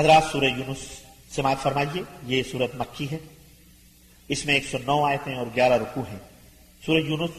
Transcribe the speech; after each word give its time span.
حضرات 0.00 0.22
سورہ 0.32 0.44
یونس 0.44 0.78
سماعت 1.34 1.56
فرمائیے، 1.62 2.02
یہ 2.22 2.42
سورت 2.42 2.74
مکی 2.74 3.10
ہے۔ 3.10 3.18
اس 4.28 4.46
میں 4.46 4.54
ایک 4.54 4.64
سو 4.70 4.78
نو 4.78 5.04
آیتیں 5.04 5.34
اور 5.34 5.46
گیارہ 5.56 5.72
رکوع 5.72 6.02
ہیں۔ 6.10 6.18
سورہ 6.86 6.98
یونس 6.98 7.30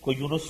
کو 0.00 0.12
یونس 0.12 0.42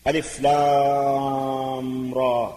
ألف 0.07 0.41
لام 0.41 2.15
را. 2.15 2.51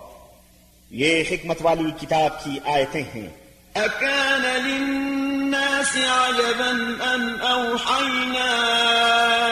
یہ 0.92 1.24
حکمت 1.32 1.58
والی 1.62 1.92
کتاب 2.02 2.44
کی 2.44 2.60
آیتیں 2.66 3.04
ہیں۔ 3.16 3.30
أكان 3.76 4.42
للناس 4.42 5.98
عجبا 5.98 6.72
أن 7.16 7.42
أوحينا 7.42 8.52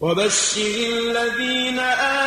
وبشر 0.00 0.88
الذين 0.88 1.78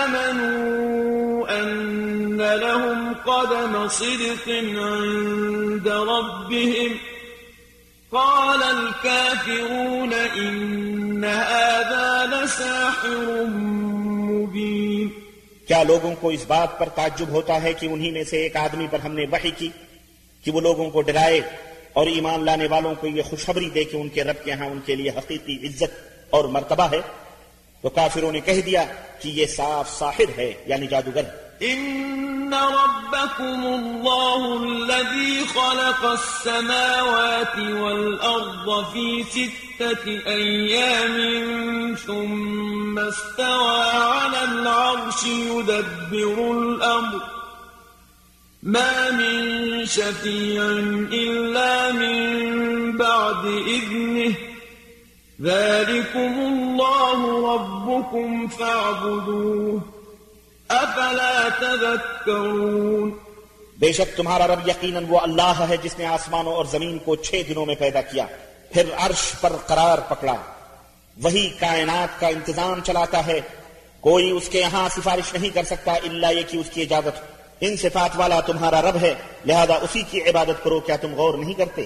آمنوا 0.02 1.48
أن 1.62 2.42
لهم 2.42 3.14
قدم 3.14 3.88
صدق 3.88 4.50
عند 4.76 5.88
ربهم. 5.88 6.98
قال 8.12 8.64
الكافرون 8.64 10.14
إن 10.14 11.26
هذا 11.26 12.26
لساحر 12.26 13.46
مبين. 13.46 15.10
کیا 15.68 15.84
لوگوں 15.84 16.16
کو 16.20 16.30
اس 16.30 16.46
بات 16.48 16.80
پر 16.80 16.90
تعجب 16.90 17.30
ہوتا 17.30 17.62
ہے 17.62 17.74
کہ 17.74 17.86
انہی 17.86 18.12
میں 18.12 18.24
سے 18.24 18.38
ایک 18.38 18.56
آدمی 18.56 18.88
پر 18.92 19.00
ہم 19.00 19.12
نے 19.12 19.26
وحی 19.32 19.52
کی 19.52 19.70
کہ 20.44 20.52
وہ 20.52 20.62
لوگوں 20.62 20.90
کو 20.90 21.02
ڈرائے 21.02 21.42
اور 21.94 22.08
ایمان 22.08 22.46
لانے 22.46 22.68
والوں 22.68 22.96
کو 22.96 23.08
یہ 23.08 23.22
خوشخبری 23.22 23.70
دے 23.70 23.84
کہ 23.84 23.98
ان 23.98 24.10
کے 24.10 24.24
رب 24.24 24.44
کے 24.44 24.52
ہاں 24.52 24.68
ان 24.68 24.80
کے 24.86 24.96
لیے 24.96 25.10
حقیقی 25.10 25.68
عزت 25.68 25.92
اور 26.30 26.46
مرتبہ 26.46 26.84
ہے؟ 26.84 27.29
تو 27.82 27.90
کافروں 27.90 28.32
نے 28.32 28.40
کہہ 28.46 28.62
دیا 28.66 28.86
کہ 29.22 29.30
یہ 29.30 29.46
صاف 29.46 29.90
ساحر 29.90 30.38
ہے 30.38 30.54
یعنی 30.68 30.88
جادوگر 30.88 31.24
إن 31.62 32.54
ربكم 32.54 33.66
الله 33.66 34.64
الذي 34.64 35.46
خلق 35.46 36.06
السماوات 36.06 37.58
والأرض 37.58 38.86
في 38.94 39.24
ستة 39.24 40.06
أيام 40.28 41.16
ثم 41.96 43.00
استوى 43.00 43.82
على 43.84 44.44
العرش 44.44 45.24
يدبر 45.24 46.52
الأمر 46.52 47.22
ما 48.64 49.12
من 49.12 49.86
شفيع 49.86 50.64
إلا 51.12 51.92
من 51.92 52.98
بعد 52.98 53.46
إذنه 53.46 54.34
ذلكم 55.42 56.40
الله 56.40 56.69
ربكم 56.82 58.48
فاعبدوه 58.48 59.78
أفلا 60.70 61.48
تذكرون 61.60 63.12
بے 63.78 63.92
شک 63.92 64.18
تمہارا 64.18 64.48
رب 64.48 64.68
یقیناً 64.68 65.06
وہ 65.08 65.20
اللہ 65.20 65.66
ہے 65.70 65.78
جس 65.78 66.00
نے 66.00 66.06
آسمانوں 66.06 66.54
اور 66.54 66.66
زمین 66.66 66.98
کو 66.98 67.16
چھ 67.16 67.42
دنوں 67.50 67.66
میں 67.66 67.76
پیدا 67.76 68.02
کیا، 68.02 68.26
پھر 68.72 68.84
عرش 68.98 69.32
پر 69.42 69.54
قرار 69.66 69.98
پکڑا۔ 69.98 70.36
وہی 71.24 71.50
کائنات 71.60 72.20
کا 72.20 72.28
انتظام 72.28 72.80
چلاتا 72.84 73.26
ہے۔ 73.26 73.42
کوئی 74.00 74.32
اس 74.32 74.50
کے 74.50 74.60
یہاں 74.60 74.90
سفارش 74.90 75.34
نہیں 75.34 75.50
کر 75.50 75.64
سکتا 75.64 75.94
اللہ 75.94 76.28
یہ 76.28 76.42
کہ 76.48 76.58
اس 76.58 76.70
کی 76.74 76.82
اجازت، 76.82 77.22
ان 77.62 77.78
صفات 77.78 78.10
والا 78.16 78.40
تمہارا 78.40 78.82
رب 78.82 78.98
ہے، 79.02 79.16
لہذا 79.46 79.74
اسی 79.74 80.02
کی 80.02 80.22
عبادت 80.22 80.64
کرو، 80.64 80.80
کیا 80.80 80.96
تم 80.96 81.16
غور 81.16 81.34
نہیں 81.34 81.54
کرتے؟ 81.54 81.86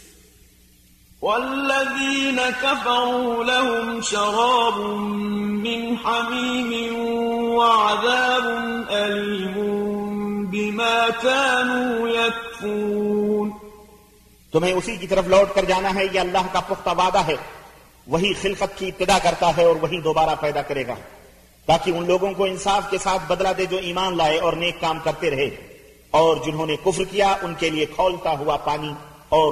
والذين 1.21 2.39
كفروا 2.61 3.43
لهم 3.43 4.01
شراب 4.01 4.79
من 5.39 5.95
حميم 6.05 6.95
وعذاب 7.55 8.45
أليم 8.89 9.71
بما 10.45 11.07
كانوا 11.21 12.09
يكفرون 12.09 13.49
تمہیں 14.51 14.73
اسی 14.73 14.97
کی 14.97 15.07
طرف 15.07 15.27
لوٹ 15.27 15.55
کر 15.55 15.65
جانا 15.65 15.95
ہے، 15.95 16.05
یہ 16.13 16.19
اللہ 16.19 16.37
کا 16.51 16.59
پختہ 16.59 16.89
وعدہ 16.97 17.19
ہے۔ 17.19 17.35
وہی 18.07 18.33
خلقت 18.33 18.79
کی 18.79 18.87
ابتدا 18.87 19.19
کرتا 19.19 19.57
ہے 19.57 19.65
اور 19.65 19.75
وہی 19.81 20.01
دوبارہ 20.01 20.35
پیدا 20.39 20.61
کرے 20.61 20.87
گا۔ 20.87 20.95
تاکہ 21.65 21.91
ان 21.91 22.07
لوگوں 22.07 22.31
کو 22.31 22.45
انصاف 22.45 22.91
کے 22.91 22.97
ساتھ 22.97 23.21
بدلہ 23.27 23.47
دے 23.57 23.65
جو 23.65 23.77
ایمان 23.77 24.17
لائے 24.17 24.39
اور 24.39 24.53
نیک 24.53 24.81
کام 24.81 24.99
کرتے 25.03 25.31
رہے۔ 25.31 25.49
اور 26.11 26.37
جنہوں 26.45 26.65
نے 26.65 26.75
کفر 26.75 27.03
کیا، 27.03 27.35
ان 27.41 27.53
کے 27.53 27.69
لیے 27.69 27.85
کھولتا 27.85 28.31
ہوا 28.31 28.57
پانی 28.57 28.93
اور 29.35 29.51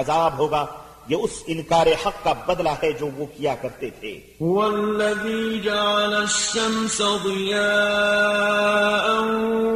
عذاب 0.00 0.38
ہوگا 0.38 0.64
یہ 1.08 1.24
اس 1.24 1.34
انکار 1.52 1.86
حق 2.04 2.22
کا 2.22 2.32
بدلہ 2.46 2.68
ہے 2.82 2.90
جو 3.00 3.08
وہ 3.16 3.26
کیا 3.36 3.54
کرتے 3.62 3.88
تھے 3.98 4.12
والذی 4.40 5.60
جعل 5.64 6.14
الشمس 6.14 6.96
ضياء 7.24 9.10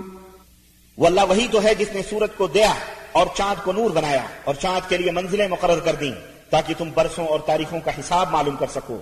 وہ 0.97 1.07
اللہ 1.07 1.21
وہی 1.29 1.49
تو 1.51 1.63
ہے 1.63 1.75
جس 1.75 1.89
نے 1.93 2.03
سورج 2.11 2.31
کو 2.37 2.47
دیا 2.47 2.75
اور 3.13 3.27
چاند 3.37 3.65
کو 3.65 3.73
نور 3.73 3.91
بنایا 3.91 4.23
اور 4.45 4.55
چاند 4.55 4.89
کے 4.89 4.97
لیے 4.97 5.11
منزلیں 5.11 5.49
مقرر 5.49 5.81
کر 5.81 5.95
دیں 5.95 6.13
تاکہ 6.51 6.75
تم 6.79 6.91
برسوں 6.95 7.27
اور 7.27 7.41
تاریخوں 7.41 7.81
کا 7.81 7.91
حساب 8.01 8.33
معلوم 8.33 8.57
کر 8.57 8.67
سکو۔ 8.67 8.99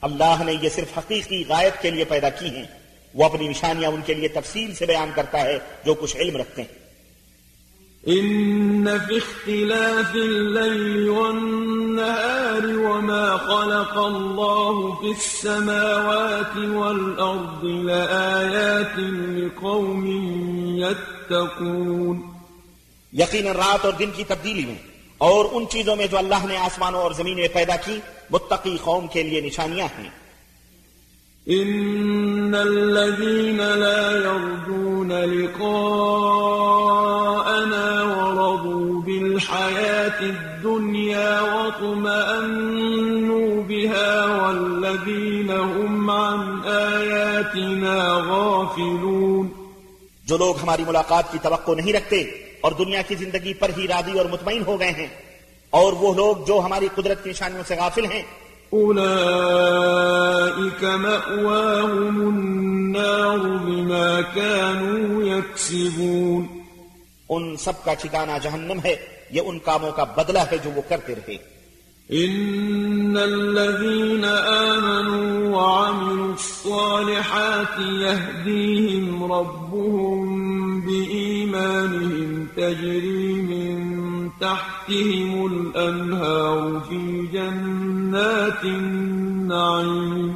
اللہ 0.00 0.42
نے 0.46 0.52
یہ 0.62 0.68
صرف 0.68 0.98
حقیقی 0.98 1.44
غائب 1.48 1.82
کے 1.82 1.90
لیے 1.90 2.04
پیدا 2.04 2.28
کی 2.28 2.46
ہیں۔ 2.46 2.66
وہ 3.14 3.24
اپنی 3.24 3.48
نشانیاں 3.48 3.90
ان 3.90 4.00
کے 4.06 4.14
لیے 4.14 4.28
تفصیل 4.28 4.74
سے 4.74 4.86
بیان 4.86 5.10
کرتا 5.14 5.40
ہے 5.40 5.58
جو 5.84 5.94
کچھ 5.94 6.16
علم 6.16 6.36
رکھتے 6.36 6.62
ہیں۔ 6.62 6.81
إن 8.08 8.84
في 8.84 9.16
اختلاف 9.16 10.14
الليل 10.14 11.08
والنهار 11.08 12.62
وما 12.64 13.36
خلق 13.36 13.98
الله 13.98 14.94
في 15.00 15.10
السماوات 15.10 16.56
والأرض 16.56 17.64
لآيات 17.64 18.98
لقوم 19.36 20.06
يتقون. 20.78 22.22
یقیناً 23.12 23.56
رات 23.56 23.84
اور 23.84 23.92
دن 23.92 24.10
کی 24.16 24.24
تبدیلی 24.24 24.66
میں 24.66 24.78
اور 25.18 25.44
ان 25.52 25.64
چیزوں 25.70 25.96
میں 25.96 26.06
جو 26.06 26.18
اللہ 26.18 26.46
نے 26.46 26.56
آسمانوں 26.56 27.00
اور 27.00 27.10
زمین 27.10 27.34
میں 27.34 27.48
پیدا 27.52 27.76
کی 27.76 27.98
متقی 28.30 28.76
قوم 28.84 29.06
کے 29.06 29.22
لیے 29.22 29.40
نشانیاں 29.40 29.86
ہیں۔ 29.98 30.22
إن 31.48 32.54
الذين 32.54 33.56
لا 33.56 34.10
يرجون 34.10 35.08
لقاءنا 35.08 36.91
الدنيا 40.64 41.40
واطمأنوا 41.40 43.62
بها 43.62 44.24
والذين 44.24 45.50
هم 45.50 46.10
عن 46.10 46.64
آياتنا 46.64 48.24
غافلون 48.28 49.48
جو 50.26 50.36
لوگ 50.36 50.54
ہماری 50.62 50.82
ملاقات 50.86 51.32
کی 51.32 51.38
توقع 51.42 51.72
نہیں 51.72 51.92
رکھتے 51.92 52.30
اور 52.60 52.72
دنیا 52.72 53.02
کی 53.02 53.14
زندگی 53.14 53.54
پر 53.54 53.70
ہی 53.78 53.88
راضی 53.88 54.18
اور 54.18 54.26
مطمئن 54.26 54.62
ہو 54.66 54.80
گئے 54.80 54.90
ہیں 54.90 55.08
اور 55.70 55.92
وہ 55.92 56.14
لوگ 56.14 56.36
جو 56.46 56.60
ہماری 56.64 56.88
قدرت 56.94 57.24
کی 57.24 57.30
نشانیوں 57.30 57.62
سے 57.68 57.74
غافل 57.74 58.04
ہیں۔ 58.04 58.22
أولئك 58.74 60.84
مأواهم 60.84 62.28
النار 62.28 63.38
بما 63.38 64.20
كانوا 64.34 65.24
يكسبون 65.24 66.46
ان 67.28 67.56
سب 67.56 67.84
کا 67.84 67.94
ٹھکانہ 67.94 68.32
جہنم 68.42 68.78
ہے۔ 68.84 69.21
یہ 69.32 69.42
ان 69.44 69.58
کاموں 69.58 69.92
کا 69.92 70.04
بدلہ 70.04 70.38
ہے 70.38 70.58
جو 70.58 70.70
وہ 70.76 70.82
کرتے 70.88 71.14
رہے۔ 71.14 71.52
إن 72.10 73.16
الذين 73.16 74.24
آمنوا 74.24 75.32
وعملوا 75.56 76.32
الصالحات 76.32 77.80
يهديهم 77.80 79.32
ربهم 79.32 80.40
بإيمانهم 80.80 82.44
تجري 82.54 83.32
من 83.32 84.28
تحتهم 84.28 85.44
الأنهار 85.44 86.78
في 86.88 87.26
جنات 87.32 88.64
النعيم۔ 88.64 90.32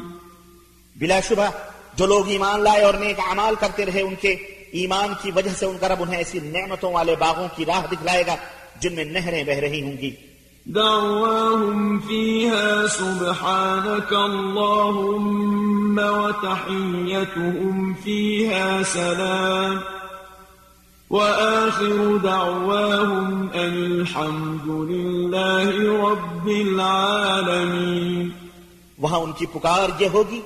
بلا 0.96 1.20
شبہ 1.20 1.50
جو 1.96 2.06
لوگ 2.06 2.28
ایمان 2.28 2.60
لائے 2.60 2.82
اور 2.82 2.94
نیک 2.94 3.20
اعمال 3.28 3.54
کرتے 3.60 3.87
رہے 3.87 4.02
ان 4.02 4.14
کے 4.20 4.31
ایمان 4.72 5.12
کی 5.22 5.31
وجہ 5.31 5.50
سے 5.58 5.66
ان 5.66 5.76
کا 5.81 5.88
رب 5.88 6.02
انہیں 6.02 6.16
ایسی 6.16 6.38
نعمتوں 6.40 6.93
والے 6.93 7.14
باغوں 7.19 7.48
کی 7.56 7.64
راہ 7.64 7.87
دکھلائے 7.93 8.25
گا۔ 8.26 8.37
جن 8.81 8.94
میں 8.94 9.05
نہریں 9.05 9.44
بہ 9.44 9.52
رہی 9.52 9.82
ہوں 9.82 9.96
گی۔ 9.99 10.11
دعواهم 10.64 11.99
فيها 11.99 12.87
سبحانك 12.90 14.14
اللهم 14.14 15.99
وتحيتهم 15.99 17.93
فيها 17.94 18.82
سلام۔ 18.93 19.78
وآخر 21.11 22.17
دعواهم 22.23 23.46
أن 23.52 23.94
الحمد 23.94 24.90
لله 24.90 25.82
رب 26.11 26.46
العالمين۔ 26.46 28.29
وہاں 28.99 29.19
ان 29.19 29.32
کی 29.32 29.46
پکار 29.46 29.88
یہ 29.99 30.08
ہوگی 30.12 30.40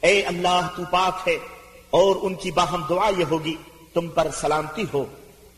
اے 0.00 0.22
اللہ 0.22 0.68
تو 0.76 0.82
پاک 0.90 1.28
ہے 1.28 1.38
اور 1.90 2.16
ان 2.22 2.34
کی 2.34 2.50
باہم 2.50 2.82
دعا 2.88 3.10
یہ 3.18 3.24
ہوگی 3.30 3.56
تم 3.94 4.08
پر 4.08 4.28
سلامتی 4.32 4.84
ہو 4.94 5.04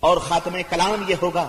اور 0.01 0.17
خاتم 0.17 0.57
کلام 0.71 1.05
یہ 1.09 1.15
ہوگا۔ 1.23 1.49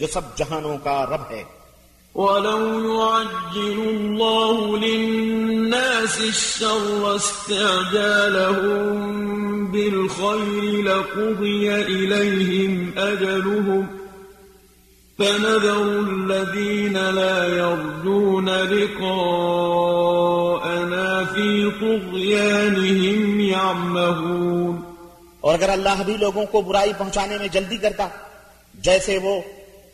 جو 0.00 0.06
سب 0.12 0.36
جہانوں 0.36 0.76
کا 0.84 1.04
رب 1.06 1.30
ہے 1.30 1.42
ولو 2.14 2.62
يعجل 2.80 3.78
الله 3.80 4.78
للناس 4.78 6.20
الشر 6.20 7.16
استعجالهم 7.16 8.82
بالخير 9.66 10.62
لقضي 10.84 11.74
إليهم 11.74 12.92
أجلهم 12.98 13.86
فنذر 15.18 15.82
الذين 15.82 16.92
لا 16.92 17.46
يرجون 17.48 18.48
لقاءنا 18.48 19.94
في 21.24 21.70
طغيانهم 21.72 23.40
يعمهون 23.40 24.81
اور 25.42 25.54
اگر 25.54 25.68
اللہ 25.68 26.02
بھی 26.06 26.16
لوگوں 26.16 26.46
کو 26.46 26.60
برائی 26.60 26.92
پہنچانے 26.98 27.38
میں 27.38 27.48
جلدی 27.48 27.76
کرتا، 27.76 28.08
جیسے 28.74 29.18
وہ 29.18 29.40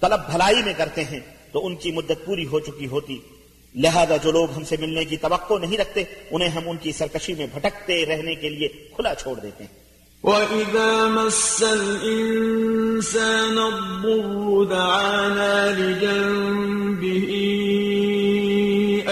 طلب 0.00 0.20
بھلائی 0.30 0.62
میں 0.62 0.74
کرتے 0.76 1.04
ہیں، 1.04 1.20
تو 1.52 1.66
ان 1.66 1.76
کی 1.76 1.92
مدت 1.92 2.24
پوری 2.24 2.46
ہو 2.46 2.60
چکی 2.60 2.86
ہوتی۔ 2.86 3.18
لہذا 3.74 4.16
جو 4.16 4.32
لوگ 4.32 4.52
ہم 4.56 4.64
سے 4.64 4.76
ملنے 4.80 5.04
کی 5.04 5.16
توقع 5.16 5.54
نہیں 5.54 5.78
رکھتے، 5.78 6.04
انہیں 6.30 6.48
ہم 6.48 6.62
ان 6.66 6.76
کی 6.76 6.92
سرکشی 6.92 7.34
میں 7.34 7.46
بھٹکتے 7.54 8.06
رہنے 8.06 8.34
کے 8.34 8.48
لیے 8.48 8.68
کھلا 8.68 9.14
چھوڑ 9.14 9.40
دیتے 9.40 9.64
ہیں۔ 9.64 9.88
وَإِذَا 10.22 11.08
مَسَّ 11.08 11.64
الْإِنسَانَ 11.64 13.60
الضُّرُّ 13.60 14.70
دَعَانَا 14.70 15.70
لِجَنبِهِ 15.78 17.32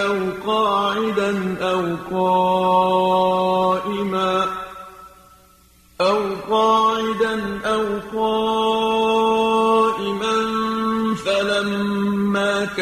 أَوْ 0.00 0.17
قَاعِدًا 0.44 1.55
أَوْ 1.73 1.97
قَائِمًا 2.11 3.56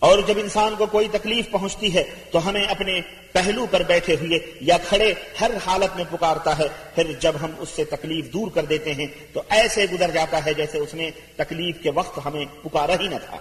اور 0.00 0.18
جب 0.26 0.38
انسان 0.38 0.74
کو 0.78 0.86
کوئی 0.86 1.08
تکلیف 1.12 1.50
پہنچتی 1.50 1.94
ہے 1.94 2.04
تو 2.30 2.48
ہمیں 2.48 2.64
اپنے 2.64 3.00
پہلو 3.32 3.66
پر 3.70 3.82
بیٹھے 3.82 4.16
ہوئے 4.20 4.38
یا 4.60 4.76
کھڑے 4.88 5.14
ہر 5.40 5.50
حالت 5.66 5.96
میں 5.96 6.04
پکارتا 6.10 6.58
ہے، 6.58 6.66
پھر 6.94 7.12
جب 7.20 7.32
ہم 7.42 7.50
اس 7.58 7.68
سے 7.68 7.84
تکلیف 7.84 8.32
دور 8.32 8.50
کر 8.50 8.64
دیتے 8.64 8.94
ہیں 8.94 9.06
تو 9.32 9.42
ایسے 9.48 9.86
گزر 9.92 10.10
جاتا 10.10 10.44
ہے 10.44 10.54
جیسے 10.54 10.78
اس 10.78 10.94
نے 10.94 11.10
تکلیف 11.36 11.76
کے 11.82 11.90
وقت 11.90 12.18
ہمیں 12.24 12.44
پکارا 12.62 12.94
ہی 13.00 13.08
نہ 13.08 13.16
تھا۔ 13.26 13.36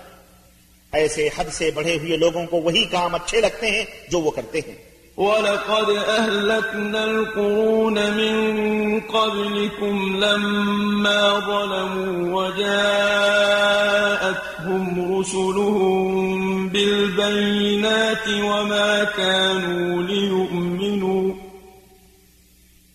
ایسے 0.91 1.29
حد 1.37 1.45
سے 1.51 1.71
بڑھے 1.71 1.97
ہوئے 1.97 2.17
لوگوں 2.17 2.45
کو 2.45 2.61
وہی 2.61 2.85
کام 2.85 3.15
اچھے 3.15 3.41
لگتے 3.41 3.71
ہیں 3.71 3.85
جو 4.09 4.19
وہ 4.19 4.31
کرتے 4.31 4.59
ہیں۔ 4.67 4.88
وَلَقَدْ 5.19 5.89
أَهْلَكْنَا 6.07 7.03
الْقُرُونَ 7.03 7.99
مِن 7.99 8.99
قَبْلِكُمْ 8.99 10.15
لَمَّا 10.15 11.39
ظَلَمُوا 11.39 12.41
وَجَاءَتْهُمْ 12.41 13.19
رُسُلُهُم 15.19 16.67
بِالْبَيِّنَاتِ 16.67 18.29
وَمَا 18.29 19.03
كَانُوا 19.15 20.03
لِيُؤْمِنُوا. 20.03 21.31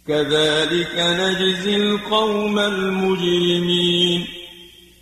كَذَلِكَ 0.07 1.01
نَجْزِي 1.01 1.75
الْقَوْمَ 1.75 2.61
الْمُجْرِمِينَ. 2.61 4.23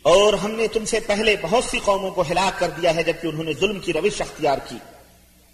اور 0.03 0.33
ہم 0.33 0.51
نے 0.51 0.69
تم 0.69 0.85
سے 0.85 1.01
پہلے 1.01 1.37
بہت 1.43 1.65
سی 1.65 1.79
قوموں 1.85 2.11
کو 2.11 2.23
ہلاک 2.31 2.61
کر 2.61 2.71
دیا 2.83 2.95
ہے 2.95 3.03
جبکہ 3.03 3.27
انہوں 3.27 3.45
نے 3.45 3.53
ظلم 3.61 3.79
کی 3.79 3.93
روش 3.93 4.21
اختیار 4.21 4.59
کی۔ 4.69 4.77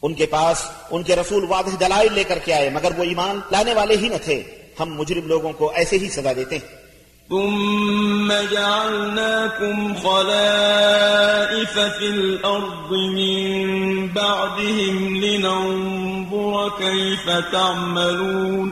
ان 0.02 0.14
کے 0.14 0.26
پاس 0.26 0.62
ان 0.90 1.02
کے 1.02 1.16
رسول 1.16 1.44
واضح 1.48 1.76
دلائل 1.80 2.12
لے 2.12 2.24
کر 2.24 2.38
کے 2.38 2.54
آئے 2.54 2.70
مگر 2.70 2.90
وہ 2.96 3.04
ایمان 3.04 3.40
لانے 3.50 3.74
والے 3.74 3.96
ہی 3.96 4.08
نہ 4.08 4.14
تھے۔ 4.24 4.42
ہم 4.80 4.94
مجرم 4.94 5.26
لوگوں 5.26 5.52
کو 5.52 5.72
ایسے 5.74 5.98
ہی 5.98 6.08
سزا 6.08 6.32
دیتے 6.32 6.58
ہیں۔ 6.58 6.88
ثم 7.28 8.32
جعلناكم 8.50 9.94
خلائف 9.94 11.74
في 11.74 12.06
الأرض 12.06 12.90
من 12.90 14.06
بعدهم 14.06 15.14
لننظر 15.14 16.68
كيف 16.78 17.30
تعملون۔ 17.52 18.70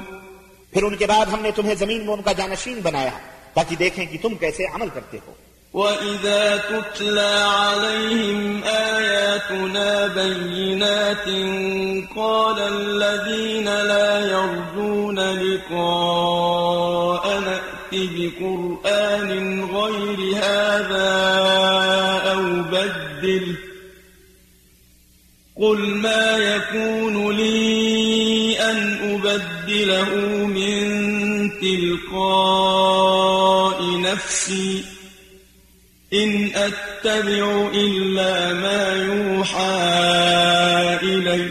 پھر 0.73 0.83
ان 0.83 0.97
کے 0.97 1.07
بعد 1.07 1.27
ہم 1.27 1.41
نے 1.41 1.51
تمہیں 1.51 1.75
زمین 1.75 2.07
میں 2.07 2.15
ان 2.15 2.23
کا 2.23 2.33
جانشین 2.33 2.81
بنایا 2.83 3.11
تاکہ 3.55 3.77
دیکھیں 3.77 4.07
کہ 4.07 4.19
تم 4.23 4.35
کیسے 4.35 4.65
عمل 4.75 4.89
کرتے 4.95 5.19
ہو۔ 5.27 5.33
وَإِذَا 5.77 6.57
تُتْلَى 6.57 7.45
عَلَيْهِمْ 7.45 8.65
آيَاتُنَا 8.65 10.07
بَيِّنَاتٍ 10.07 11.29
قَالَ 12.17 12.59
الَّذِينَ 12.61 13.65
لَا 13.65 14.31
يَرْجُونَ 14.31 15.19
لِقَاءَنَا 15.21 16.41
ائْتِ 17.61 17.93
بِقُرْآنٍ 17.93 19.31
غَيْرِ 19.65 20.19
هَٰذَا 20.37 21.13
أَوْ 22.33 22.43
بَدِّلْهُ 22.73 23.57
قُلْ 25.61 25.81
مَا 25.81 26.37
يَكُونُ 26.37 27.37
لِي 27.37 28.61
أَنْ 28.61 28.79
أُبَدِّلَهُ 29.13 30.11
مِن 30.47 30.81
تِلْقَاءِ 31.61 32.99
نَفْسِي 34.01 34.96
إن 36.17 36.49
أتبع 36.55 37.69
إلا 37.73 38.53
ما 38.53 38.93
يوحى 39.07 39.83
إلي. 41.07 41.43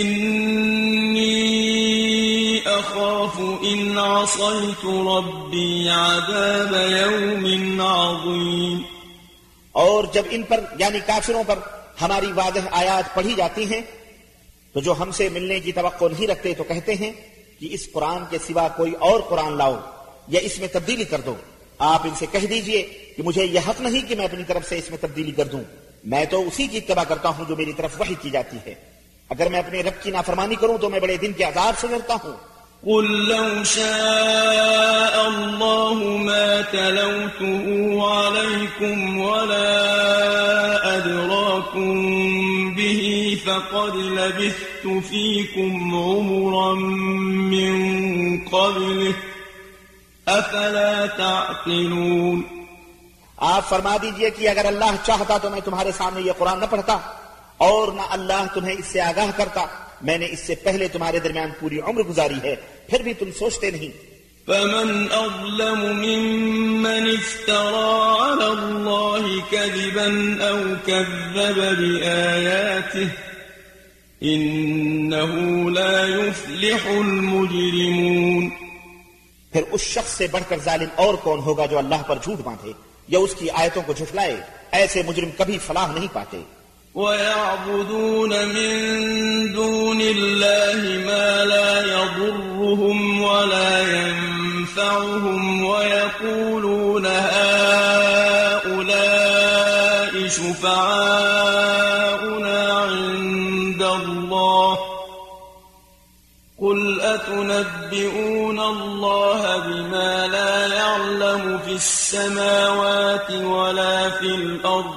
إني 0.00 1.40
أخاف 2.64 3.40
إن 3.72 3.98
عصيت 3.98 4.86
ربي 4.86 5.88
عذاب 5.88 6.74
يوم 6.90 7.80
عظيم. 7.80 8.78
اور 9.72 10.04
جب 10.12 10.22
ان 10.30 10.42
پر 10.42 10.60
یعنی 10.78 10.98
کافروں 11.06 11.44
پر 11.46 11.58
ہماری 12.02 12.32
واضح 12.34 12.58
آیات 12.70 13.14
پڑھی 13.14 13.34
جاتی 13.36 13.74
ہیں، 13.74 13.80
تو 14.72 14.80
جو 14.80 14.94
ہم 14.98 15.10
سے 15.10 15.28
ملنے 15.28 15.60
کی 15.60 15.72
توقع 15.72 16.04
نہیں 16.04 16.26
رکھتے 16.26 16.54
تو 16.54 16.64
کہتے 16.64 16.94
ہیں 16.94 17.12
کہ 17.58 17.68
اس 17.70 17.92
قرآن 17.92 18.18
کے 18.30 18.38
سوا 18.46 18.68
کوئی 18.68 18.92
اور 18.92 19.20
قرآن 19.20 19.58
لاؤ 19.58 19.76
یا 20.28 20.40
اس 20.42 20.58
میں 20.58 20.68
تبدیلی 20.72 21.04
کر 21.04 21.20
دو۔ 21.20 21.34
آپ 21.80 22.00
ان 22.04 22.14
سے 22.18 22.26
کہہ 22.32 22.46
دیجیے 22.46 22.82
کہ 23.16 23.22
مجھے 23.22 23.44
یہ 23.44 23.60
حق 23.68 23.80
نہیں 23.80 24.08
کہ 24.08 24.14
میں 24.14 24.24
اپنی 24.24 24.44
طرف 24.46 24.68
سے 24.68 24.78
اس 24.78 24.90
میں 24.90 24.98
تبدیلی 25.00 25.32
کر 25.32 25.44
دوں۔ 25.44 25.62
میں 26.04 26.24
تو 26.24 26.46
اسی 26.46 26.66
کی 26.66 26.78
اتباع 26.78 27.04
کرتا 27.04 27.28
ہوں 27.28 27.44
جو 27.48 27.56
میری 27.56 27.72
طرف 27.72 28.00
وحی 28.00 28.14
کی 28.22 28.30
جاتی 28.30 28.56
ہے۔ 28.66 28.74
اگر 29.28 29.48
میں 29.50 29.58
اپنے 29.58 29.82
رب 29.82 30.02
کی 30.02 30.10
نافرمانی 30.10 30.54
کروں 30.54 30.78
تو 30.78 30.90
میں 30.90 31.00
بڑے 31.00 31.16
دن 31.16 31.32
کے 31.32 31.44
عذاب 31.44 31.78
سے 31.78 31.86
ڈرتا 31.86 32.14
ہوں۔ 32.24 32.50
قل 32.84 33.28
لو 33.28 33.64
شاء 33.64 35.20
الله 35.22 36.06
ما 36.26 36.60
تلوته 36.70 38.00
عليكم 38.00 39.18
ولا 39.18 39.86
أدراكم 40.96 41.92
به 42.74 43.30
فقد 43.44 43.96
لبثت 43.96 44.86
فيكم 45.08 45.94
عمرا 45.94 46.74
من 47.52 47.90
قبله 48.50 49.29
أفلا 50.38 51.06
تعقلون 51.16 52.42
آپ 53.36 53.68
فرما 53.68 53.96
دیجیے 54.02 54.30
کہ 54.30 54.48
اگر 54.48 54.64
اللہ 54.64 54.96
چاہتا 55.04 55.38
تو 55.38 55.50
میں 55.50 55.60
تمہارے 55.64 55.90
سامنے 55.96 56.20
یہ 56.22 56.32
قرآن 56.38 56.60
نہ 56.60 56.64
پڑھتا 56.70 56.98
اور 57.56 57.92
نہ 57.92 58.02
اللہ 58.10 58.44
تمہیں 58.54 58.74
اس 58.78 58.86
سے 58.86 59.00
آگاہ 59.00 59.30
کرتا 59.36 59.66
میں 60.02 60.18
نے 60.18 60.26
اس 60.30 60.40
سے 60.40 60.54
پہلے 60.54 60.88
تمہارے 60.88 61.18
درمیان 61.18 61.50
پوری 61.60 61.80
عمر 61.80 62.02
گزاری 62.02 62.40
ہے 62.44 62.56
پھر 62.88 63.02
بھی 63.02 63.14
تم 63.14 63.30
سوچتے 63.38 63.70
نہیں۔ 63.70 64.10
فمن 64.46 65.06
أظلم 65.12 65.80
ممن 65.80 67.04
افترى 67.08 67.90
على 68.20 68.48
الله 68.52 69.24
كذبا 69.50 70.08
أو 70.48 70.58
كذب 70.86 71.58
بآياته 71.78 73.08
إنه 74.22 75.32
لا 75.70 75.96
يفلح 76.08 76.88
المجرمون۔ 76.88 78.59
پھر 79.52 79.62
اس 79.70 79.80
شخص 79.80 80.12
سے 80.12 80.26
بڑھ 80.26 80.44
کر 80.48 80.58
ظالم 80.64 80.88
اور 80.96 81.14
کون 81.14 81.38
ہوگا 81.38 81.66
جو 81.66 81.78
اللہ 81.78 82.02
پر 82.06 82.16
جھوٹ 82.22 82.38
باندھے 82.44 82.72
یا 83.08 83.18
اس 83.18 83.34
کی 83.38 83.50
آیتوں 83.50 83.82
کو 83.86 83.92
جھٹلائے؟ 83.92 84.36
ایسے 84.70 85.02
مجرم 85.06 85.30
کبھی 85.38 85.58
فلاح 85.66 85.92
نہیں 85.92 86.08
پاتے۔ 86.12 86.38
ويعبدون 86.94 88.32
من 88.48 88.72
دون 89.54 90.00
الله 90.00 90.80
ما 91.06 91.44
لا 91.44 91.72
يضرهم 91.80 93.22
ولا 93.22 93.74
ينفعهم 93.98 95.42
ويقولون 95.64 97.06
هؤلاء 97.06 98.70
شفعاؤنا 100.28 101.69
قل 107.10 107.50
أتنبئون 107.50 108.60
الله 108.60 109.56
بما 109.58 110.26
لا 110.26 110.66
يعلم 110.66 111.58
في 111.58 111.72
السماوات 111.72 113.30
ولا 113.30 114.10
في 114.10 114.26
الأرض 114.26 114.94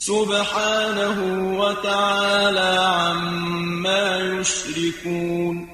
سبحانه 0.00 1.18
وتعالى 1.58 2.70
عما 2.80 4.16
يشركون 4.40 5.68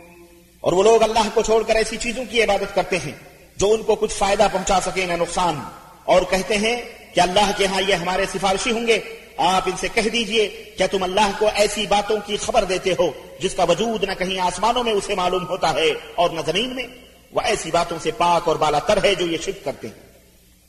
اور 0.65 0.73
وہ 0.73 0.83
لوگ 0.83 1.03
اللہ 1.03 1.29
کو 1.35 1.43
چھوڑ 1.43 1.63
کر 1.63 1.77
ایسی 1.77 1.97
چیزوں 1.99 2.25
کی 2.31 2.43
عبادت 2.43 2.75
کرتے 2.75 2.99
ہیں 2.99 3.13
جو 3.57 3.73
ان 3.73 3.83
کو 3.83 3.95
کچھ 3.97 4.15
فائدہ 4.15 4.47
پہنچا 4.53 4.79
سکے 4.83 5.05
نہ 5.07 5.17
نقصان 5.17 5.61
اور 6.05 6.23
کہتے 6.31 6.57
ہیں 6.59 6.77
کہ 7.15 7.21
اللہ 7.21 7.51
کے 7.59 7.67
ہاں 7.67 7.81
یہ 7.81 7.95
ہمارے 7.97 8.27
سفارشی 8.33 8.73
ہوں 8.73 8.87
گے 8.87 8.99
آپ 9.39 9.63
ان 9.67 9.77
سے 9.77 9.89
کہہ 9.95 10.09
دیجیے 10.09 10.49
کیا 10.77 10.87
تم 10.87 11.03
اللہ 11.03 11.31
کو 11.39 11.49
ایسی 11.55 11.87
باتوں 11.87 12.17
کی 12.27 12.37
خبر 12.37 12.65
دیتے 12.65 12.95
ہو 12.99 13.11
جس 13.41 13.55
کا 13.55 13.63
وجود 13.63 14.05
نہ 14.05 14.13
کہیں 14.19 14.39
آسمانوں 14.39 14.85
میں 14.85 14.93
اسے 14.93 15.15
معلوم 15.15 15.49
ہوتا 15.49 15.75
ہے 15.75 15.95
اور 16.15 16.31
نہ 16.31 16.41
زمین 16.47 16.75
میں؟ 16.75 16.87
وہ 17.33 17.41
ایسی 17.41 17.71
باتوں 17.71 17.99
سے 17.99 18.11
پاک 18.11 18.49
اور 18.49 18.57
بالا 18.57 18.79
تر 18.79 19.05
ہے 19.05 19.15
جو 19.15 19.27
یہ 19.27 19.39
شرک 19.45 19.65
کرتے 19.65 19.89
ہیں۔ 19.89 20.07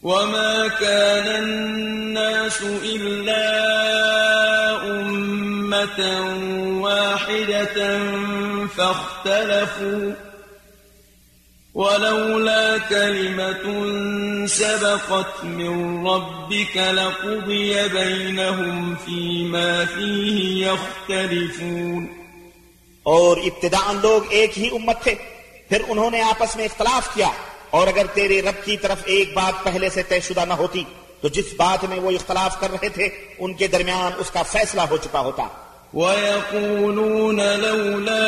وما 0.04 0.68
كان 0.80 1.28
الناس 1.28 2.62
إلا 2.62 3.42
أمة 4.84 6.00
واحدة 6.82 7.80
فاختلفوا 8.76 10.27
ولولا 11.78 12.78
كلمة 12.90 13.86
سبقت 14.48 15.44
من 15.44 16.08
ربك 16.08 16.78
لقضي 16.78 17.74
بينهم 17.94 18.94
فيما 19.06 19.84
فيه 19.96 20.68
يختلفون. 20.68 22.06
اور 23.04 23.38
ابتداء 23.38 23.92
لوگ 24.02 24.22
ایک 24.30 24.60
ہی 24.60 24.68
امت 24.68 25.04
تھے، 25.04 25.16
پھر 25.70 25.82
انہوں 25.88 26.12
نے 26.12 26.22
آپس 26.22 26.56
میں 26.56 26.66
اختلاف 26.66 27.16
کیا۔ 27.16 27.30
اور 27.70 27.88
اگر 27.88 28.06
تیرے 28.14 28.42
رب 28.42 28.66
کی 28.66 28.78
طرف 28.78 28.98
ایک 29.06 29.34
بات 29.34 29.64
پہلے 29.64 29.90
سے 29.90 30.04
طے 30.04 30.20
شدہ 30.20 30.46
نہ 30.48 30.54
ہوتی، 30.54 30.84
تو 31.22 31.28
جس 31.28 31.46
بات 31.58 31.86
میں 31.86 32.00
وہ 32.00 32.12
اختلاف 32.12 32.60
کر 32.60 32.72
رہے 32.72 32.90
تھے، 32.90 33.10
ان 33.38 33.54
کے 33.54 33.68
درمیان 33.68 34.12
اس 34.18 34.32
کا 34.32 34.44
فیصلہ 34.44 34.82
ہو 34.82 34.98
چکا 34.98 35.20
ہوتا۔ 35.20 35.48
وَيَقُولُونَ 35.94 37.56
لَوْلَا 37.56 38.27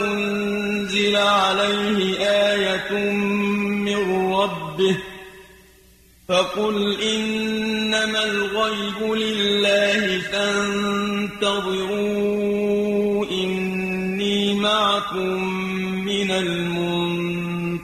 أُنزِلَ 0.00 1.16
عَلَيْهِ 1.16 2.18
آيَةٌ 2.52 2.92
مِّن 3.84 4.32
رَّبِّهِ 4.32 4.96
فَقُلْ 6.28 7.02
إِنَّمَا 7.02 8.24
الْغَيْبُ 8.24 9.12
لِلَّهِ 9.12 10.20
فَانتَظِرُوا 10.20 11.56
إِنِّي 13.30 14.54
مَعَكُم 14.54 15.44
مِّنَ 16.04 16.30
الْمُنتَظِرِينَ 16.30 17.74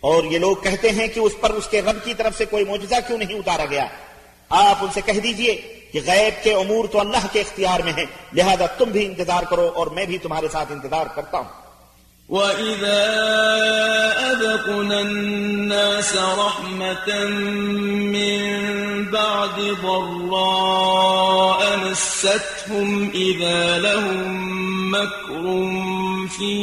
اور 0.00 0.24
یہ 0.24 0.38
لوگ 0.38 0.56
کہتے 0.56 0.90
ہیں 0.90 1.08
کہ 1.08 1.20
اس 1.20 1.32
پر 1.40 1.50
اس 1.50 1.66
کے 1.68 1.82
رب 1.82 2.04
کی 2.04 2.14
طرف 2.14 2.38
سے 2.38 2.44
کوئی 2.44 2.64
معجزہ 2.64 2.94
کیوں 3.06 3.18
نہیں 3.18 3.38
اتارا 3.38 3.64
گیا؟ 3.70 3.86
آپ 4.50 4.76
ان 4.80 4.88
سے 4.94 5.00
کہہ 5.00 5.20
دیجئے 5.20 5.54
کہ 5.92 6.00
غیب 6.06 6.44
کے 6.44 6.54
امور 6.54 6.84
تو 6.84 7.00
اللہ 7.00 7.26
کے 7.32 7.40
اختیار 7.40 7.80
میں 7.80 7.92
ہیں 7.92 8.06
لہذا 8.32 8.66
تم 8.66 8.90
بھی 8.90 9.06
انتظار 9.06 9.42
کرو 9.42 9.70
اور 9.74 9.86
میں 9.86 10.06
بھی 10.06 10.18
تمہارے 10.18 10.48
ساتھ 10.52 10.72
انتظار 10.72 11.06
کرتا 11.14 11.38
ہوں۔ 11.38 11.70
وَإِذَا 12.28 13.06
أَذَقْنَا 14.30 14.98
النَّاسَ 14.98 16.16
رَحْمَةً 16.16 17.32
مِّن 18.12 18.40
بَعْدِ 19.04 19.56
ضَرَّاءَ 19.82 21.76
مَسَّتْهُمْ 21.76 23.10
إِذَا 23.14 23.78
لَهُم 23.78 24.28
مَّكْرٌ 24.90 25.42
فِي 26.36 26.54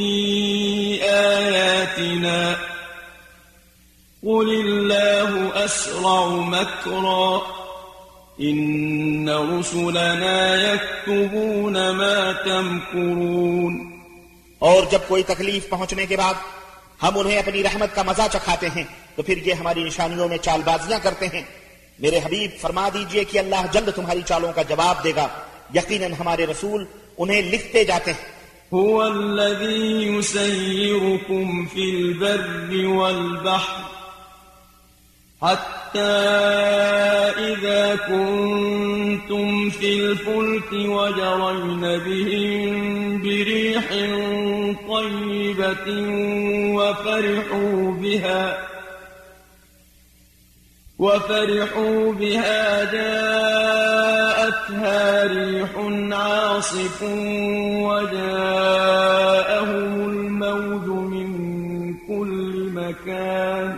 آيَاتِنَا 1.09 2.55
قُلِ 4.23 4.47
اللَّهُ 4.65 5.29
أَسْرَعُ 5.65 6.27
مَكْرًا 6.27 7.56
إِنَّ 8.39 9.31
رُسُلَنَا 9.31 10.55
يَكْتُبُونَ 10.55 11.77
مَا 11.77 12.31
تَمْكُرُونَ 12.31 13.83
اور 14.59 14.83
جب 14.91 14.99
کوئی 15.07 15.23
تکلیف 15.23 15.69
پہنچنے 15.69 16.05
کے 16.05 16.17
بعد 16.17 16.33
ہم 17.03 17.19
انہیں 17.19 17.39
اپنی 17.39 17.63
رحمت 17.63 17.95
کا 17.95 18.03
مزہ 18.03 18.21
چکھاتے 18.31 18.67
ہیں 18.75 18.83
تو 19.15 19.21
پھر 19.21 19.37
یہ 19.37 19.53
ہماری 19.53 19.83
نشانیوں 19.83 20.29
میں 20.29 20.37
چال 20.37 20.61
بازیاں 20.65 20.99
کرتے 21.03 21.27
ہیں۔ 21.33 21.41
میرے 21.99 22.17
حبیب 22.17 22.51
فرما 22.61 22.89
دیجیے 22.93 23.23
کہ 23.23 23.37
اللہ 23.39 23.65
جلد 23.71 23.89
تمہاری 23.95 24.21
چالوں 24.25 24.53
کا 24.53 24.61
جواب 24.61 25.03
دے 25.03 25.11
گا۔ 25.15 25.27
یقیناً 25.75 26.11
ہمارے 26.19 26.45
رسول 26.45 26.85
انہیں 27.17 27.41
لکھتے 27.41 27.83
جاتے 27.83 28.11
ہیں۔ 28.11 28.37
هو 28.75 29.01
الذي 29.01 30.17
يسيركم 30.17 31.65
في 31.65 31.81
البر 31.81 32.85
والبحر 32.85 33.96
حتى 35.41 35.99
إذا 37.37 37.95
كنتم 37.95 39.69
في 39.69 39.99
الفلك 39.99 40.71
وجرين 40.73 41.81
بهم 41.81 43.21
بريح 43.21 43.87
طيبة 44.89 45.87
وفرحوا 46.75 47.91
بها 47.91 48.67
وفرحوا 50.99 52.13
بها 52.13 52.91
جاءتها 52.91 54.23
ريح 55.27 55.69
عاصف 56.11 57.03
وجاءهم 57.87 58.99
الموج 60.09 60.87
من 60.87 61.29
كل 62.07 62.69
مكان. 62.73 63.77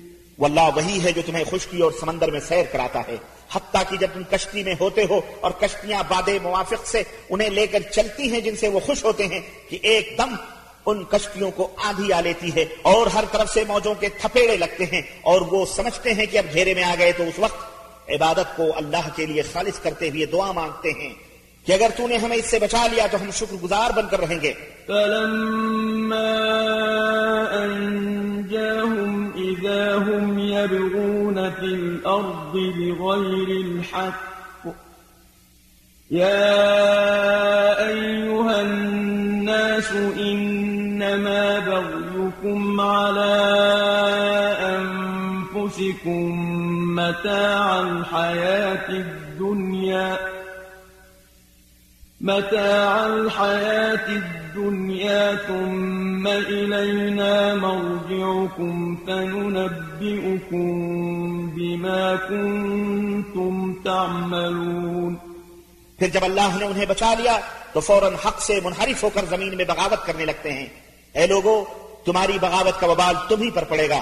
وہ 0.41 0.45
اللہ 0.45 0.75
وہی 0.75 1.03
ہے 1.03 1.11
جو 1.11 1.21
تمہیں 1.25 1.43
خشکی 1.51 1.81
اور 1.81 1.91
سمندر 1.99 2.31
میں 2.31 2.39
سیر 2.39 2.63
کراتا 2.71 3.01
ہے۔ 3.07 3.15
حتیٰ 3.51 3.83
کہ 3.89 3.97
جب 3.97 4.07
تم 4.13 4.21
کشتی 4.31 4.63
میں 4.63 4.75
ہوتے 4.79 5.03
ہو 5.09 5.21
اور 5.41 5.51
کشتیاں 5.51 6.03
باد 6.07 6.29
موافق 6.43 6.87
سے 6.87 7.03
انہیں 7.29 7.49
لے 7.49 7.67
کر 7.67 7.79
چلتی 7.79 8.31
ہیں 8.31 8.41
جن 8.41 8.55
سے 8.55 8.67
وہ 8.67 8.79
خوش 8.79 9.03
ہوتے 9.03 9.27
ہیں 9.27 9.39
کہ 9.69 9.77
ایک 9.81 10.15
دم 10.17 10.35
ان 10.85 11.03
کشتیوں 11.03 11.51
کو 11.51 11.67
آدھی 11.83 12.13
آ 12.13 12.21
لیتی 12.21 12.55
ہے 12.55 12.65
اور 12.81 13.07
ہر 13.07 13.23
طرف 13.31 13.53
سے 13.53 13.63
موجوں 13.67 13.95
کے 13.95 14.09
تھپیڑے 14.09 14.57
لگتے 14.57 14.83
ہیں 14.83 15.01
اور 15.21 15.41
وہ 15.41 15.65
سمجھتے 15.65 16.13
ہیں 16.13 16.25
کہ 16.25 16.37
اب 16.37 16.45
گھیرے 16.53 16.73
میں 16.73 16.83
آ 16.83 16.95
گئے 16.99 17.11
تو 17.11 17.23
اس 17.23 17.39
وقت 17.39 17.65
عبادت 18.09 18.57
کو 18.57 18.63
اللہ 18.75 19.09
کے 19.15 19.25
لیے 19.25 19.41
خالص 19.41 19.79
کرتے 19.79 20.09
ہوئے 20.09 20.25
دعا 20.25 20.51
مانگتے 20.51 20.91
ہیں 20.91 21.13
کہ 21.65 21.71
اگر 21.71 21.89
تو 21.97 22.07
نے 22.07 22.17
ہمیں 22.17 22.37
اس 22.37 22.45
سے 22.45 22.59
بچا 22.59 22.87
لیا 22.91 23.07
تو 23.11 23.21
ہم 23.21 23.31
شکر 23.31 23.55
گزار 23.63 23.89
بن 23.91 24.07
کر 24.07 24.19
رہیں 24.19 24.41
گے۔ 24.41 24.53
فلما 24.87 26.80
الأرض 32.11 32.53
بغير 32.53 33.49
الحق. 33.65 34.65
يا 36.11 36.59
أيها 37.87 38.61
الناس 38.61 39.91
إنما 40.19 41.59
بغيكم 41.59 42.81
على 42.81 43.35
أنفسكم 44.75 46.25
متاع 46.95 47.79
الحياة 47.79 48.89
الدنيا 48.89 50.17
متاع 52.21 53.05
الحياة 53.05 54.07
الدنيا 54.07 55.35
ثم 55.35 56.27
إلينا 56.27 57.55
مرجعكم 57.55 58.97
فننبئكم 59.07 60.71
بما 61.55 62.15
كنتم 62.15 63.73
تعملون۔ 63.83 65.15
پھر 65.99 66.07
جب 66.07 66.23
اللہ 66.23 66.57
نے 66.59 66.65
انہیں 66.65 66.85
بچا 66.85 67.13
لیا 67.13 67.39
تو 67.73 67.79
فوراً 67.79 68.13
حق 68.13 68.41
سے 68.41 68.59
منحرف 68.63 69.03
ہو 69.03 69.09
کر 69.09 69.25
زمین 69.29 69.57
میں 69.57 69.65
بغاوت 69.65 70.05
کرنے 70.05 70.25
لگتے 70.25 70.53
ہیں۔ 70.53 70.65
اے 71.13 71.27
لوگو 71.27 71.65
تمہاری 72.05 72.37
بغاوت 72.41 72.79
کا 72.79 72.87
وبال 72.87 73.15
تم 73.29 73.41
ہی 73.41 73.51
پر 73.51 73.63
پڑے 73.63 73.89
گا۔ 73.89 74.01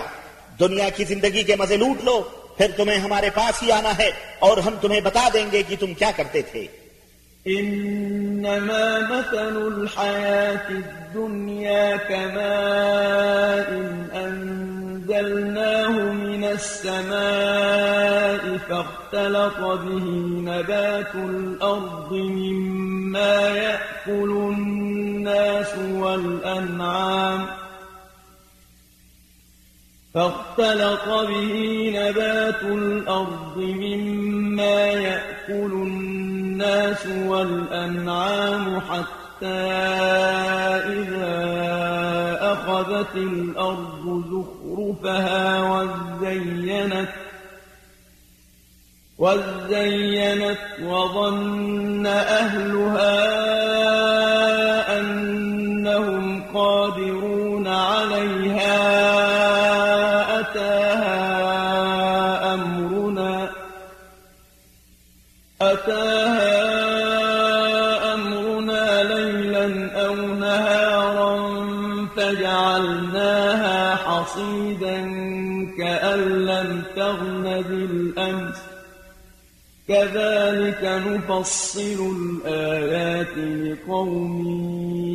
دنیا 0.60 0.90
کی 0.90 1.04
زندگی 1.04 1.44
کے 1.44 1.56
مزے 1.56 1.78
لوٹ 1.78 2.04
لو 2.04 2.22
پھر 2.58 2.72
تمہیں 2.78 2.98
ہمارے 2.98 3.30
پاس 3.30 3.64
ہی 3.64 3.72
آنا 3.72 3.98
ہے 3.98 4.12
اور 4.40 4.58
ہم 4.58 4.76
تمہیں 4.82 5.02
بتا 5.02 5.30
دیں 5.34 5.46
گے 5.52 5.64
کہ 5.68 5.76
تم 5.80 5.94
کیا 5.94 6.12
کرتے 6.16 6.42
تھے۔ 6.42 6.68
إنما 7.48 9.00
مثل 9.10 9.62
الحياة 9.74 10.76
الدنيا 10.76 11.96
كماء 12.10 12.40
أنزلناه 15.10 16.12
من 16.12 16.44
السماء 16.44 17.98
فاختلط 18.58 19.58
به 19.60 20.06
نبات 20.44 21.16
الأرض 21.16 22.14
مما 22.14 23.50
يأكل 23.50 24.32
الناس 24.32 25.76
والأنعام 25.94 27.46
فاختلط 30.14 31.08
به 31.08 31.54
نبات 31.96 32.64
الأرض 32.64 33.58
مما 33.58 34.86
يأكل 34.86 35.72
الناس 35.72 37.08
والأنعام 37.08 38.80
حتى 38.80 39.48
إذا 40.86 41.50
أخذت 42.42 43.16
الأرض 43.16 44.24
زخرفها 44.80 45.62
وزينت 45.72 47.10
وزينت 49.18 50.60
وظن 50.84 52.08
أهلها 52.08 53.40
أنهم 55.00 56.44
قادرون 56.54 57.68
عليها 57.68 58.80
أتاها 60.40 61.20
أمرنا 62.54 63.50
أتاها 65.62 66.54
أمرنا 68.14 69.04
ليلا 69.04 69.92
أو 70.06 70.16
نهارا 70.16 71.40
فجعلناها 72.16 73.09
حصيدا 74.40 74.98
كأن 75.78 76.46
لم 76.46 76.84
تغن 76.96 77.62
بالأمس 77.62 78.58
كذلك 79.88 80.84
نفصل 80.84 82.00
الآيات 82.46 83.38
لقوم 83.38 84.32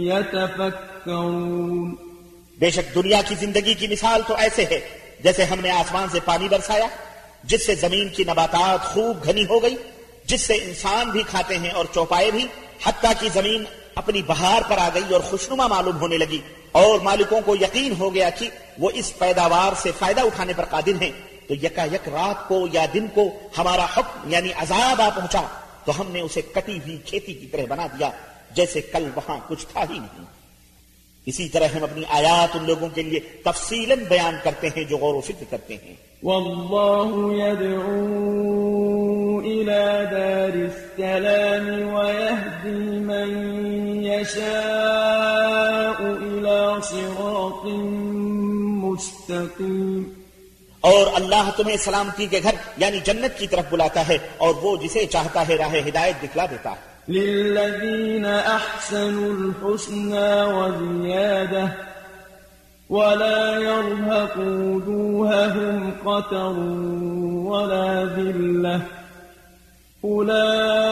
يتفكرون 0.07 1.97
بے 2.59 2.71
شک 2.71 2.95
دنیا 2.95 3.21
کی 3.29 3.35
زندگی 3.35 3.75
کی 3.75 3.87
مثال 3.87 4.21
تو 4.27 4.35
ایسے 4.35 4.65
ہے 4.71 4.81
جیسے 5.23 5.45
ہم 5.45 5.61
نے 5.61 5.71
آسمان 5.71 6.09
سے 6.13 6.19
پانی 6.25 6.49
برسایا، 6.49 6.87
جس 7.45 7.67
سے 7.67 7.75
زمین 7.75 8.09
کی 8.09 8.25
نباتات 8.25 8.85
خوب 8.85 9.25
گھنی 9.25 9.45
ہو 9.51 9.63
گئی، 9.63 9.77
جس 10.27 10.41
سے 10.41 10.55
انسان 10.55 11.11
بھی 11.11 11.23
کھاتے 11.31 11.59
ہیں 11.59 11.71
اور 11.71 11.85
چوپائے 11.95 12.31
بھی، 12.31 12.47
حتیٰ 12.87 13.13
کی 13.21 13.29
زمین 13.35 13.65
اپنی 13.95 14.23
بہار 14.23 14.63
پر 14.69 14.79
آ 14.79 14.89
گئی 14.95 15.13
اور 15.13 15.21
خوشنما 15.21 15.67
معلوم 15.67 15.97
ہونے 15.97 16.19
لگی۔ 16.19 16.39
اور 16.75 17.01
مالکوں 17.01 17.41
کو 17.45 17.57
یقین 17.57 17.95
ہو 17.99 18.15
گیا 18.15 18.31
کہ 18.31 18.49
وہ 18.79 18.91
اس 18.95 19.19
پیداوار 19.19 19.73
سے 19.77 19.91
فائدہ 19.99 20.21
اٹھانے 20.21 20.53
پر 20.57 20.65
قادر 20.65 21.03
ہیں، 21.03 21.11
تو 21.49 21.55
یکا 21.55 21.85
یک 21.85 22.09
رات 22.09 22.49
کو 22.49 22.67
یا 22.73 22.87
دن 22.95 23.07
کو 23.15 23.29
ہمارا 23.59 23.85
حکم 23.85 24.33
یعنی 24.33 24.49
عذاب 24.57 25.03
آ 25.03 25.09
پہنچا، 25.09 25.43
تو 25.85 26.01
ہم 26.01 26.07
نے 26.11 26.21
اسے 26.21 26.41
کٹی 26.43 26.79
ہوئی 26.79 26.97
کھیتی 27.05 27.35
کی 27.35 27.47
طرح 27.47 27.63
بنا 27.69 27.87
دیا، 27.87 28.11
جیسے 28.51 28.81
کل 28.81 29.11
وہاں 29.15 29.37
کچھ 29.49 29.67
تھا 29.73 29.81
ہی 29.91 29.99
نہیں۔ 29.99 30.25
اسی 31.27 31.49
طرح 31.49 31.65
ہم 31.65 31.83
اپنی 31.83 32.03
آیات 32.09 32.57
ان 32.57 32.65
لوگوں 32.65 32.89
کے 32.89 33.03
لیے 33.03 33.21
تفصیلا 33.21 33.95
بیان 34.09 34.37
کرتے 34.43 34.69
ہیں 34.69 34.85
جو 34.85 34.97
غور 34.97 35.15
و 35.15 35.21
فکر 35.21 35.45
کرتے 35.51 35.77
ہیں۔ 35.85 35.95
والله 36.23 37.35
يدعو 37.37 38.15
إلى 39.41 39.83
دار 40.11 40.55
السلام 40.55 41.95
ويهدي 41.95 42.99
من 42.99 43.31
يشاء 44.05 44.94
صراط 49.01 49.63
اور 50.81 51.07
اللہ 51.15 51.51
تمہیں 51.57 51.77
سلامتی 51.77 52.27
کے 52.27 52.41
گھر 52.43 52.55
یعنی 52.77 53.01
جنت 53.05 53.39
کی 53.39 53.47
طرف 53.47 53.65
بلاتا 53.71 54.09
ہے 54.09 54.19
اور 54.37 54.55
وہ 54.63 54.77
جسے 54.77 55.07
چاہتا 55.07 55.49
ہے 55.49 55.57
راہ 55.57 55.75
ہدایت 55.89 56.23
دکھلا 56.23 56.47
دیتا 56.51 56.71
ہے۔ 56.71 56.95
للذين 57.09 58.27
أحسنوا 58.27 59.31
الحسنى 59.31 60.31
وزيادة 60.55 61.69
ولا 62.91 63.59
يرهق 63.59 64.39
وجوههم 64.39 65.91
قتر 66.03 66.59
ولا 67.53 68.05
ذلة 68.05 69.04
أولئك 70.05 70.85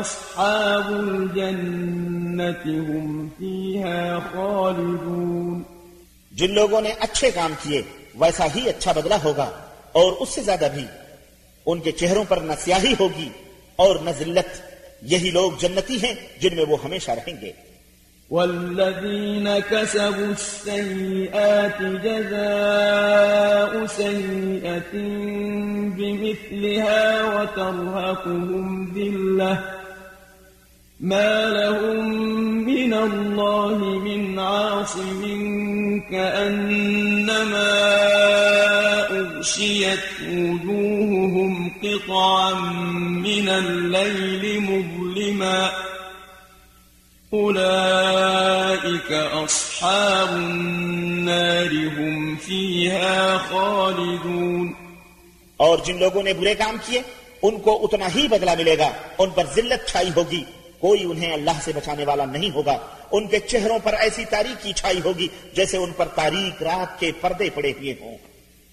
أصحاب 0.00 0.92
الجنة 0.92 2.72
هم 2.86 3.28
فيها 3.38 4.18
خالدون. 4.32 5.62
جن 6.32 6.54
لوگوں 6.54 6.80
نے 6.80 6.92
اچھے 7.00 7.30
کام 7.30 7.54
کیے 7.62 7.82
ویسا 8.14 8.46
ہی 8.54 8.68
اچھا 8.68 8.92
بدلہ 8.92 9.14
ہوگا 9.14 9.50
اور 9.92 10.12
اس 10.12 10.28
سے 10.28 10.42
زیادہ 10.42 10.68
بھی۔ 10.74 10.84
ان 11.66 11.80
کے 11.80 11.92
چہروں 11.92 12.24
پر 12.28 12.36
نہ 12.36 12.52
سیاہی 12.58 12.94
ہوگی 13.00 13.28
اور 13.76 13.96
نہ 13.96 14.10
ذلت۔ 14.18 14.60
یہی 15.02 15.30
لوگ 15.30 15.52
جنتی 15.58 15.96
ہیں 16.02 16.14
جن 16.40 16.56
میں 16.56 16.64
وہ 16.68 16.76
ہمیشہ 16.84 17.10
رہیں 17.10 17.34
گے۔ 17.40 17.52
والذين 18.30 19.48
كسبوا 19.68 20.28
السيئات 20.28 21.80
جزاء 22.04 23.72
سيئة 23.96 25.00
بمثلها 25.98 27.24
وترهقهم 27.24 28.92
ذلة 28.94 29.76
ما 31.00 31.46
لهم 31.50 32.14
من 32.64 32.94
الله 32.94 33.78
من 33.78 34.38
عاصم 34.38 35.22
كأنما 36.10 37.72
أغشيت 39.10 39.98
وجوههم 40.28 41.72
قطعا 41.84 42.54
من 43.00 43.48
الليل 43.48 44.60
مظلما 44.60 45.70
أولئك 47.32 49.12
أصحاب 49.12 50.28
النار 51.26 51.88
هم 51.88 52.36
فيها 52.36 53.38
خالدون 53.38 54.75
اور 55.56 55.78
جن 55.84 55.98
لوگوں 55.98 56.22
نے 56.22 56.32
برے 56.32 56.54
کام 56.54 56.76
کیے، 56.86 57.00
ان 57.42 57.58
کو 57.58 57.84
اتنا 57.84 58.08
ہی 58.14 58.28
بدلہ 58.28 58.50
ملے 58.58 58.78
گا، 58.78 58.90
ان 59.18 59.30
پر 59.30 59.44
ذلت 59.54 59.88
چھائی 59.88 60.10
ہوگی۔ 60.16 60.44
کوئی 60.78 61.04
انہیں 61.04 61.32
اللہ 61.32 61.50
سے 61.64 61.72
بچانے 61.74 62.04
والا 62.04 62.24
نہیں 62.24 62.50
ہوگا۔ 62.50 62.78
ان 63.12 63.26
کے 63.26 63.38
چہروں 63.38 63.78
پر 63.78 63.94
ایسی 63.94 64.24
تاریخی 64.24 64.72
چھائی 64.72 65.00
ہوگی 65.04 65.28
جیسے 65.52 65.76
ان 65.76 65.92
پر 65.96 66.08
تاریخ 66.08 66.62
رات 66.62 67.00
کے 67.00 67.12
پردے 67.20 67.50
پڑے 67.54 67.70
ہوئے 67.70 67.94
ہوں۔ 68.00 68.18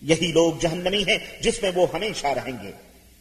یہی 0.02 0.32
لوگ 0.32 0.54
جہنمی 0.60 1.04
ہیں 1.04 1.18
جس 1.42 1.62
میں 1.62 1.72
وہ 1.76 1.88
ہمیشہ 1.94 2.28
رہیں 2.28 2.64
گے۔ 2.64 2.93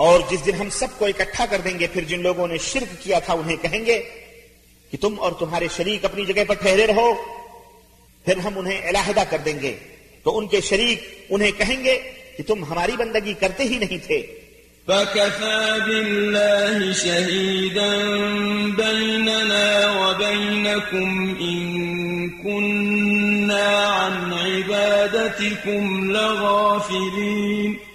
اور 0.00 0.20
جس 0.30 0.46
دن 0.46 0.54
ہم 0.54 0.70
سب 0.70 0.86
کو 0.98 1.04
اکٹھا 1.04 1.46
کر 1.46 1.60
دیں 1.64 1.78
گے، 1.78 1.86
پھر 1.92 2.02
جن 2.02 2.22
لوگوں 2.22 2.48
نے 2.48 2.58
شرک 2.58 3.02
کیا 3.02 3.18
تھا 3.18 3.32
انہیں 3.32 3.56
کہیں 3.62 3.86
گے 3.86 4.02
کہ 4.90 4.98
تم 5.00 5.14
اور 5.18 5.32
تمہارے 5.32 5.66
شریک 5.76 6.04
اپنی 6.04 6.24
جگہ 6.24 6.44
پر 6.48 6.54
ٹھہرے 6.54 6.86
رہو، 6.86 7.14
پھر 8.24 8.36
ہم 8.36 8.58
انہیں 8.58 8.88
علیحدہ 8.88 9.22
کر 9.30 9.38
دیں 9.38 9.60
گے۔ 9.62 9.76
تو 10.22 10.38
ان 10.38 10.46
کے 10.46 10.60
شریک 10.60 11.26
انہیں 11.30 11.50
کہیں 11.58 11.84
گے 11.84 11.98
کہ 12.36 12.42
تم 12.46 12.64
ہماری 12.64 12.92
بندگی 12.92 13.34
کرتے 13.34 13.64
ہی 13.64 13.78
نہیں 13.78 14.06
تھے۔ 14.06 14.36
فكفى 14.88 15.78
بالله 15.86 16.90
شهيدا 16.92 17.92
بيننا 18.76 19.66
وبينكم 20.00 21.34
إن 21.34 21.60
كنا 22.42 23.68
عن 23.86 24.32
عبادتكم 24.32 26.10
لغافلين 26.10 27.89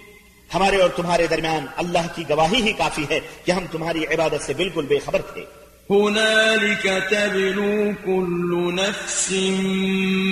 ہمارے 0.54 0.80
اور 0.80 0.90
تمہارے 0.96 1.26
درمیان 1.26 1.66
اللہ 1.76 2.06
کی 2.14 2.24
گواہی 2.28 2.62
ہی 2.62 2.72
کافی 2.72 3.04
ہے 3.10 3.20
کہ 3.44 3.52
ہم 3.52 3.64
تمہاری 3.72 4.04
عبادت 4.06 4.46
سے 4.46 4.54
بالکل 4.54 4.86
بے 4.86 4.98
خبر 4.98 5.22
تھے۔ 5.22 5.44
هنالك 5.90 6.86
تبلو 7.10 7.90
كل 8.04 8.74
نفس 8.74 9.32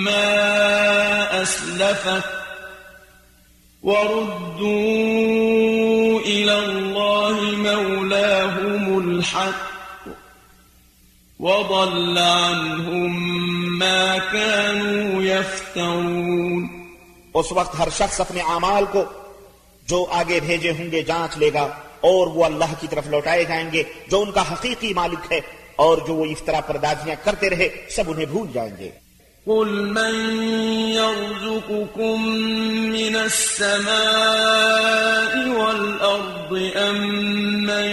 ما 0.03 0.35
أسلفت 1.41 2.27
وردوا 3.83 4.95
إلى 6.25 6.55
الله 6.65 7.37
مولاهم 7.57 8.83
الحق 8.97 10.09
وضل 11.39 12.17
عنهم 12.17 13.11
ما 13.77 14.17
كانوا 14.31 15.23
يفترون۔ 15.23 16.67
اس 17.33 17.51
وقت 17.51 17.79
ہر 17.79 17.87
شخص 17.97 18.21
اپنے 18.21 18.41
اعمال 18.41 18.83
کو 18.91 19.05
جو 19.87 20.05
آگے 20.19 20.39
بھیجے 20.45 20.71
ہوں 20.79 20.91
گے 20.91 21.01
جانچ 21.03 21.37
لے 21.37 21.49
گا 21.53 21.65
اور 22.09 22.27
وہ 22.35 22.45
اللہ 22.45 22.73
کی 22.79 22.87
طرف 22.87 23.05
لوٹائے 23.07 23.43
جائیں 23.45 23.69
گے 23.73 23.83
جو 24.11 24.21
ان 24.21 24.31
کا 24.31 24.43
حقیقی 24.51 24.93
مالک 24.93 25.31
ہے 25.31 25.39
اور 25.85 25.97
جو 26.07 26.13
وہ 26.13 26.25
افطرا 26.25 26.59
پردازیاں 26.67 27.15
کرتے 27.23 27.49
رہے 27.49 27.67
سب 27.95 28.05
انہیں 28.07 28.25
بھول 28.25 28.47
جائیں 28.53 28.75
گے۔ 28.79 28.89
قل 29.45 29.71
من 29.93 30.15
يرزقكم 30.91 32.17
من 32.91 33.15
السماء 33.15 33.93
والأرض 35.57 36.51
أم 36.75 36.97
من 37.63 37.87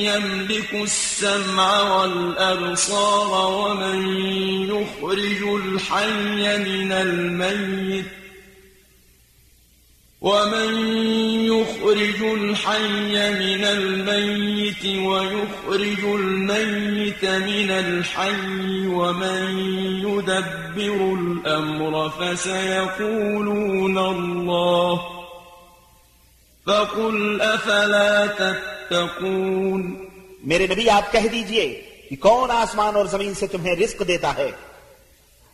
يملك 0.00 0.74
السمع 0.74 1.70
والأبصار 1.82 3.50
ومن 3.50 3.98
يخرج 4.70 5.42
الحي 5.42 6.58
من 6.58 6.92
الميت 6.92 8.17
ومن 10.22 10.74
يخرج 11.46 12.22
الحي 12.22 13.12
من 13.14 13.64
الميت 13.64 14.86
ويخرج 14.86 16.04
الميت 16.04 17.24
من 17.24 17.70
الحي 17.70 18.86
ومن 18.86 19.58
يدبر 19.98 21.14
الأمر 21.20 22.10
فسيقولون 22.10 23.98
الله 23.98 25.00
فقل 26.66 27.42
أفلا 27.42 28.26
تتقون 28.26 30.08
میرے 30.42 30.66
نبی، 30.66 30.90
آپ 30.90 31.12
کہہ 31.12 31.28
دیجیے 31.32 31.82
کہ 32.10 32.16
کون 32.16 32.50
آسمان 32.50 32.94
اور 32.96 33.06
زمین 33.06 33.34
سے 33.34 33.46
تمہیں 33.46 33.76
رزق 33.76 34.02
دیتا 34.08 34.36
ہے؟ 34.36 34.50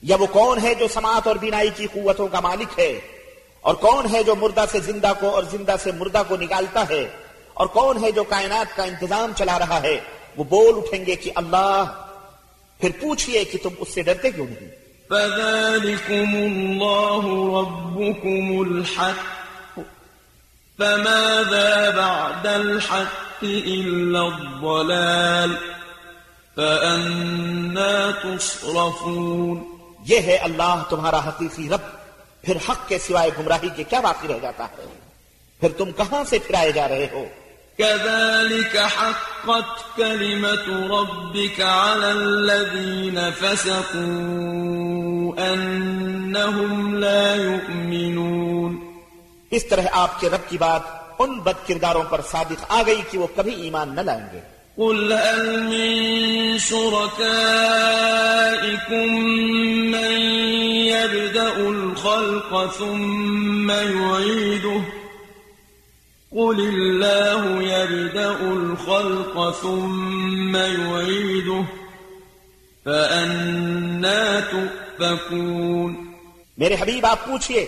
یا 0.02 0.16
وہ 0.16 0.26
کون 0.26 0.58
ہے 0.62 0.74
جو 0.74 0.88
سماعت 0.88 1.26
اور 1.26 1.36
بینائی 1.36 1.70
کی 1.76 1.86
قوتوں 1.92 2.28
کا 2.28 2.40
مالک 2.40 2.78
ہے؟ 2.78 3.00
اور 3.64 3.74
کون 3.74 4.06
ہے 4.12 4.22
جو 4.22 4.34
مردہ 4.34 4.64
سے 4.72 4.80
زندہ 4.80 5.12
کو 5.20 5.28
اور 5.28 5.42
زندہ 5.50 5.74
سے 5.82 5.92
مردہ 5.92 6.22
کو 6.28 6.36
نکالتا 6.36 6.88
ہے 6.88 7.08
اور 7.54 7.66
کون 7.66 8.04
ہے 8.04 8.10
جو 8.12 8.24
کائنات 8.24 8.76
کا 8.76 8.84
انتظام 8.84 9.32
چلا 9.36 9.58
رہا 9.58 9.82
ہے 9.82 10.00
وہ 10.36 10.44
بول 10.44 10.74
اٹھیں 10.76 11.06
گے 11.06 11.16
کہ 11.16 11.30
اللہ 11.34 11.84
پھر 12.80 12.90
پوچھئے 13.00 13.44
کہ 13.44 13.58
تم 13.62 13.68
اس 13.78 13.94
سے 13.94 14.02
ڈرتے 14.02 14.30
کیوں 14.30 14.46
نہیں؟ 14.46 14.68
فذلكم 15.10 16.30
الله 16.34 17.24
ربكم 17.58 18.44
الحق 18.60 19.80
فماذا 20.78 21.90
بعد 21.90 22.46
الحق 22.46 23.44
إلا 23.44 24.20
الضلال 24.20 25.56
فأنا 26.56 28.10
تصرفون۔ 28.22 29.64
یہ 30.06 30.18
ہے 30.18 30.36
اللہ 30.36 30.82
تمہارا 30.88 31.28
حقیقی 31.28 31.68
رب۔ 31.68 32.03
پھر 32.46 32.56
حق 32.68 32.88
کے 32.88 32.98
سوائے 32.98 33.30
گمراہی 33.38 33.68
کے 33.76 33.84
کیا 33.84 34.00
باقی 34.00 34.28
رہ 34.28 34.38
جاتا 34.42 34.64
ہے؟ 34.64 34.86
پھر 35.60 35.68
تم 35.76 35.92
کہاں 35.92 36.24
سے 36.24 36.38
پھرائے 36.38 36.72
جا 36.72 36.88
رہے 36.88 37.06
ہو؟ 37.12 37.24
كذلك 37.78 38.76
حقت 38.76 39.96
كلمة 39.96 40.86
ربك 40.88 41.60
على 41.60 42.10
الذين 42.10 43.18
فسقوا 43.40 44.04
أنهم 45.48 46.94
لا 46.94 47.34
يؤمنون. 47.34 48.76
اس 49.50 49.66
طرح 49.66 49.82
آپ 49.92 50.20
کے 50.20 50.30
رب 50.30 50.50
کی 50.50 50.58
بات 50.58 50.80
ان 51.18 51.38
بد 51.38 51.68
کرداروں 51.68 52.02
پر 52.10 52.20
صادق 52.30 52.64
آ 52.68 52.82
گئی 52.86 53.02
کہ 53.10 53.18
وہ 53.18 53.26
کبھی 53.36 53.54
ایمان 53.54 53.94
نہ 53.94 54.00
لائیں 54.00 54.26
گے۔ 54.32 54.53
قل 54.78 55.12
هل 55.12 55.62
من 55.62 56.58
شركائكم 56.58 57.14
من 59.90 60.12
يبدأ 60.86 61.56
الخلق 61.56 62.70
ثم 62.70 63.70
يعيده 63.70 64.80
قل 66.32 66.58
الله 66.60 67.62
يبدأ 67.62 68.38
الخلق 68.40 69.50
ثم 69.62 70.56
يعيده 70.56 71.64
فأنا 72.84 74.40
تؤفكون 74.40 75.90
میرے 76.58 76.74
حبیب، 76.80 77.06
آپ 77.06 77.26
پوچھئے، 77.26 77.64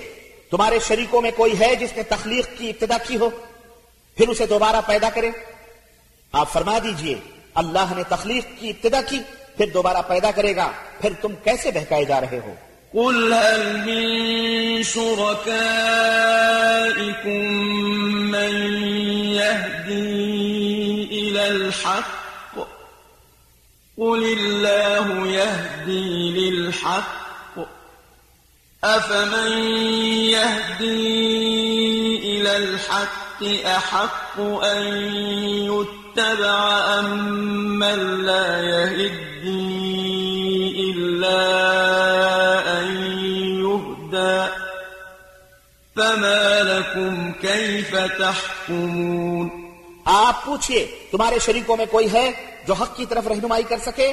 تمہارے 0.50 0.78
شریکوں 0.86 1.20
میں 1.22 1.30
کوئی 1.36 1.58
ہے 1.58 1.74
جس 1.76 1.92
نے 1.96 2.02
تخلیق 2.02 2.58
کی، 2.58 2.68
ابتدا 2.70 2.98
کی 3.06 3.16
ہو؟ 3.16 3.30
پھر 4.16 4.28
اسے 4.28 4.46
دوبارہ 4.46 4.80
پیدا 4.86 5.08
کرے 5.10 5.30
آپ 6.32 6.52
فرما 6.52 6.78
دیجیے، 6.78 7.20
اللہ 7.54 7.92
نے 7.96 8.02
تخلیق 8.08 8.60
کی، 8.60 8.70
ابتدا 8.70 9.00
کی، 9.00 9.18
پھر 9.56 9.66
دوبارہ 9.74 10.02
پیدا 10.06 10.30
کرے 10.30 10.56
گا، 10.56 10.72
پھر 11.00 11.12
تم 11.20 11.32
کیسے 11.44 11.70
بہکائے 11.70 12.04
جا 12.04 12.20
رہے 12.20 12.40
ہو؟ 12.46 12.54
قل 12.92 13.32
هل 13.32 13.76
من 13.76 14.82
شركائكم 14.82 15.44
من 18.30 18.52
يهدي 19.32 20.14
إلى 21.10 21.48
الحق؟ 21.48 22.58
قل 23.98 24.22
الله 24.38 25.26
يهدي 25.26 26.50
للحق. 26.50 27.26
أفمن 28.84 29.52
يهدي 30.24 31.06
إلى 32.16 32.56
الحق 32.56 33.44
أحق 33.66 34.40
أن 34.64 34.82
يتبع 35.46 35.95
أم 36.18 37.84
لا 38.20 38.60
يهدي 38.62 39.76
إلا 40.90 41.40
أن 42.78 42.96
يهدى 43.62 44.46
فما 45.96 46.60
لكم 46.60 47.32
كيف 47.40 47.94
تحكمون 48.18 49.48
آپ 50.04 50.44
پوچھئے، 50.44 50.86
تمہارے 51.10 51.38
شریکوں 51.38 51.76
میں 51.76 51.86
کوئی 51.90 52.12
ہے 52.12 52.32
جو 52.66 52.74
حق 52.74 52.96
کی 52.96 53.06
طرف 53.06 53.26
رہنمائی 53.26 53.62
کر 53.62 53.76
سکے؟ 53.86 54.12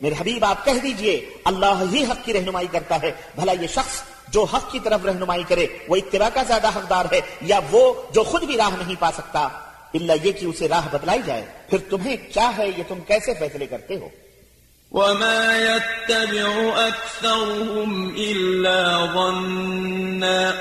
میرے 0.00 0.14
حبیب، 0.20 0.44
آپ 0.44 0.64
کہہ 0.64 0.80
دیجیے، 0.82 1.30
اللہ 1.44 1.82
ہی 1.92 2.04
حق 2.04 2.24
کی 2.24 2.32
رہنمائی 2.32 2.66
کرتا 2.72 2.96
ہے۔ 3.02 3.12
بھلا 3.34 3.52
یہ 3.52 3.66
شخص 3.66 4.02
جو 4.28 4.44
حق 4.44 4.72
کی 4.72 4.78
طرف 4.80 5.04
رہنمائی 5.04 5.42
کرے، 5.48 5.66
وہ 5.88 5.96
اتباع 5.96 6.28
کا 6.34 6.42
زیادہ 6.42 6.68
حقدار 6.68 7.04
ہے 7.12 7.20
یا 7.40 7.60
وہ 7.70 7.94
جو 8.14 8.22
خود 8.22 8.42
بھی 8.42 8.56
راہ 8.56 8.70
نہیں 8.70 8.94
پا 8.98 9.10
سکتا؟ 9.12 9.48
اللہ 9.94 10.12
یہ 10.22 10.32
کہ 10.32 10.46
اسے 10.46 10.68
راہ 10.68 10.88
بتلائی 10.92 11.20
جائے۔ 11.26 11.44
پھر 11.70 11.78
تمہیں 11.90 12.16
کیا 12.32 12.50
ہے 12.58 12.70
یہ 12.76 12.82
تم 12.88 12.98
کیسے 13.06 13.34
فیصلے 13.34 13.66
کرتے 13.66 13.96
ہو؟ 13.96 14.08
وما 14.92 15.58
يتبع 15.58 16.88
أكثرهم 16.88 18.14
إلا 18.16 19.06
ظنا 19.14 20.54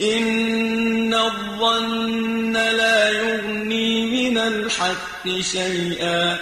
إن 0.00 1.14
الظن 1.14 2.52
لا 2.52 3.08
يغني 3.08 4.06
من 4.06 4.38
الحق 4.38 5.28
شيئا 5.40 6.36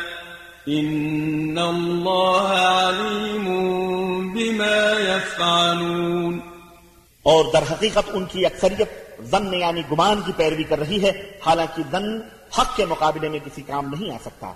إن 0.68 1.58
الله 1.58 2.48
عليم 2.48 3.46
بما 4.32 4.92
يفعلون 5.00 6.40
اور 7.22 7.44
در 7.52 7.62
حقیقت 7.62 8.04
ان 8.12 8.24
کی 8.24 8.46
اکثریت 8.46 9.03
ظن 9.22 9.54
یعنی 9.54 9.82
گمان 9.92 10.20
کی 10.20 10.32
پیروی 10.36 10.64
کر 10.64 10.78
رہی 10.78 11.02
ہے، 11.02 11.38
حالانکہ 11.46 11.82
ظن 11.92 12.20
حق 12.58 12.76
کے 12.76 12.84
مقابلے 12.84 13.28
میں 13.28 13.38
کسی 13.44 13.62
کام 13.62 13.94
نہیں 13.94 14.10
آ 14.10 14.16
سکتا۔ 14.24 14.52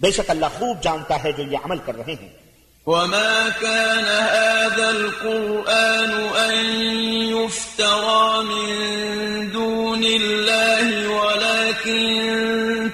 بے 0.00 0.10
شک 0.10 0.30
اللہ 0.30 0.46
خوب 0.58 0.82
جانتا 0.82 1.22
ہے 1.22 1.32
جو 1.32 1.42
یہ 1.42 1.56
عمل 1.64 1.78
کر 1.78 1.96
رہے 1.96 2.12
ہیں۔ 2.12 2.48
وما 2.86 3.48
كان 3.60 4.04
هذا 4.04 4.88
القرآن 4.88 6.12
أن 6.36 6.54
يفترى 7.28 8.42
من 8.42 8.68
دون 9.52 10.04
الله 10.04 11.14
ولكن 11.20 12.08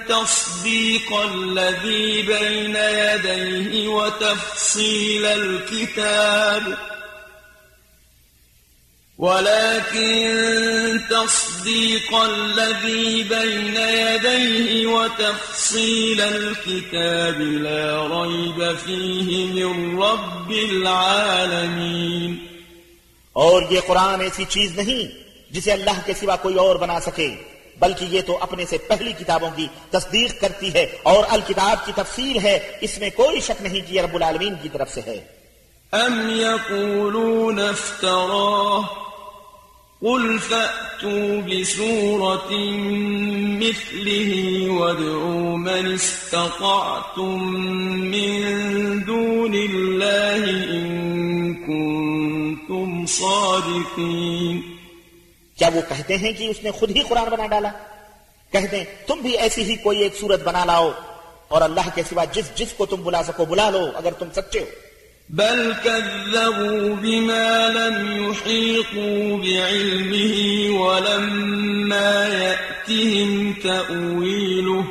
تصديق 0.07 1.13
الذي 1.13 2.21
بين 2.21 2.75
يديه 2.75 3.89
وتفصيل 3.89 5.25
الكتاب 5.25 6.94
ولكن 9.19 10.99
تصديق 11.09 12.15
الذي 12.15 13.23
بين 13.23 13.75
يديه 13.75 14.87
وتفصيل 14.87 16.21
الكتاب 16.21 17.41
لا 17.41 18.07
ريب 18.07 18.77
فيه 18.85 19.45
من 19.45 20.01
رب 20.03 20.49
العالمين. 20.49 22.35
اور 23.33 23.61
یہ 23.69 23.79
قرآن 23.87 24.21
ایسی 24.21 24.45
چیز 24.45 24.75
نہیں 24.75 25.07
جسے 25.53 25.71
اللہ 25.71 25.99
کے 26.05 26.13
سوا 26.13 26.35
کوئی 26.35 26.55
اور 26.55 26.75
بنا 26.75 26.99
سکے 26.99 27.35
بلکہ 27.79 28.05
یہ 28.09 28.21
تو 28.21 28.37
اپنے 28.41 28.65
سے 28.65 28.77
پہلی 28.77 29.11
کتابوں 29.11 29.49
کی 29.55 29.67
تصدیق 29.89 30.41
کرتی 30.41 30.73
ہے 30.73 30.85
اور 31.03 31.23
الکتاب 31.29 31.85
کی 31.85 31.91
تفصیل 31.95 32.39
ہے 32.39 32.77
اس 32.81 32.99
میں 32.99 33.09
کوئی 33.15 33.39
شک 33.39 33.61
نہیں 33.61 33.91
کہ 33.91 34.01
رب 34.01 34.15
العالمین 34.15 34.53
کی 34.61 34.69
طرف 34.69 34.93
سے 34.93 35.01
ہے۔ 35.07 35.45
أم 35.93 36.29
يقولون 36.29 37.59
افتراه 37.59 39.04
قل 40.01 40.39
فأتوا 40.39 41.41
بسورة 41.41 42.51
مثله 43.59 44.31
وادعوا 44.69 45.57
من 45.57 45.93
استطعتم 45.93 47.43
من 48.11 49.03
دون 49.03 49.53
الله 49.53 50.43
إن 50.71 51.55
كنتم 51.55 53.05
صادقين 53.05 54.61
کیا 55.57 55.69
وہ 55.73 55.81
کہتے 55.89 56.17
ہیں 56.17 56.31
کہ 56.33 56.47
اس 56.47 56.57
نے 56.63 56.71
خود 56.71 56.89
ہی 56.89 57.01
قرآن 57.07 57.29
بنا 57.29 57.47
ڈالا؟ 57.47 57.71
کہہ 58.51 58.67
دیں، 58.71 58.83
تم 59.07 59.19
بھی 59.21 59.37
ایسی 59.37 59.63
ہی 59.63 59.75
کوئی 59.75 59.99
ایک 59.99 60.15
صورت 60.19 60.43
بنا 60.43 60.65
لاؤ 60.65 60.91
اور 61.47 61.61
اللہ 61.61 61.89
کے 61.95 62.03
سوا 62.09 62.25
جس 62.25 62.55
جس 62.55 62.73
کو 62.77 62.85
تم 62.85 63.03
بلا 63.03 63.23
سکو 63.23 63.45
بلا 63.45 63.69
لو، 63.69 63.89
اگر 63.95 64.11
تم 64.11 64.27
سچے 64.35 64.59
ہو۔ 64.59 64.84
بل 65.29 65.73
كذبوا 65.83 66.95
بما 66.95 67.69
لم 67.69 68.25
يحيطوا 68.25 69.37
بعلمه 69.37 70.37
ولما 70.79 72.27
يأتهم 72.27 73.51
تأويله. 73.63 74.81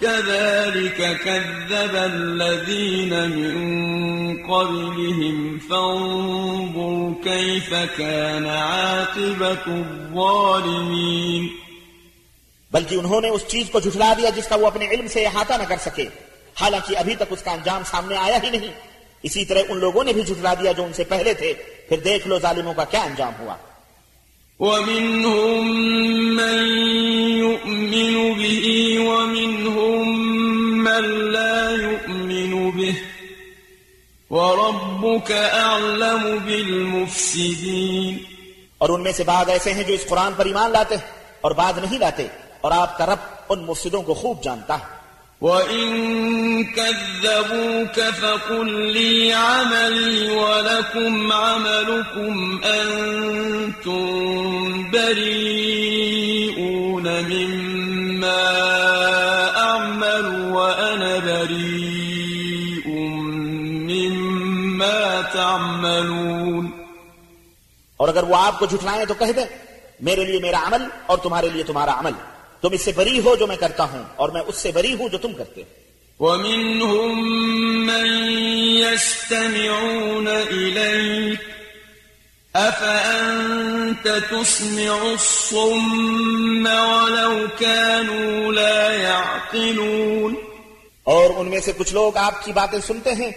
كذلك 0.00 1.24
كذب 1.24 1.96
الذين 1.96 3.12
من 3.12 3.72
قبلهم. 4.50 5.58
فانظر 5.68 7.12
كيف 7.24 7.74
كان 7.96 8.46
عاقبة 8.46 9.72
الظالمين. 9.76 11.46
بلکہ 12.72 12.94
انہوں 12.94 13.20
نے 13.20 13.28
اس 13.28 13.44
چیز 13.48 13.70
کو 13.70 13.80
جھٹلا 13.80 14.12
دیا 14.18 14.30
جس 14.30 14.48
کا 14.48 14.56
وہ 14.56 14.66
اپنے 14.66 14.88
علم 14.88 15.06
سے 15.08 15.24
احاطہ 15.24 15.54
نہ 15.54 15.62
کر 15.68 15.76
سکے. 15.80 16.08
حالانکہ 16.60 16.98
ابھی 16.98 17.14
تک 17.14 17.22
اس 17.30 17.42
کا 17.42 17.50
انجام 17.50 17.82
سامنے 17.86 18.16
آیا 18.16 18.38
ہی 18.42 18.50
نہیں. 18.50 18.91
اسی 19.22 19.44
طرح 19.44 19.58
ان 19.68 19.78
لوگوں 19.78 20.04
نے 20.04 20.12
بھی 20.12 20.22
جھٹلا 20.22 20.54
دیا 20.54 20.72
جو 20.72 20.84
ان 20.84 20.92
سے 20.92 21.04
پہلے 21.04 21.34
تھے۔ 21.34 21.52
پھر 21.88 21.96
دیکھ 21.98 22.28
لو 22.28 22.38
ظالموں 22.38 22.74
کا 22.74 22.84
کیا 22.84 23.02
انجام 23.02 23.32
ہوا۔ 23.38 23.56
ومنهم 24.60 25.66
من 26.34 26.68
يؤمن 27.36 28.32
به 28.32 29.02
ومنهم 29.12 30.18
من 30.84 31.32
لا 31.32 31.70
يؤمن 31.82 32.70
به 32.70 32.92
وربك 34.30 35.32
أعلم 35.52 36.38
بالمفسدين۔ 36.44 38.18
اور 38.78 38.88
ان 38.88 39.02
میں 39.02 39.12
سے 39.12 39.24
بعض 39.24 39.48
ایسے 39.48 39.72
ہیں 39.72 39.82
جو 39.82 39.94
اس 39.94 40.06
قرآن 40.08 40.32
پر 40.36 40.46
ایمان 40.46 40.70
لاتے 40.70 40.96
ہیں 40.96 41.12
اور 41.40 41.50
بعض 41.50 41.78
نہیں 41.78 41.98
لاتے 41.98 42.26
اور 42.60 42.72
آپ 42.72 42.98
کا 42.98 43.06
رب 43.06 43.42
ان 43.48 43.64
مفسدوں 43.64 44.02
کو 44.02 44.14
خوب 44.14 44.42
جانتا 44.42 44.74
ہے۔ 44.74 45.01
وَإِن 45.42 46.64
كَذَّبُوكَ 46.64 48.00
فَقُل 48.00 48.68
لِّي 48.92 49.32
عَمَلِي 49.32 50.30
وَلَكُمْ 50.30 51.32
عَمَلُكُمْ 51.32 52.58
أَنتُم 52.64 54.02
بَرِيئُونَ 54.90 55.66
مِمَّا 57.28 58.44
أَعْمَلُ 59.56 60.52
وَأَنَا 60.52 61.18
بَرِيءٌ 61.24 62.86
مِّمَّا 63.90 65.20
تَعْمَلُونَ 65.32 66.66
اور 67.96 68.08
اگر 68.08 68.22
وہ 68.22 68.36
آپ 68.36 68.58
کو 68.58 68.66
جھٹلائیں 68.66 69.04
تو 69.04 69.14
کہہ 69.14 69.32
دیں 69.36 69.46
میرے 70.00 70.24
لیے 70.24 70.40
میرا 70.40 70.66
عمل 70.66 70.82
اور 71.06 71.18
تمہارے 71.18 71.48
لیے 71.48 71.62
تمہارا 71.62 72.00
عمل۔ 72.00 72.12
تم 72.62 72.68
اس 72.72 72.80
سے 72.80 72.92
بری 72.92 73.20
ہو 73.20 73.36
جو 73.36 73.46
میں 73.46 73.56
کرتا 73.56 73.84
ہوں 73.84 74.02
اور 74.16 74.28
میں 74.28 74.42
اس 74.46 74.56
سے 74.56 74.72
بری 74.72 74.94
ہوں 74.94 75.08
جو 75.08 75.18
تم 75.18 75.32
کرتے 75.32 75.62
ہو۔ 75.62 75.82
ومنهم 76.20 77.18
من 77.86 78.06
يستمعون 78.78 80.26
إليك 80.50 81.40
أفأنت 82.54 84.08
تسمع 84.30 85.02
الصم 85.02 86.66
ولو 86.66 87.46
كانوا 87.58 88.52
لا 88.52 88.92
يعقلون؟ 88.92 90.34
اور 91.04 91.30
ان 91.36 91.48
میں 91.48 91.60
سے 91.60 91.72
کچھ 91.76 91.94
لوگ 91.94 92.16
آپ 92.16 92.44
کی 92.44 92.52
باتیں 92.52 92.78
سنتے 92.86 93.12
ہیں 93.12 93.30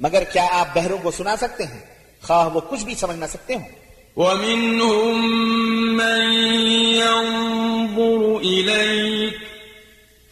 مگر 0.00 0.24
کیا 0.24 0.46
آپ 0.50 0.68
بہروں 0.74 0.98
کو 1.02 1.10
سنا 1.10 1.36
سکتے 1.36 1.64
ہیں؟ 1.64 1.80
خواہ 2.22 2.48
وہ 2.54 2.60
کچھ 2.60 2.84
بھی 2.84 2.94
سمجھ 2.94 3.18
نہ 3.18 3.24
سکتے 3.30 3.54
ہوں۔ 3.54 3.79
ومنهم 4.20 5.20
من 5.96 6.32
ينظر 6.94 8.40
إليك، 8.42 9.36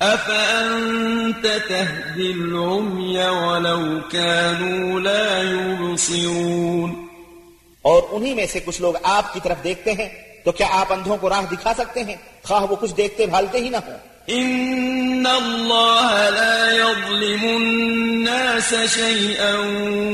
أفأنت 0.00 1.46
تهدي 1.68 2.32
العمي 2.32 3.18
ولو 3.18 3.98
كانوا 4.10 5.00
لا 5.00 5.42
يبصرون؟ 5.42 7.06
اور 7.82 8.02
انہی 8.10 8.34
میں 8.34 8.46
سے 8.46 8.60
کچھ 8.64 8.80
لوگ 8.80 8.94
آپ 9.02 9.34
کی 9.34 9.40
طرف 9.42 9.64
دیکھتے 9.64 9.92
ہیں 9.92 10.08
تو 10.44 10.52
کیا 10.52 10.66
آپ 10.70 10.92
اندھوں 10.92 11.16
کو 11.16 11.28
راہ 11.28 11.42
دکھا 11.52 11.72
سکتے 11.78 12.02
ہیں؟ 12.02 12.16
خواہ 12.42 12.62
وہ 12.62 12.76
کچھ 12.80 12.94
دیکھتے 12.96 13.26
بھالتے 13.26 13.58
ہی 13.58 13.68
نہ 13.68 13.76
ہوں۔ 13.76 14.17
ان 14.30 15.26
الله 15.26 16.30
لا 16.30 16.72
يظلم 16.72 17.44
الناس 17.44 18.74
شيئا 18.86 19.56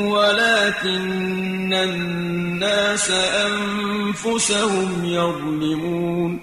ولكن 0.07 1.75
الناس 1.75 3.11
انفسهم 3.11 5.05
يظلمون 5.05 6.39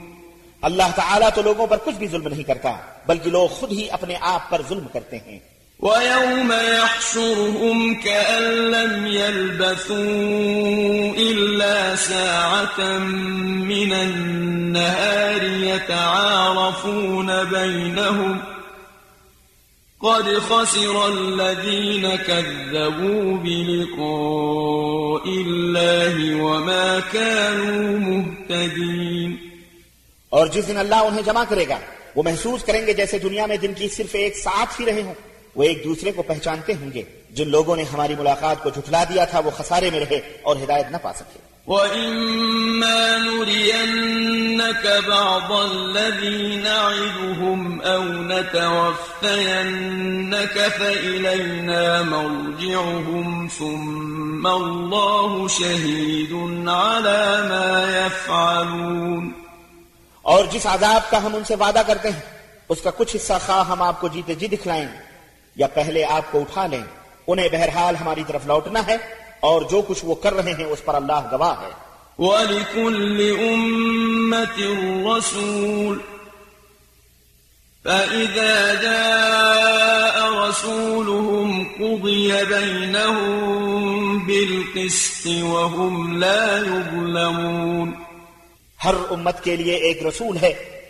اللہ 0.61 0.89
تعالیٰ 0.95 1.29
تو 1.35 1.41
لوگوں 1.41 1.67
پر 1.67 1.77
کچھ 1.85 1.95
بھی 1.95 2.07
ظلم 2.07 2.27
نہیں 2.27 2.43
کرتا، 2.43 2.71
بلکہ 3.05 3.29
لوگ 3.29 3.47
خود 3.47 3.71
ہی 3.71 3.89
اپنے 3.91 4.15
آپ 4.21 4.49
پر 4.49 4.61
ظلم 4.69 4.87
کرتے 4.93 5.17
ہیں۔ 5.17 5.39
ويوم 5.81 6.51
يحشرهم 6.51 8.01
كأن 8.01 8.71
لم 8.71 9.07
يلبثوا 9.07 9.95
إلا 11.17 11.95
ساعة 11.95 12.99
من 13.71 13.93
النهار 13.93 15.43
يتعارفون 15.43 17.43
بينهم 17.43 18.41
قد 20.01 20.39
خسر 20.39 21.07
الذين 21.07 22.15
كذبوا 22.15 23.37
بلقاء 23.37 25.23
الله 25.27 26.43
وما 26.43 26.99
كانوا 26.99 27.99
مهتدين 27.99 29.51
اور 30.29 30.47
جس 30.47 30.67
دن 30.67 30.77
اللہ 30.77 30.95
انہیں 30.95 31.21
جمع 31.21 31.43
کرے 31.49 31.65
گا 31.69 31.79
وہ 32.15 32.23
محسوس 32.23 32.63
کریں 32.63 32.87
گے 32.87 32.93
جیسے 32.93 33.19
دنیا 33.19 33.45
میں 33.45 33.57
دن 33.57 33.73
کی 33.73 33.87
صرف 33.87 34.09
ایک 34.13 34.37
ساتھ 34.37 34.81
ہی 34.81 34.85
رہے 34.85 35.01
ہوں۔ 35.01 35.30
وہ 35.55 35.63
ایک 35.63 35.83
دوسرے 35.83 36.11
کو 36.11 36.21
پہچانتے 36.21 36.73
ہوں 36.73 36.93
گے۔ 36.93 37.03
جن 37.29 37.49
لوگوں 37.49 37.75
نے 37.75 37.83
ہماری 37.93 38.15
ملاقات 38.19 38.63
کو 38.63 38.69
جھٹلا 38.69 39.03
دیا 39.03 39.25
تھا 39.25 39.39
وہ 39.39 39.51
خسارے 39.51 39.89
میں 39.89 39.99
رہے 39.99 40.19
اور 40.41 40.55
ہدایت 40.55 40.91
نہ 40.91 40.97
پا 41.01 41.13
سکے۔ 41.13 41.51
وَإِمَّا 41.67 43.17
نُرِيَنَّكَ 43.17 44.87
بَعْضَ 45.07 45.53
الَّذِي 45.53 46.55
نَعِدُهُمْ 46.55 47.85
أَوْ 47.85 48.03
نَتَوَفَّيَنَّكَ 48.03 50.59
فَإِلَيْنَا 50.77 52.01
مَرْجِعُهُمْ 52.01 53.47
ثُمَّ 53.57 54.49
اللَّهُ 54.49 55.47
شَهِيدٌ 55.47 56.67
عَلَى 56.67 57.49
مَا 57.49 58.05
يَفْعَلُونَ۔ 58.05 59.29
اور 60.21 60.45
جس 60.51 60.65
عذاب 60.65 61.11
کا 61.11 61.23
ہم 61.23 61.35
ان 61.35 61.43
سے 61.43 61.55
وعدہ 61.55 61.81
کرتے 61.87 62.09
ہیں 62.09 62.21
اس 62.69 62.81
کا 62.81 62.89
کچھ 62.97 63.15
حصہ 63.15 63.33
خواہ 63.45 63.67
ہم 63.67 63.81
آپ 63.81 64.01
کو 64.01 64.07
جیتے 64.07 64.35
جی 64.35 64.47
دکھلائیں۔ 64.47 65.10
یا 65.55 65.67
پہلے 65.67 66.05
آپ 66.05 66.31
کو 66.31 66.39
اٹھا 66.39 66.67
لیں۔ 66.67 66.83
انہیں 67.27 67.49
بہرحال 67.51 67.95
ہماری 67.95 68.23
طرف 68.27 68.47
لوٹنا 68.47 68.87
ہے 68.87 68.97
اور 69.39 69.61
جو 69.61 69.81
کچھ 69.87 70.05
وہ 70.05 70.15
کر 70.15 70.33
رہے 70.33 70.51
ہیں 70.51 70.65
اس 70.65 70.85
پر 70.85 70.95
اللہ 70.95 71.29
گواہ 71.31 71.61
ہے۔ 71.61 71.91
وَلِكُلِّ 72.17 73.37
أُمَّةٍ 73.37 74.75
رَسُولٌ 75.17 75.97
فَإِذَا 77.83 78.73
جَاءَ 78.73 80.47
رَسُولُهُمْ 80.47 81.63
قُضِيَ 81.75 82.33
بَيْنَهُمْ 82.43 84.25
بِالْقِسْطِ 84.25 85.41
وَهُمْ 85.41 86.17
لَا 86.17 86.57
يُظْلَمُونَ۔ 86.57 87.89
ہر 88.83 88.93
امت 89.09 89.43
کے 89.43 89.55
لیے 89.55 89.75
ایک 89.75 90.05
رسول 90.05 90.37
ہے۔ 90.37 90.80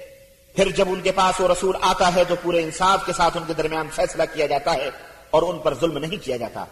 پھر 0.55 0.69
جب 0.69 0.85
ان 0.89 1.01
کے 1.01 1.11
پاس 1.11 1.41
وہ 1.41 1.47
رسول 1.47 1.75
آتا 1.81 2.15
ہے 2.15 2.23
تو 2.23 2.35
پورے 2.41 2.63
انصاف 2.63 3.05
کے 3.05 3.13
ساتھ 3.13 3.37
ان 3.37 3.43
کے 3.47 3.53
درمیان 3.53 3.87
فیصلہ 3.91 4.23
کیا 4.33 4.45
جاتا 4.45 4.73
ہے 4.73 4.89
اور 5.29 5.43
ان 5.43 5.59
پر 5.59 5.73
ظلم 5.73 5.97
نہیں 5.97 6.25
کیا 6.25 6.37
جاتا۔ 6.37 6.65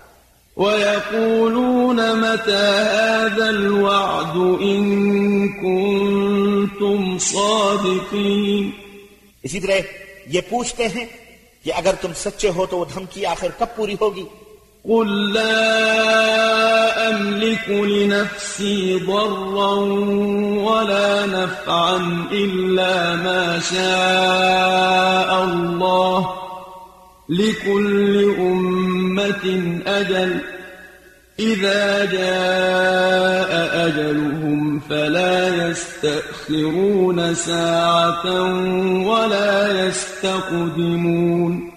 وَيَقُولُونَ 0.57 2.01
مَتَى 2.01 2.53
هَذَا 2.53 3.47
الْوَعْدُ 3.47 4.57
إِن 4.57 4.81
كُنتُمْ 5.47 7.19
صَادِقِينَ۔ 7.19 8.69
اسی 9.43 9.59
طرح 9.59 9.75
یہ 10.25 10.41
پوچھتے 10.49 10.87
ہیں 10.87 11.05
کہ 11.63 11.73
اگر 11.73 11.95
تم 12.01 12.11
سچے 12.15 12.49
ہو 12.49 12.65
تو 12.65 12.77
وہ 12.77 12.85
دھمکی 12.93 13.25
آخر 13.25 13.47
کب 13.57 13.65
پوری 13.75 13.95
ہوگی؟ 14.01 14.25
قل 14.85 15.33
لا 15.33 17.09
أملك 17.09 17.69
لنفسي 17.69 18.99
ضرا 18.99 19.73
ولا 20.69 21.25
نفعا 21.25 22.27
إلا 22.31 23.15
ما 23.15 23.59
شاء 23.59 25.43
الله 25.43 26.29
لكل 27.29 28.35
أمة 28.39 29.79
أجل 29.87 30.41
إذا 31.39 32.05
جاء 32.05 33.51
أجلهم 33.87 34.79
فلا 34.89 35.69
يستأخرون 35.69 37.35
ساعة 37.35 38.25
ولا 39.07 39.87
يستقدمون 39.87 41.71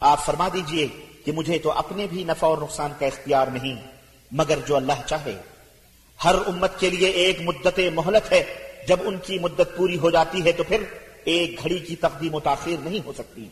آپ 0.00 0.20
فرما 0.26 0.48
دیجئے 0.48 1.09
کہ 1.24 1.32
مجھے 1.32 1.58
تو 1.58 1.72
اپنے 1.72 2.06
بھی 2.10 2.24
نفع 2.24 2.46
اور 2.46 2.58
نقصان 2.58 2.90
کا 2.98 3.06
اختیار 3.06 3.46
نہیں 3.46 3.74
مگر 4.32 4.58
جو 4.66 4.76
اللہ 4.76 4.92
چاہے۔ 5.06 5.36
ہر 6.24 6.34
امت 6.46 6.80
کے 6.80 6.90
لیے 6.90 7.08
ایک 7.08 7.40
مدت 7.40 7.80
مہلت 7.94 8.32
ہے 8.32 8.44
جب 8.88 8.96
ان 9.04 9.16
کی 9.26 9.38
مدت 9.38 9.76
پوری 9.76 9.98
ہو 9.98 10.10
جاتی 10.10 10.44
ہے 10.44 10.52
تو 10.52 10.62
پھر 10.62 10.82
ایک 11.24 11.60
گھڑی 11.62 11.78
کی 11.78 11.96
تقدیم 11.96 12.34
و 12.34 12.40
تاخیر 12.40 12.76
نہیں 12.82 13.00
ہو 13.06 13.12
سکتی۔ 13.18 13.44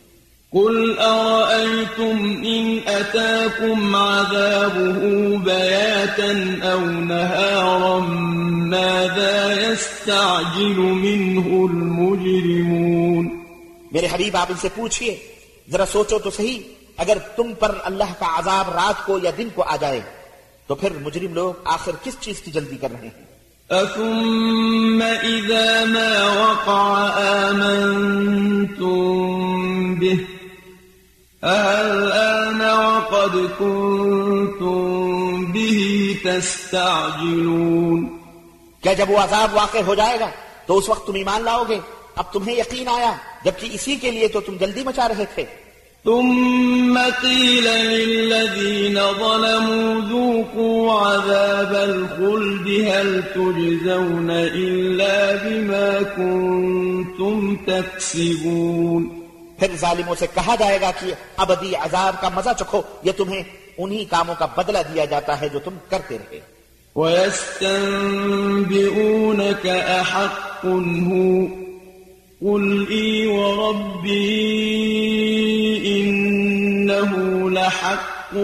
قل 0.51 0.93
أرأيتم 0.99 2.25
إن 2.27 2.77
أتاكم 2.85 3.95
عذابه 3.95 5.07
بياتا 5.37 6.71
أو 6.71 6.79
نهارا؟ 6.79 7.97
ماذا 8.65 9.51
يستعجل 9.51 10.79
منه 10.79 11.59
المجرمون؟ 11.71 13.43
میرے 13.91 14.07
حبیب 14.11 14.37
آپ 14.37 14.47
ان 14.49 14.57
سے 14.57 14.67
پوچھئے 14.75 15.17
ذرا 15.71 15.85
سوچو 15.85 16.19
تو 16.19 16.29
صحیح۔ 16.29 16.78
اگر 16.99 17.17
تم 17.35 17.53
پر 17.53 17.77
اللہ 17.83 18.13
کا 18.19 18.25
عذاب 18.37 18.69
رات 18.69 19.05
کو 19.05 19.19
یا 19.23 19.31
دن 19.37 19.49
کو 19.55 19.63
آ 19.63 19.75
جائے 19.75 20.01
تو 20.67 20.75
پھر 20.75 20.91
مجرم 21.01 21.33
لوگ 21.33 21.53
آخر 21.63 21.91
کس 22.03 22.19
چیز 22.19 22.41
کی 22.41 22.51
جلدی 22.51 22.77
کر 22.77 22.91
رہے 22.91 23.07
ہیں؟ 23.07 23.29
أثم 23.69 25.01
إذا 25.23 25.85
ما 25.85 26.13
وقع 26.37 26.95
آمنتم 27.21 28.95
به 29.95 30.17
الآن 31.43 32.61
وقد 32.61 33.35
كنتم 33.59 34.75
به 35.51 35.81
تستعجلون. 36.23 38.07
کیا 38.81 38.93
جب 38.93 39.09
وہ 39.09 39.17
عذاب 39.17 39.55
واقع 39.55 39.77
ہو 39.87 39.95
جائے 39.95 40.19
گا 40.19 40.29
تو 40.65 40.77
اس 40.77 40.89
وقت 40.89 41.07
تم 41.07 41.13
ایمان 41.13 41.41
لاؤ 41.43 41.63
گے؟ 41.69 41.79
اب 42.15 42.33
تمہیں 42.33 42.55
یقین 42.55 42.87
آیا 42.87 43.13
جبکہ 43.43 43.69
اسی 43.71 43.95
کے 43.95 44.11
لیے 44.11 44.27
تو 44.27 44.41
تم 44.41 44.57
جلدی 44.57 44.83
مچا 44.83 45.07
رہے 45.07 45.25
تھے۔ 45.35 45.45
ثم 46.05 46.99
قيل 47.21 47.63
للذين 47.63 48.99
ظلموا 49.19 50.01
ذوقوا 50.01 50.93
عذاب 50.93 51.75
الخلد 51.75 52.67
هل 52.67 53.23
تجزون 53.35 54.29
إلا 54.29 55.35
بما 55.35 56.01
كنتم 56.15 57.55
تكسبون 57.65 59.09
پھر 59.59 59.67
ظالموں 59.79 60.15
سے 60.15 60.27
کہا 60.33 60.55
جائے 60.59 60.81
گا 60.81 60.91
کہ 60.99 61.13
ابدی 61.37 61.75
عذاب 61.75 62.21
کا 62.21 62.29
مزہ 62.29 62.49
چکھو 62.59 62.81
یہ 63.03 63.11
تمہیں 63.17 63.43
انہی 63.77 64.05
کاموں 64.05 64.35
کا 64.39 64.45
بدلہ 64.57 64.77
دیا 64.93 65.05
جاتا 65.05 65.41
ہے 65.41 65.49
جو 65.49 65.59
تم 65.59 65.71
کرتے 65.89 66.17
رہے۔ 66.17 66.39
وَيَسْتَنْبِئُونَكَ 66.95 69.69
أَحَقٌ 69.99 70.81
هُوَ 71.07 71.47
قل 72.41 72.85
اي 72.89 73.27
وربي 73.27 74.29
انه 75.85 77.11
لحق 77.49 78.35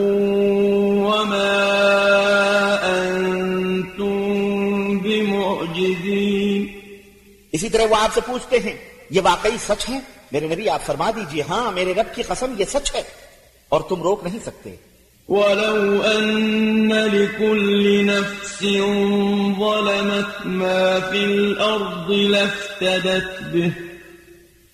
وما 1.07 1.61
انتم 2.83 4.17
بمعجزين. 4.97 6.65
اسی 7.51 7.69
طرح 7.69 7.81
وہ 7.89 7.95
آپ 7.95 8.13
سے 8.13 8.21
پوچھتے 8.25 8.59
ہیں 8.59 8.73
یہ 9.09 9.21
واقعی 9.23 9.57
سچ 9.59 9.89
ہے؟ 9.89 9.99
میرے 10.31 10.47
نبی 10.47 10.69
آپ 10.69 10.85
فرما 10.85 11.11
دیجیے 11.15 11.43
ہاں 11.49 11.71
میرے 11.71 11.93
رب 11.93 12.15
کی 12.15 12.23
قسم 12.23 12.53
یہ 12.59 12.65
سچ 12.65 12.95
ہے 12.95 13.03
اور 13.69 13.81
تم 13.81 14.01
روک 14.01 14.23
نہیں 14.23 14.39
سکتے۔ 14.45 14.75
ولو 15.29 16.01
أن 16.15 16.91
لكل 16.91 18.05
نفس 18.05 18.61
ظلمت 19.59 20.45
ما 20.45 20.99
في 21.11 21.25
الأرض 21.25 22.11
لافتدت 22.11 23.43
به 23.53 23.84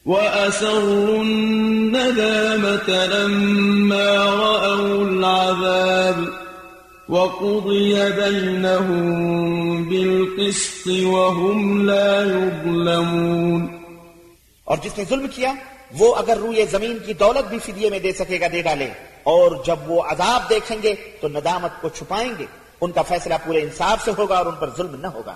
وأسروا 0.05 1.19
الندامة 1.19 3.05
لما 3.05 4.25
رأوا 4.35 5.07
العذاب 5.07 6.29
وقضي 7.09 7.93
بينهم 7.93 9.09
بالقسط 9.89 10.87
وهم 10.87 11.89
لا 11.89 12.21
يظلمون 12.21 13.67
اور 14.63 14.77
جس 14.81 14.97
نے 14.97 15.03
ظلم 15.09 15.27
کیا، 15.27 15.53
وہ 15.97 16.15
اگر 16.15 16.37
روئے 16.37 16.65
زمین 16.65 16.97
کی 17.05 17.13
دولت 17.13 17.49
بھی 17.49 17.59
فدیے 17.59 17.89
میں 17.89 17.99
دے 17.99 18.11
سکے 18.11 18.39
گا، 18.39 18.45
دے 18.51 18.61
ڈالے۔ 18.61 18.89
اور 19.23 19.51
جب 19.65 19.75
وہ 19.87 20.01
عذاب 20.03 20.49
دیکھیں 20.49 20.77
گے، 20.83 20.95
تو 21.21 21.27
ندامت 21.27 21.81
کو 21.81 21.89
چھپائیں 21.89 22.33
گے۔ 22.39 22.45
ان 22.81 22.91
کا 22.91 23.01
فیصلہ 23.01 23.33
پورے 23.45 23.61
انصاف 23.61 24.05
سے 24.05 24.11
ہوگا 24.17 24.37
اور 24.37 24.45
ان 24.45 24.55
پر 24.59 24.69
ظلم 24.77 24.95
نہ 25.01 25.07
ہوگا۔ 25.07 25.35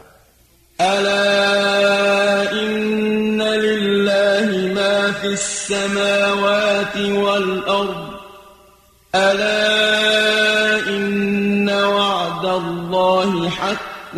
ألا 0.82 2.52
إن 2.52 3.42
لله 3.42 4.74
ما 4.74 5.12
في 5.22 5.28
السماوات 5.28 6.98
والأرض 6.98 8.14
ألا 9.14 9.66
إن 10.88 11.70
وعد 11.70 12.46
الله 12.46 13.50
حق 13.50 14.18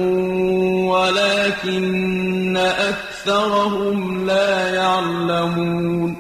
ولكن 0.94 2.58
أكثرهم 2.90 4.26
لا 4.28 4.70
يعلمون 4.70 6.14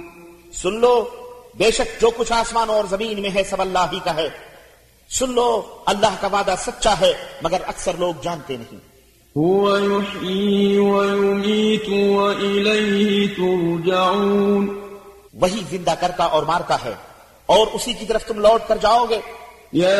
سن 0.53 0.73
لو، 0.73 1.09
بے 1.55 1.71
شک 1.71 2.01
جو 2.01 2.09
کچھ 2.17 2.31
آسمان 2.31 2.69
اور 2.69 2.83
زمین 2.89 3.21
میں 3.21 3.29
ہے 3.35 3.43
سب 3.43 3.61
اللہ 3.61 3.85
ہی 3.91 3.99
کا 4.03 4.15
ہے۔ 4.15 4.29
سن 5.09 5.31
لو، 5.31 5.61
اللہ 5.85 6.15
کا 6.21 6.27
وعدہ 6.27 6.55
سچا 6.59 6.93
ہے، 6.99 7.13
مگر 7.41 7.57
اکثر 7.67 7.91
لوگ 7.99 8.13
جانتے 8.21 8.57
نہیں۔ 8.57 8.86
هو 9.37 9.77
يحيي 9.77 10.77
ويميت 10.77 11.89
وإليه 11.89 13.27
ترجعون. 13.37 14.67
وہی 15.33 15.59
زندہ 15.69 15.93
کرتا 15.99 16.23
اور 16.23 16.43
مارتا 16.43 16.75
ہے 16.85 16.93
اور 17.45 17.67
اسی 17.73 17.93
کی 17.93 18.05
طرف 18.05 18.25
تم 18.25 18.39
لوٹ 18.39 18.61
کر 18.67 18.77
جاؤ 18.81 19.05
گے۔ 19.09 19.19
يا 19.73 19.99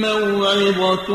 موعظة 0.00 1.14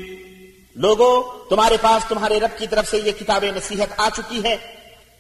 لوگو، 0.76 1.22
تمہارے 1.50 1.78
پاس 1.82 2.06
تمہارے 2.08 2.40
رب 2.40 2.60
کی 2.60 2.68
طرف 2.68 2.88
سے 2.88 2.98
یہ 3.06 3.12
کتاب 3.12 3.46
نصیحت 3.56 3.88
آ 3.98 4.10
چکی 4.18 4.44
ہے۔ 4.44 4.58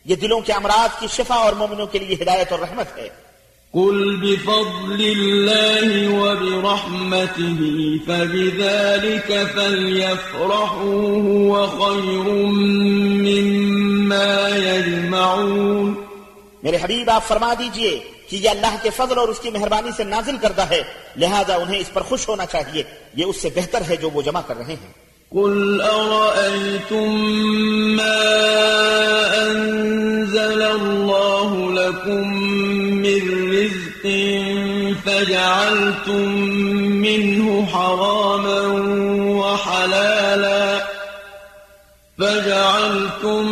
یہ 0.06 0.16
دلوں 0.16 0.42
کے 0.42 0.54
امراض 0.54 1.00
کی 1.00 1.08
شفا 1.08 1.36
اور 1.36 1.54
مومنوں 1.54 1.88
کے 1.88 2.00
لیے 2.00 2.24
ہدایت 2.24 2.52
اور 2.52 2.60
رحمت 2.60 2.98
ہے۔ 2.98 3.27
قل 3.74 4.16
بفضل 4.16 5.02
الله 5.02 6.10
وبرحمته 6.20 7.60
فبذلك 8.08 9.48
فليفرحوا 9.56 11.08
هو 11.28 11.68
خير 11.68 12.28
مما 13.28 14.50
يجمعون 14.58 15.94
میرے 16.64 16.78
حبیب 16.82 17.10
آپ 17.10 17.28
فرما 17.28 17.54
دیجیے 17.60 18.00
کہ 18.30 18.36
یہ 18.36 18.50
اللہ 18.50 18.76
کے 18.82 18.90
فضل 18.90 19.18
اور 19.18 19.28
اس 19.28 19.40
کی 19.40 19.50
مہربانی 19.50 19.92
سے 19.98 20.04
نازل 20.04 20.38
کردہ 20.42 20.66
ہے 20.70 20.82
لہذا 21.16 21.56
انہیں 21.56 21.80
اس 21.80 21.94
پر 21.94 22.02
خوش 22.02 22.30
ہونا 22.30 22.46
چاہیے۔ 22.46 22.84
یہ 23.16 23.26
اس 23.26 23.42
سے 23.42 23.50
بہتر 23.56 23.82
ہے 23.90 23.96
جو 23.96 24.10
وہ 24.10 24.22
جمع 24.22 24.42
کر 24.42 24.58
رہے 24.58 24.74
ہیں۔ 24.74 25.08
قل 25.32 25.82
أرأيتم 25.82 27.10
ما 27.96 28.20
أنزل 29.44 30.62
الله 30.62 31.52
لكم 31.74 32.38
من 33.02 33.47
فجعلتم 35.06 36.28
منه 37.02 37.66
حراما 37.74 38.62
وحلالا. 39.40 40.80
فجعلتم 42.20 43.52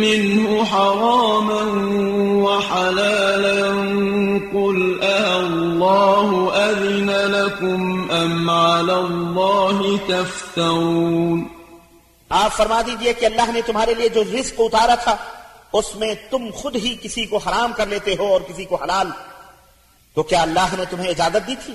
منه 0.00 0.64
حراما 0.64 1.62
وحلالا. 2.44 3.70
قل 4.54 5.02
أه 5.02 5.40
الله 5.40 6.52
أذن 6.54 7.10
لكم 7.10 8.10
أم 8.10 8.50
على 8.50 8.92
الله 8.92 9.98
تفترون. 10.08 11.44
آپ 12.28 12.56
فرما 12.56 12.82
دیجیے 12.86 13.12
کہ 13.12 13.26
اللہ 13.26 13.50
نے 13.50 13.60
تمہارے 13.62 13.94
لیے 13.94 14.08
جو 14.08 14.24
رزق 14.24 14.54
اتارا 14.58 14.94
تھا، 14.94 15.16
اس 15.72 15.96
میں 15.96 16.14
تم 16.30 16.50
خود 16.54 16.76
ہی 16.76 16.96
کسی 17.02 17.24
کو 17.24 17.36
حرام 17.36 17.72
کر 17.76 17.86
لیتے 17.86 18.16
ہو 18.18 18.26
اور 18.26 18.40
کسی 18.40 18.64
کو 18.64 18.76
حلال 18.76 19.06
تو 20.16 20.22
کیا 20.22 20.42
اللہ 20.42 20.74
نے 20.78 20.84
تمہیں 20.90 21.08
اجازت 21.10 21.46
دی 21.46 21.54
تھی 21.64 21.74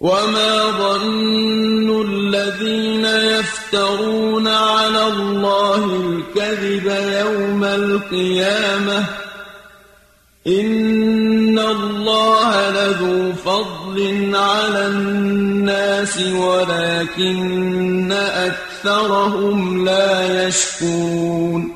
وما 0.00 0.70
ظن 0.70 1.90
الذين 2.00 3.04
يفترون 3.04 4.48
على 4.48 5.06
الله 5.06 5.84
الكذب 5.84 6.86
يوم 7.20 7.64
القيامة 7.64 9.04
إن 10.46 11.58
الله 11.58 12.70
لذو 12.70 13.32
فضل 13.34 14.30
على 14.34 14.86
الناس 14.86 16.18
ولكن 16.22 18.12
أكثرهم 18.12 19.84
لا 19.84 20.46
يشكون 20.46 21.75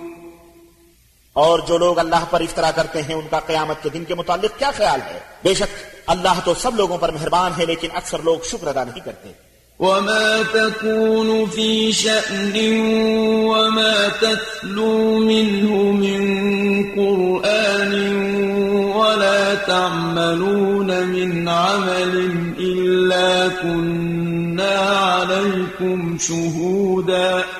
اور 1.32 1.58
جو 1.58 1.78
لوگ 1.78 1.98
اللہ 1.98 2.24
پر 2.30 2.40
افطرا 2.40 2.70
کرتے 2.70 3.02
ہیں 3.02 3.14
ان 3.14 3.26
کا 3.30 3.40
قیامت 3.40 3.82
کے 3.82 3.88
دن 3.88 4.04
کے 4.04 4.14
متعلق 4.14 4.58
کیا 4.58 4.70
خیال 4.76 5.00
ہے؟ 5.00 5.18
بے 5.44 5.54
شک 5.54 6.00
اللہ 6.06 6.40
تو 6.44 6.54
سب 6.54 6.70
لوگوں 6.76 6.98
پر 6.98 7.10
مہربان 7.10 7.52
ہے، 7.58 7.66
لیکن 7.66 7.88
اکثر 7.94 8.18
لوگ 8.24 8.38
شکر 8.44 8.66
ادا 8.66 8.84
نہیں 8.84 9.04
کرتے۔ 9.04 9.50
وما 9.80 10.42
تكون 10.52 11.44
في 11.54 11.92
شأن 11.92 12.58
وما 13.46 14.08
تتلو 14.20 15.18
منه 15.18 15.74
من 15.92 16.22
قرآن 16.96 17.94
ولا 18.94 19.54
تعملون 19.66 20.86
من 20.86 21.48
عمل 21.48 22.16
إلا 22.58 23.48
كنا 23.62 24.76
عليكم 25.20 26.16
شهوداً۔ 26.20 27.59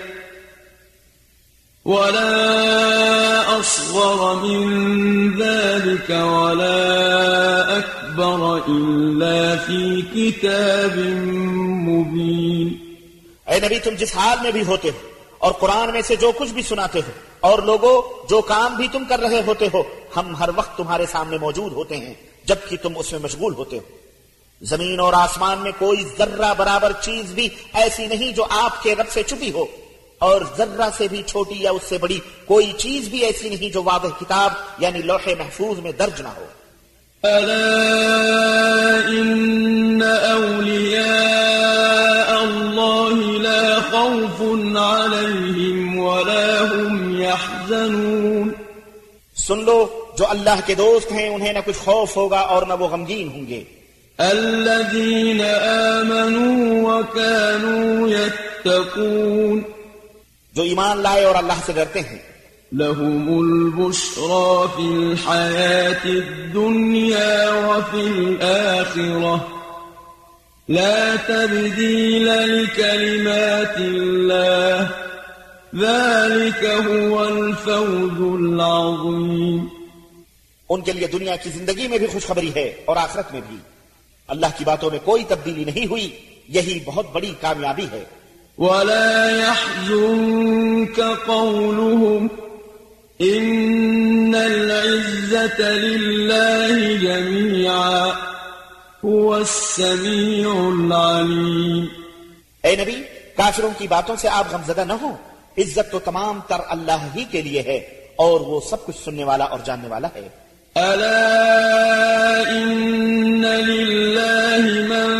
ولا 1.85 3.59
أصغر 3.59 4.35
من 4.35 4.63
ذلك 5.37 6.09
ولا 6.09 6.83
أكبر 7.77 8.59
إلا 8.69 9.55
في 9.65 10.01
كتاب 10.01 10.97
مبين. 11.87 12.67
اے 13.47 13.59
نبی، 13.59 13.79
تم 13.79 13.95
جس 13.99 14.17
حال 14.17 14.37
میں 14.43 14.51
بھی 14.51 14.63
ہوتے 14.63 14.89
ہو 14.89 15.07
اور 15.37 15.51
قرآن 15.51 15.91
میں 15.91 16.01
سے 16.01 16.15
جو 16.15 16.31
کچھ 16.37 16.49
بھی 16.49 16.61
سناتے 16.61 16.99
ہو 16.99 17.11
اور 17.39 17.59
لوگوں، 17.59 18.27
جو 18.29 18.41
کام 18.41 18.75
بھی 18.75 18.87
تم 18.87 19.03
کر 19.09 19.19
رہے 19.19 19.41
ہوتے 19.47 19.67
ہو، 19.73 19.83
ہم 20.15 20.35
ہر 20.35 20.49
وقت 20.55 20.77
تمہارے 20.77 21.05
سامنے 21.11 21.37
موجود 21.41 21.71
ہوتے 21.71 21.97
ہیں 21.97 22.13
جبکہ 22.45 22.77
تم 22.81 22.93
اس 22.95 23.11
میں 23.11 23.19
مشغول 23.23 23.53
ہوتے 23.53 23.77
ہو۔ 23.77 23.83
زمین 24.61 24.99
اور 24.99 25.13
آسمان 25.13 25.57
میں 25.57 25.71
کوئی 25.79 26.03
ذرہ 26.17 26.53
برابر 26.57 26.91
چیز 27.01 27.31
بھی 27.31 27.49
ایسی 27.73 28.07
نہیں 28.07 28.31
جو 28.31 28.45
آپ 28.49 28.83
کے 28.83 28.95
رب 28.95 29.09
سے 29.09 29.23
چھپی 29.23 29.51
ہو۔ 29.51 29.65
اور 30.21 30.41
ذرہ 30.57 30.89
سے 30.97 31.07
بھی 31.07 31.23
چھوٹی 31.23 31.55
یا 31.59 31.71
اس 31.71 31.81
سے 31.89 31.97
بڑی 31.97 32.19
کوئی 32.45 32.71
چیز 32.77 33.07
بھی 33.07 33.19
ایسی 33.19 33.49
نہیں 33.49 33.73
جو 33.73 33.83
واضح 33.83 34.07
کتاب 34.19 34.51
یعنی 34.79 35.01
لوح 35.01 35.29
محفوظ 35.37 35.79
میں 35.79 35.91
درج 35.91 36.21
نہ 36.21 36.27
ہو۔ 36.27 36.45
ألا 37.23 37.79
إن 39.09 40.01
أولياء 40.37 41.01
الله 42.39 43.41
لا 43.41 43.79
خوف 43.91 44.41
عليهم 44.77 45.99
ولا 45.99 46.63
هم 46.75 47.19
يحزنون۔ 47.21 48.51
سن 49.35 49.65
لو 49.65 50.05
جو 50.17 50.25
اللہ 50.29 50.59
کے 50.65 50.75
دوست 50.75 51.11
ہیں 51.11 51.29
انہیں 51.29 51.53
نہ 51.53 51.59
کچھ 51.65 51.77
خوف 51.77 52.17
ہوگا 52.17 52.39
اور 52.39 52.63
نہ 52.63 52.73
وہ 52.73 52.87
غمگین 52.87 53.27
ہوں 53.27 53.47
گے۔ 53.47 53.63
الذين 54.17 55.41
آمنوا 55.63 56.93
وكانوا 56.93 58.09
يتقون۔ 58.09 59.80
جو 60.53 60.63
ایمان 60.63 60.97
لائے 60.97 61.23
اور 61.23 61.35
اللہ 61.35 61.53
سے 61.65 61.73
ڈرتے 61.73 61.99
ہیں۔ 61.99 62.31
لهم 62.71 63.27
البشرى 63.37 64.65
في 64.75 64.87
الحياة 64.87 66.09
الدنيا 66.09 67.49
وفي 67.49 68.25
الآخرة 68.25 69.35
لا 70.69 71.13
تبديل 71.27 72.25
لكلمات 72.25 73.77
الله 73.77 74.85
ذلك 75.75 76.65
هو 76.87 77.19
الفوز 77.19 78.41
العظيم۔ 78.41 79.65
ان 80.69 80.81
کے 80.81 80.91
لیے 80.91 81.07
دنیا 81.07 81.35
کی 81.35 81.49
زندگی 81.49 81.87
میں 81.87 81.97
بھی 81.97 82.07
خوشخبری 82.07 82.51
ہے 82.55 82.75
اور 82.85 82.95
آخرت 82.95 83.31
میں 83.31 83.41
بھی۔ 83.49 83.57
اللہ 84.27 84.47
کی 84.57 84.65
باتوں 84.65 84.91
میں 84.91 84.99
کوئی 85.03 85.23
تبدیلی 85.23 85.63
نہیں 85.63 85.85
ہوئی 85.85 86.09
یہی 86.47 86.79
بہت 86.85 87.05
بڑی 87.11 87.33
کامیابی 87.41 87.85
ہے۔ 87.91 88.03
ولا 88.57 89.37
يحزنك 89.39 90.99
قولهم 91.27 92.29
إن 93.21 94.35
العزة 94.35 95.69
لله 95.69 96.95
جميعا 96.95 98.11
هو 99.05 99.37
السميع 99.37 100.49
العليم 100.49 101.85
اے 102.63 102.75
نبی، 102.75 103.01
کافروں 103.37 103.69
کی 103.77 103.87
باتوں 103.87 104.15
سے 104.15 104.27
آپ 104.27 104.45
غمزدہ 104.51 104.83
نہ 104.87 104.93
ہو 105.01 105.15
عزت 105.57 105.91
تو 105.91 105.99
تمام 105.99 106.39
تر 106.47 106.59
اللہ 106.69 107.07
ہی 107.15 107.23
کے 107.31 107.41
لیے 107.41 107.61
ہے 107.61 107.77
اور 108.15 108.41
وہ 108.41 108.59
سب 108.69 108.85
کچھ 108.85 108.97
سننے 109.05 109.23
والا 109.23 109.43
اور 109.43 109.59
جاننے 109.65 109.87
والا 109.87 110.07
ہے۔ 110.15 110.27
ألا 110.77 112.51
إن 112.51 113.45
لله 113.45 114.63
من 114.87 115.11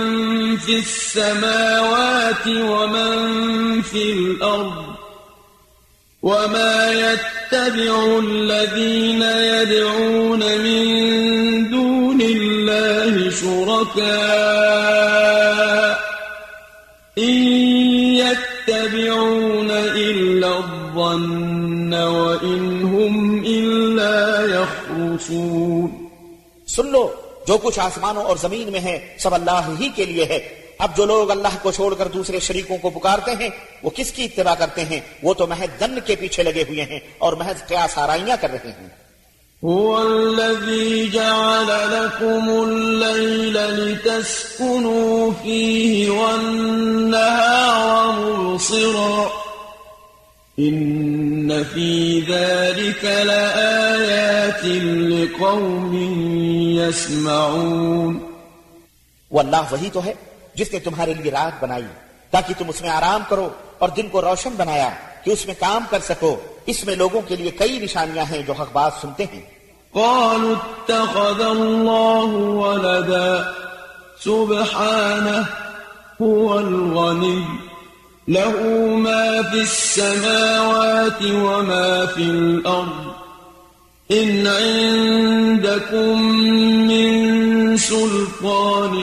في 0.57 0.79
السماوات 0.79 2.47
ومن 2.47 3.81
في 3.81 4.11
الأرض 4.13 4.83
وما 6.21 6.91
يتبع 6.91 8.19
الذين 8.19 9.21
يدعون 9.21 10.39
من 10.39 11.69
دون 11.69 12.21
الله 12.21 13.29
شركاء 13.29 15.00
يخلصون 25.29 26.07
سن 26.67 26.91
لو، 26.91 27.13
جو 27.47 27.57
کچھ 27.57 27.79
آسمانوں 27.79 28.23
اور 28.23 28.37
زمین 28.37 28.71
میں 28.71 28.79
ہے، 28.79 29.15
سب 29.19 29.33
اللہ 29.33 29.69
ہی 29.79 29.89
کے 29.95 30.05
لیے 30.05 30.23
ہے۔ 30.23 30.61
اب 30.79 30.97
جو 30.97 31.05
لوگ 31.05 31.31
اللہ 31.31 31.47
کو 31.61 31.71
چھوڑ 31.71 31.93
کر 31.93 32.07
دوسرے 32.07 32.39
شریکوں 32.39 32.77
کو 32.77 32.89
پکارتے 32.89 33.31
ہیں، 33.39 33.49
وہ 33.83 33.89
کس 33.95 34.11
کی 34.11 34.23
اتباع 34.23 34.55
کرتے 34.55 34.85
ہیں؟ 34.85 34.99
وہ 35.23 35.33
تو 35.33 35.47
محض 35.47 35.79
دن 35.79 35.99
کے 36.05 36.15
پیچھے 36.15 36.43
لگے 36.43 36.63
ہوئے 36.69 36.83
ہیں 36.83 36.99
اور 37.17 37.33
محض 37.33 37.67
قیاس 37.67 37.97
آرائیاں 37.97 38.37
کر 38.41 38.51
رہے 38.51 38.71
ہیں۔ 38.81 39.01
هو 39.69 39.95
الذي 39.95 41.07
جعل 41.07 41.67
لكم 41.67 42.49
الليل 42.49 43.53
لتسكنوا 43.53 45.29
فيه 45.43 46.13
والنهار 46.17 48.05
مبصرا۔ 48.37 49.27
إن 50.61 51.63
في 51.73 52.21
ذلك 52.21 53.05
لآيات 53.05 54.65
لقوم 55.11 55.93
يسمعون 56.79 58.19
وہ 59.31 59.39
اللہ 59.39 59.61
وہی 59.71 59.89
تو 59.93 60.03
ہے 60.05 60.13
جس 60.55 60.73
نے 60.73 60.79
تمہارے 60.79 61.13
لیے 61.13 61.31
رات 61.31 61.63
بنائی 61.63 61.83
تاکہ 62.31 62.53
تم 62.57 62.69
اس 62.69 62.81
میں 62.81 62.89
آرام 62.89 63.21
کرو 63.29 63.49
اور 63.77 63.89
دن 63.89 64.09
کو 64.09 64.21
روشن 64.21 64.49
بنایا 64.57 64.89
کہ 65.23 65.31
اس 65.31 65.45
میں 65.45 65.55
کام 65.59 65.83
کر 65.89 65.99
سکو۔ 65.99 66.39
اس 66.65 66.85
میں 66.85 66.95
لوگوں 66.95 67.21
کے 67.27 67.35
لیے 67.35 67.51
کئی 67.51 67.79
نشانیاں 67.79 68.25
ہیں 68.31 68.41
جو 68.47 68.53
حق 68.53 68.69
بات 68.71 68.91
سنتے 69.01 69.25
ہیں۔ 69.33 69.41
قالوا 69.91 70.55
اتخذ 70.55 71.41
الله 71.41 72.29
ولدا 72.61 73.41
سبحانه 74.23 75.41
هو 76.23 76.57
الغني 76.57 77.70
له 78.27 78.55
ما 78.97 79.41
في 79.41 79.61
السماوات 79.61 81.21
وما 81.21 82.05
في 82.05 82.23
الأرض. 82.23 83.11
إن 84.13 84.47
عندكم 84.47 86.15
من 86.89 87.31
سلطان 87.77 88.95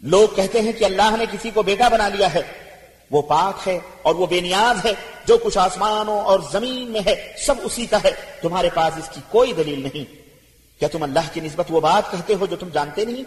لوگ 0.00 0.36
کہتے 0.36 0.60
ہیں 0.60 0.72
کہ 0.72 0.84
اللہ 0.84 1.16
نے 1.18 1.24
کسی 1.32 1.50
کو 1.54 1.62
بیٹا 1.62 1.88
بنا 1.88 2.08
لیا 2.08 2.34
ہے۔ 2.34 2.69
وہ 3.10 3.22
پاک 3.22 3.68
ہے 3.68 3.78
اور 4.02 4.14
وہ 4.14 4.26
بے 4.26 4.40
نیاز 4.40 4.86
ہے 4.86 4.92
جو 5.26 5.38
کچھ 5.38 5.58
آسمانوں 5.58 6.20
اور 6.20 6.40
زمین 6.52 6.90
میں 6.90 7.00
ہے 7.06 7.32
سب 7.46 7.54
اسی 7.62 7.86
کا 7.86 7.98
ہے۔ 8.04 8.10
تمہارے 8.42 8.68
پاس 8.74 8.98
اس 8.98 9.08
کی 9.14 9.20
کوئی 9.28 9.52
دلیل 9.52 9.82
نہیں۔ 9.82 10.20
کیا 10.80 10.88
تم 10.88 11.02
اللہ 11.02 11.20
کی 11.32 11.40
نسبت 11.40 11.66
وہ 11.70 11.80
بات 11.80 12.12
کہتے 12.12 12.34
ہو 12.34 12.46
جو 12.46 12.56
تم 12.56 12.68
جانتے 12.68 13.04
نہیں؟ 13.04 13.24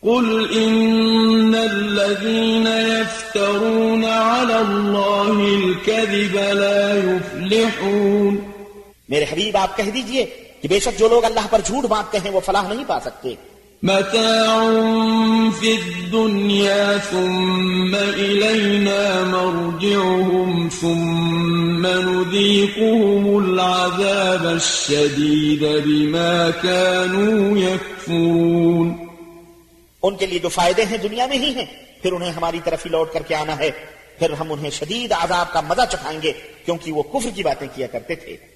قل 0.00 0.46
إن 0.56 1.54
الذين 1.54 2.66
يفترون 2.66 4.04
على 4.04 4.54
الله 4.54 5.40
الكذب 5.40 6.34
لا 6.34 6.94
يفلحون۔ 6.94 8.38
میرے 9.08 9.24
حبیب 9.32 9.56
آپ 9.56 9.76
کہہ 9.76 9.90
دیجیے 9.94 10.26
کہ 10.62 10.68
بے 10.68 10.80
شک 10.80 10.98
جو 10.98 11.08
لوگ 11.08 11.24
اللہ 11.24 11.40
پر 11.50 11.60
جھوٹ 11.64 11.84
باندھتے 11.84 12.18
ہیں 12.24 12.30
وہ 12.30 12.40
فلاح 12.40 12.68
نہیں 12.68 12.84
پا 12.86 13.00
سکتے۔ 13.00 13.34
متاع 13.82 14.70
في 15.60 15.72
الدنيا 15.72 16.98
ثم 16.98 17.94
إلينا 17.94 19.24
مرجعهم 19.24 20.68
ثم 20.68 21.86
نذيقهم 21.86 23.36
العذاب 23.38 24.46
الشديد 24.46 25.64
بما 25.84 26.50
كانوا 26.50 27.58
يكفرون 27.58 28.94
ان 30.02 30.16
کے 30.16 30.26
لیے 30.26 30.38
جو 30.38 30.48
فائدے 30.48 30.84
ہیں 30.84 30.98
دنیا 30.98 31.26
میں 31.26 31.38
ہی 31.38 31.54
ہیں، 31.54 31.66
پھر 32.02 32.12
انہیں 32.12 32.30
ہماری 32.30 32.60
طرف 32.64 32.86
ہی 32.86 32.90
لوٹ 32.90 33.12
کر 33.12 33.22
کے 33.22 33.34
آنا 33.34 33.58
ہے۔ 33.58 33.70
پھر 34.18 34.30
ہم 34.30 34.52
انہیں 34.52 34.70
شدید 34.70 35.12
عذاب 35.12 35.52
کا 35.52 35.60
مزہ 35.60 35.82
چکھائیں 35.92 36.22
گے، 36.22 36.32
کیونکہ 36.64 36.92
وہ 36.92 37.02
کفر 37.02 37.30
کی 37.34 37.42
باتیں 37.42 37.68
کیا 37.74 37.86
کرتے 37.86 38.14
تھے۔ 38.14 38.55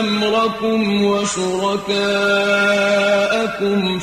أمركم 0.00 1.04
وشركاءكم 1.04 1.98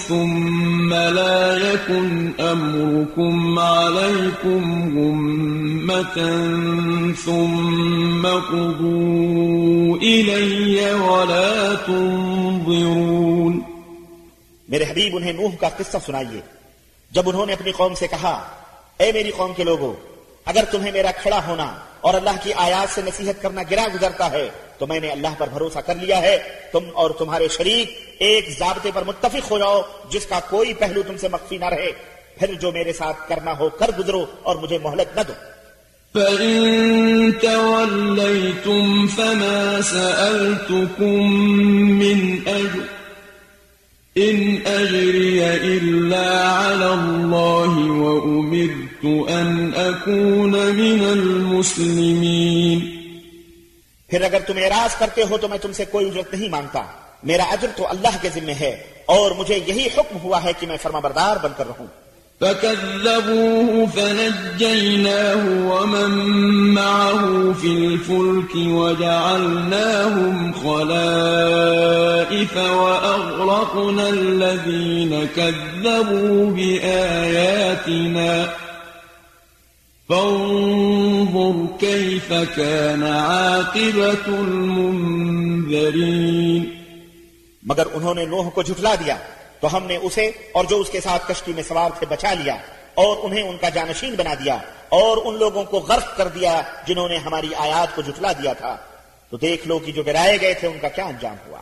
ثم 0.07 0.93
لا 0.93 1.73
يكن 1.73 2.31
أمركم 2.39 3.59
عليكم 3.59 4.61
غمة 4.99 6.17
ثم 7.25 8.27
قضوا 8.27 9.97
إلي 9.97 10.93
ولا 10.93 11.75
تنظرون. 11.87 13.61
انہیں 14.71 15.33
نوح 15.33 15.55
کا 15.59 15.69
قصہ 15.69 15.97
سنائیے 16.05 16.41
جب 17.11 17.29
انہوں 17.29 17.45
نے 17.45 17.53
اپنی 17.53 17.71
قوم 17.71 17.95
سے 17.95 18.07
کہا، 18.07 18.49
اے 18.97 19.11
میری 19.11 19.31
قوم 19.31 19.53
کے 19.53 19.63
لوگوں، 19.63 19.93
اگر 20.45 20.63
تمہیں 20.71 20.91
میرا 20.91 21.11
کھڑا 21.11 21.39
ہونا 21.47 21.75
اور 22.01 22.13
اللہ 22.13 22.29
کی 22.43 22.53
آیات 22.53 22.95
سے 22.95 23.01
نصیحت 23.01 23.41
کرنا 23.41 23.61
گرا 23.71 23.87
گزرتا 23.95 24.31
ہے، 24.31 24.49
تو 24.77 24.87
میں 24.87 24.99
نے 24.99 25.09
اللہ 25.09 25.27
پر 25.37 25.47
بھروسہ 25.49 25.79
کر 25.79 25.95
لیا 25.95 26.21
ہے. 26.21 26.37
تم 26.71 26.79
اور 26.93 27.09
تمہارے 27.09 27.47
شریک 27.47 28.15
ایک 28.19 28.49
ضابطے 28.59 28.91
پر 28.93 29.03
متفق 29.03 29.51
ہو 29.51 29.57
جاؤ، 29.57 29.81
جس 30.09 30.25
کا 30.25 30.39
کوئی 30.49 30.73
پہلو 30.73 31.01
تم 31.07 31.17
سے 31.17 31.27
مخفی 31.27 31.57
نہ 31.57 31.65
رہے. 31.65 31.91
پھر 32.37 32.53
جو 32.53 32.71
میرے 32.71 32.93
ساتھ 32.93 33.29
کرنا 33.29 33.57
ہو 33.59 33.69
کر 33.69 33.91
گزرو 33.99 34.25
اور 34.43 34.55
مجھے 34.55 34.77
مہلت 34.83 35.15
نہ 35.15 35.21
دو. 35.27 35.33
فإن 36.15 37.31
توليتم 37.31 39.07
فما 39.07 39.81
سألتكم 39.81 41.31
من 41.99 42.47
أجر 42.47 43.00
إن 44.19 44.55
أجري 44.65 45.39
إلا 45.57 46.49
على 46.49 46.85
الله 46.85 47.73
وأمرت 48.03 49.05
أن 49.31 49.71
أكون 49.73 50.51
من 50.51 51.07
المسلمين. 51.11 52.79
پھر 54.07 54.21
اگر 54.21 54.39
تم 54.47 54.53
اعراض 54.57 54.95
کرتے 54.95 55.23
ہو 55.29 55.37
تو 55.37 55.47
میں 55.47 55.57
تم 55.57 55.71
سے 55.71 55.85
کوئی 55.85 56.09
اجرت 56.09 56.33
نہیں 56.33 56.49
مانگتا۔ 56.49 56.83
میرا 57.23 57.43
اجر 57.43 57.67
تو 57.75 57.87
اللہ 57.87 58.17
کے 58.21 58.29
ذمہ 58.35 58.51
ہے 58.59 58.83
اور 59.05 59.31
مجھے 59.31 59.59
یہی 59.67 59.85
حکم 59.85 60.17
ہوا 60.23 60.43
ہے 60.43 60.51
کہ 60.59 60.67
میں 60.67 60.77
فرما 60.81 60.99
بردار 60.99 61.37
بن 61.43 61.51
کر 61.57 61.67
رہوں۔ 61.67 61.87
فكذبوه 62.41 63.85
فنجيناه 63.85 65.45
ومن 65.45 66.11
معه 66.73 67.53
في 67.61 67.67
الفلك 67.67 68.55
وجعلناهم 68.55 70.35
خلائف 70.63 70.97
وأغرقنا 72.57 74.05
الذين 74.09 75.25
كذبوا 75.35 76.51
بآياتنا. 76.51 77.15
فانظر 80.09 81.77
كيف 81.79 82.33
كان 82.55 83.03
عاقبة 83.03 84.43
المنذرين. 84.47 85.39
مگر 87.63 87.83
انہوں 87.93 88.13
نے 88.13 88.25
نوح 88.25 88.49
کو 88.49 88.61
جھٹلا 88.61 88.95
دیا۔ 88.95 89.17
تو 89.61 89.77
ہم 89.77 89.83
نے 89.83 89.95
اسے 89.95 90.31
اور 90.51 90.65
جو 90.65 90.79
اس 90.79 90.89
کے 90.89 91.01
ساتھ 91.01 91.27
کشتی 91.27 91.53
میں 91.53 91.63
سوار 91.67 91.89
تھے 91.99 92.05
بچا 92.05 92.33
لیا 92.33 92.55
اور 92.93 93.17
انہیں 93.23 93.43
ان 93.43 93.57
کا 93.61 93.69
جانشین 93.69 94.15
بنا 94.15 94.33
دیا 94.33 94.57
اور 94.89 95.17
ان 95.25 95.39
لوگوں 95.39 95.63
کو 95.63 95.77
غرق 95.79 96.17
کر 96.17 96.27
دیا 96.27 96.61
جنہوں 96.87 97.09
نے 97.09 97.17
ہماری 97.17 97.47
آیات 97.57 97.95
کو 97.95 98.01
جھٹلا 98.01 98.31
دیا 98.31 98.53
تھا۔ 98.53 98.77
تو 99.29 99.37
دیکھ 99.37 99.67
لو 99.67 99.79
کہ 99.79 99.91
جو 99.91 100.03
گرائے 100.03 100.37
گئے 100.41 100.53
تھے 100.53 100.67
ان 100.67 100.77
کا 100.81 100.87
کیا 100.87 101.05
انجام 101.05 101.35
ہوا۔ 101.47 101.57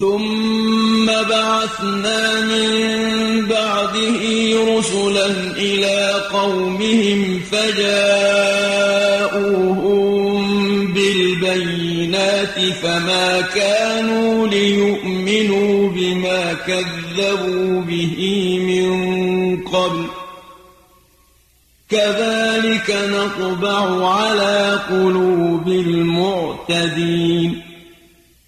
ثم 0.00 1.06
بعثنا 1.06 2.40
من 2.40 3.44
بعده 3.44 4.20
رسلا 4.68 5.26
إلى 5.56 6.12
قومهم 6.32 7.38
فجاءوهم 7.50 8.18
بالبينات 10.92 12.58
فما 12.80 13.40
كانوا 13.54 14.46
ليؤمنوا 14.46 15.17
بما 15.88 16.52
كذبوا 16.52 17.80
به 17.80 18.20
من 18.58 18.88
قبل 19.70 20.06
كذلك 21.90 22.90
نطبع 22.90 24.08
على 24.08 24.76
قلوب 24.88 25.66
المعتدين 25.66 27.52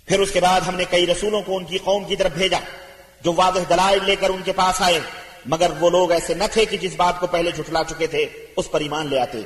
پھر 0.06 0.20
اس 0.20 0.30
کے 0.30 0.40
بعد 0.40 0.60
ہم 0.60 0.74
نے 0.74 0.84
کئی 0.90 1.06
رسولوں 1.06 1.42
کو 1.42 1.56
ان 1.56 1.64
کی 1.64 1.78
قوم 1.78 2.04
کی 2.04 2.16
طرف 2.16 2.32
بھیجا 2.32 2.58
جو 3.24 3.32
واضح 3.36 3.58
دلائل 3.70 3.98
لے 4.06 4.16
کر 4.16 4.30
ان 4.30 4.42
کے 4.44 4.52
پاس 4.52 4.82
آئے، 4.82 5.00
مگر 5.46 5.70
وہ 5.80 5.90
لوگ 5.90 6.10
ایسے 6.10 6.34
نہ 6.34 6.44
تھے 6.52 6.64
کہ 6.64 6.76
جس 6.76 6.96
بات 6.96 7.20
کو 7.20 7.26
پہلے 7.26 7.50
جھٹلا 7.50 7.84
چکے 7.84 8.06
تھے، 8.06 8.26
اس 8.56 8.70
پر 8.70 8.80
ایمان 8.80 9.06
لے 9.06 9.20
آتے۔ 9.20 9.38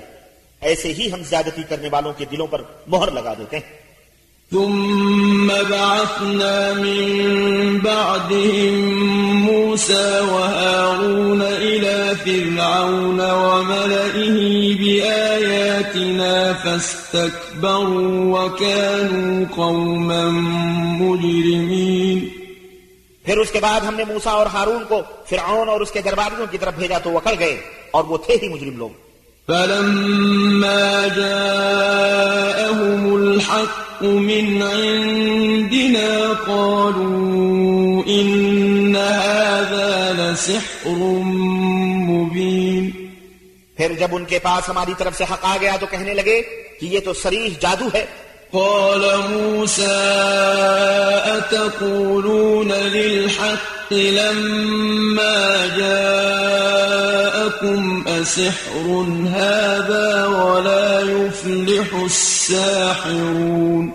ایسے 0.61 0.93
ہی 0.93 1.13
ہم 1.13 1.23
زیادتی 1.23 1.63
کرنے 1.69 1.89
والوں 1.93 2.13
کے 2.13 2.25
دلوں 2.25 2.47
پر 2.47 2.63
مہر 2.87 3.11
لگا 3.11 3.35
دیتے 3.35 3.59
ہیں۔ 3.59 3.84
ثم 4.53 5.47
بعثنا 5.47 6.73
من 6.73 7.79
بعدهم 7.79 8.75
موسى 9.45 10.21
وهارون 10.21 11.43
إلى 11.43 12.15
فرعون 12.25 13.21
وملئه 13.21 14.37
بآياتنا 14.81 16.53
فاستكبروا 16.65 18.39
وكانوا 18.39 19.45
قوما 19.57 20.25
مجرمين. 21.01 22.19
پھر 23.25 23.39
اس 23.39 23.51
کے 23.51 23.61
بعد 23.61 23.81
ہم 23.81 23.95
نے 23.95 24.05
موسیٰ 24.05 24.33
اور 24.33 24.47
حارون 24.47 24.85
کو 24.89 25.03
فرعون 25.31 25.69
اور 25.69 25.81
اس 25.81 25.91
کے 25.91 26.03
درباریوں 26.03 26.47
کی 26.51 26.59
طرف 26.59 26.75
بھیجا 26.75 26.99
تو 26.99 27.11
وکڑ 27.11 27.33
گئے 27.39 27.61
اور 27.91 28.05
وہ 28.05 28.19
تھے 28.19 28.37
ہی 28.43 28.49
مجرم 28.49 28.77
لوگ۔ 28.77 29.14
فلما 29.49 31.09
جاءهم 31.17 33.03
الحق 33.15 34.03
من 34.03 34.63
عندنا 34.63 36.11
قالوا 36.47 38.03
إن 38.07 38.97
هذا 38.97 40.13
لسحر 40.19 40.99
مبين۔ 42.09 42.91
پھر 43.77 43.93
جب 43.99 44.09
ان 44.13 44.25
کے 44.25 44.39
پاس 44.39 44.69
ہماری 44.69 44.93
طرف 44.99 45.19
سے 45.19 45.25
حق 45.25 45.39
آ 45.43 45.57
گیا 45.61 45.77
تو 45.81 45.87
کہنے 45.91 46.15
لگے 46.15 46.43
کہ 46.81 46.87
یہ 46.87 47.01
تو 47.01 47.13
سریح 47.13 47.49
جادو 47.61 47.89
ہے۔ 47.95 48.07
قال 48.53 49.03
موسى 49.31 50.01
أتقولون 51.37 52.73
للحق 52.73 53.93
لما 53.93 55.67
جاءكم 55.77 56.23
أسحر 58.09 58.87
هذا 59.37 60.27
ولا 60.27 61.01
يفلح 61.01 62.03
الساحرون 62.03 63.91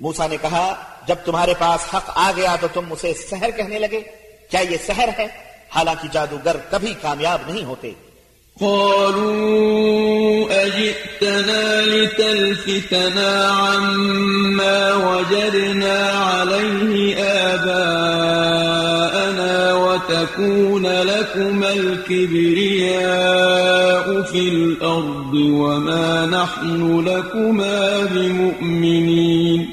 موسا 0.00 0.26
نے 0.26 0.36
کہا، 0.42 0.74
جب 1.06 1.16
تمہارے 1.24 1.54
پاس 1.58 1.94
حق 1.94 2.10
آ 2.14 2.32
گیا 2.36 2.56
تو 2.60 2.66
تم 2.72 2.92
اسے 2.92 3.12
سحر 3.30 3.50
کہنے 3.56 3.78
لگے۔ 3.78 4.00
کیا 4.50 4.60
یہ 4.60 4.76
سحر 4.86 5.08
ہے؟ 5.18 5.26
حالانکہ 5.74 6.08
جادوگر 6.12 6.56
کبھی 6.70 6.94
کامیاب 7.02 7.38
نہیں 7.46 7.64
ہوتے۔ 7.64 7.92
قالوا 8.60 10.48
أجئتنا 10.64 11.80
لتلفتنا 11.80 13.44
عما 13.46 14.94
وجدنا 14.94 15.98
عليه 16.10 17.16
آباءنا 17.54 18.74
وتكون 19.74 20.86
لكما 20.86 21.72
الكبرياء 21.72 23.02
في 24.22 24.38
الأرض 24.38 25.34
وما 25.34 26.26
نحن 26.26 27.00
لكما 27.00 28.04
بمؤمنين. 28.04 29.66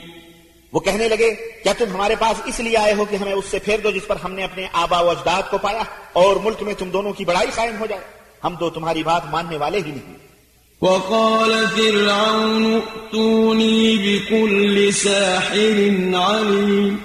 وہ 0.73 0.79
کہنے 0.79 1.07
لگے 1.07 1.29
کیا 1.63 1.73
تم 1.77 1.85
ہمارے 1.93 2.15
پاس 2.19 2.35
اس 2.45 2.59
لیے 2.59 2.77
آئے 2.77 2.93
ہو 2.93 3.03
کہ 3.05 3.15
ہمیں 3.15 3.33
اس 3.33 3.45
سے 3.51 3.59
پھیر 3.59 3.79
دو 3.83 3.89
جس 3.91 4.07
پر 4.07 4.17
ہم 4.23 4.31
نے 4.31 4.43
اپنے 4.43 4.63
آبا 4.73 4.99
و 4.99 5.09
اجداد 5.09 5.43
کو 5.51 5.57
پایا 5.57 5.83
اور 6.13 6.35
ملک 6.43 6.59
میں 6.63 6.73
تم 6.73 6.87
دونوں 6.89 7.13
کی 7.13 7.23
بڑائی 7.25 7.49
قائم 7.55 7.75
ہو 7.79 7.85
جائے 7.85 8.22
ہم 8.43 8.55
تو 8.55 8.69
تمہاری 8.69 9.03
بات 9.03 9.21
ماننے 9.31 9.57
والے 9.57 9.77
ہی 9.77 9.91
نہیں۔ 9.91 10.23
وقال 10.81 11.65
فرعون 11.75 12.75
ائتوني 12.75 13.95
بكل 13.97 14.91
ساحر 14.91 15.77
عليم 16.15 16.95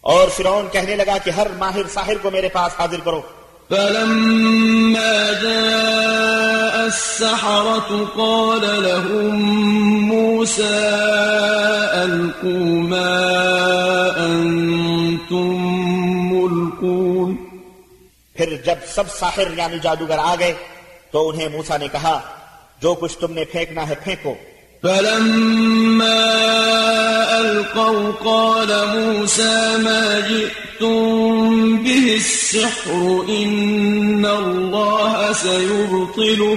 اور 0.00 0.28
فرعون 0.28 0.66
کہنے 0.72 0.96
لگا 0.96 1.16
کہ 1.24 1.30
ہر 1.30 1.46
ماہر 1.58 1.82
ساحر 1.92 2.14
کو 2.22 2.30
میرے 2.30 2.48
پاس 2.48 2.72
حاضر 2.80 2.96
کرو۔ 3.04 3.20
فلما 3.68 5.30
جاء 5.42 6.82
السحرة 6.82 8.04
قال 8.14 8.82
لهم 8.82 9.34
موسى 10.12 10.78
ألقوا 11.94 12.82
ما 12.90 13.22
أنتم 14.16 15.61
پھر 18.44 18.56
جب 18.64 18.74
سب 18.94 19.04
ساحر 19.18 19.58
یعنی 19.58 19.76
جادوگر 19.82 20.18
آ 20.18 20.34
گئے 20.38 20.52
تو 21.10 21.28
انہیں 21.28 21.48
موسا 21.48 21.76
نے 21.76 21.88
کہا 21.92 22.20
جو 22.80 22.94
کچھ 22.94 23.18
تم 23.18 23.32
نے 23.32 23.44
پھینکنا 23.44 23.88
ہے 23.88 23.94
پھینکو۔ 24.04 24.34
فلما 24.82 26.16
ألقوا 27.38 28.10
قال 28.18 28.72
موسى 28.94 29.76
ما 29.78 30.20
جئتم 30.28 31.76
به 31.76 32.14
السحر 32.14 33.04
إن 33.28 34.26
الله 34.26 35.32
سيبطله 35.32 36.54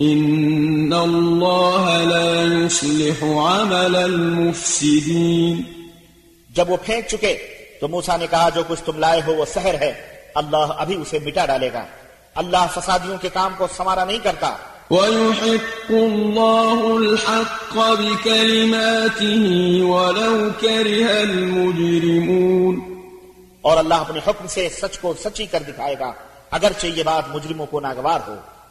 إن 0.00 0.92
الله 0.92 1.98
لا 2.04 2.42
يصلح 2.64 3.24
عمل 3.24 3.96
المفسدين۔ 3.96 5.62
جب 6.50 6.70
وہ 6.70 6.76
پھینک 6.86 7.08
چکے 7.08 7.36
تو 7.80 7.88
موسا 7.88 8.16
نے 8.16 8.26
کہا 8.30 8.48
جو 8.48 8.62
کچھ 8.68 8.82
تم 8.84 8.98
لائے 8.98 9.20
ہو 9.26 9.34
وہ 9.34 9.44
سحر 9.44 9.74
ہے۔ 9.74 10.19
اللہ 10.34 10.56
ابھی 10.56 10.94
اسے 10.94 11.18
مٹا 11.24 11.46
ڈالے 11.46 11.72
گا۔ 11.72 11.84
اللہ 12.34 12.66
فسادیوں 12.74 13.18
کے 13.20 13.28
کام 13.32 13.54
کو 13.58 13.66
سمارا 13.76 14.04
نہیں 14.04 14.18
کرتا۔ 14.18 14.56
ويحق 14.90 15.90
الله 15.90 16.96
الحق 16.96 17.76
بكلماته 17.76 19.42
ولو 19.88 20.48
كره 20.60 21.16
المجرمون 21.20 22.80
اور 23.60 23.76
اللہ 23.76 23.94
اپنے 23.94 24.20
حکم 24.26 24.46
سے 24.46 24.68
سچ 24.68 24.98
کو 24.98 25.14
سچی 25.24 25.46
کر 25.46 25.62
دکھائے 25.68 25.94
گا۔ 26.00 26.12
اگرچہ 26.50 26.86
یہ 26.86 27.02
بات 27.02 27.28
مجرموں 27.28 27.66
کو 27.66 27.80
ناگوار 27.80 28.20
ہو۔ 28.28 28.36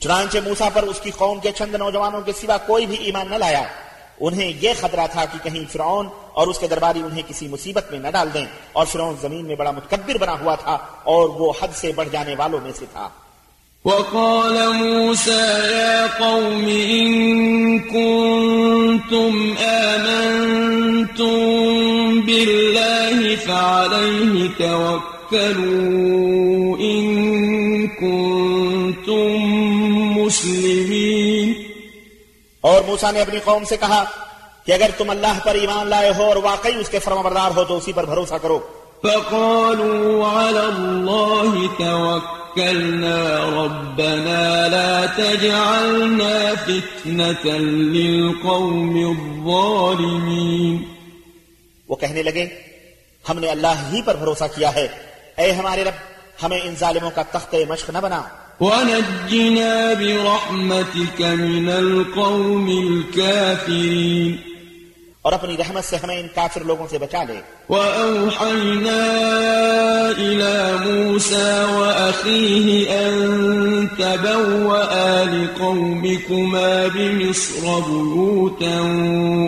چنانچہ 0.00 0.38
موسا 0.44 0.68
پر 0.68 0.82
اس 0.82 1.00
کی 1.00 1.10
قوم 1.10 1.40
کے 1.40 1.52
چند 1.52 1.74
نوجوانوں 1.74 2.20
کے 2.20 2.32
سوا 2.32 2.56
کوئی 2.56 2.86
بھی 2.86 2.96
ایمان 2.96 3.26
نہ 3.30 3.34
لایا۔ 3.34 3.62
انہیں 4.20 4.52
یہ 4.60 4.70
خطرہ 4.80 5.06
تھا 5.12 5.24
کہ 5.24 5.38
کہیں 5.42 5.72
فرعون 5.72 6.06
اور 6.32 6.46
اس 6.46 6.58
کے 6.58 6.68
درباری 6.68 7.00
انہیں 7.00 7.22
کسی 7.28 7.48
مصیبت 7.48 7.90
میں 7.90 7.98
نہ 7.98 8.08
ڈال 8.12 8.28
دیں 8.34 8.46
اور 8.72 8.86
فرعون 8.86 9.14
زمین 9.20 9.44
میں 9.44 9.54
بڑا 9.54 9.70
متکبر 9.70 10.18
بنا 10.18 10.32
ہوا 10.32 10.54
تھا 10.54 10.78
اور 11.04 11.28
وہ 11.28 11.52
حد 11.62 11.68
سے 11.74 11.92
بڑھ 11.96 12.08
جانے 12.12 12.34
والوں 12.38 12.60
میں 12.62 12.72
سے 12.78 12.84
تھا۔ 12.92 13.08
وقال 13.84 14.56
موسى 14.74 15.40
يا 15.70 16.06
قوم 16.18 16.66
إن 16.66 17.08
كنتم 17.78 19.34
آمنتم 19.92 21.30
بالله 22.20 23.18
فعليه 23.46 24.46
توكلوا 24.58 25.88
إن 26.78 27.06
كنتم 27.86 29.37
مسلمين 30.28 31.52
اور 32.60 32.82
موسا 32.82 33.10
نے 33.10 33.20
اپنی 33.20 33.38
قوم 33.44 33.64
سے 33.64 33.76
کہا 33.76 34.04
کہ 34.66 34.72
اگر 34.72 34.90
تم 34.96 35.10
اللہ 35.10 35.38
پر 35.44 35.54
ایمان 35.54 35.86
لائے 35.86 36.12
ہو 36.18 36.24
اور 36.24 36.36
واقعی 36.36 36.72
اس 36.80 36.88
کے 36.88 36.98
فرمبردار 36.98 37.50
ہو 37.56 37.64
تو 37.64 37.76
اسی 37.76 37.92
پر 37.92 38.04
بھروسہ 38.04 38.34
کرو۔ 38.42 38.58
فقالوا 39.02 40.22
على 40.40 40.64
الله 40.68 41.50
توكلنا 41.78 43.20
ربنا 43.64 44.66
لا 44.66 45.04
تجعلنا 45.16 46.52
فتنة 46.66 47.56
للقوم 47.92 48.94
الظالمين 49.10 50.82
وہ 51.88 51.96
کہنے 51.96 52.22
لگے 52.22 52.46
ہم 53.28 53.38
نے 53.38 53.48
اللہ 53.48 53.74
ہی 53.92 54.02
پر 54.02 54.16
بھروسہ 54.16 54.44
کیا 54.54 54.74
ہے۔ 54.74 54.88
اے 55.36 55.52
ہمارے 55.52 55.84
رب 55.84 55.96
ہمیں 56.42 56.60
ان 56.62 56.74
ظالموں 56.78 57.10
کا 57.14 57.22
تخت 57.22 57.54
مشق 57.68 57.90
نہ 57.90 57.98
بنا۔ 57.98 58.22
ونجنا 58.60 59.94
برحمتك 59.94 61.20
من 61.20 61.68
القوم 61.68 62.66
الكافرين 62.68 64.36
اور 65.22 65.32
اپنی 65.32 65.56
رحمت 65.56 65.84
سے 65.84 65.96
ہمیں 65.96 66.20
ان 66.20 66.26
کافر 66.34 66.60
لوگوں 66.64 66.86
سے 66.90 66.98
بچا 66.98 67.24
لے۔ 67.24 67.40
وأوحينا 67.68 69.02
إلى 70.18 70.74
موسى 70.84 71.64
وأخيه 71.74 72.86
أن 72.88 73.86
تبوأ 73.98 75.24
لقومكما 75.24 76.86
بمصر 76.94 77.62
بيوتا 77.62 78.80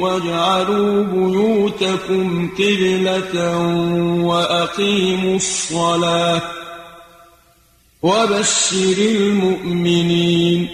واجعلوا 0.02 1.04
بيوتكم 1.04 2.48
قبلة 2.58 3.56
وأقيموا 4.24 5.36
الصلاة 5.36 6.59
وبشر 8.02 8.98
المؤمنين۔ 8.98 10.64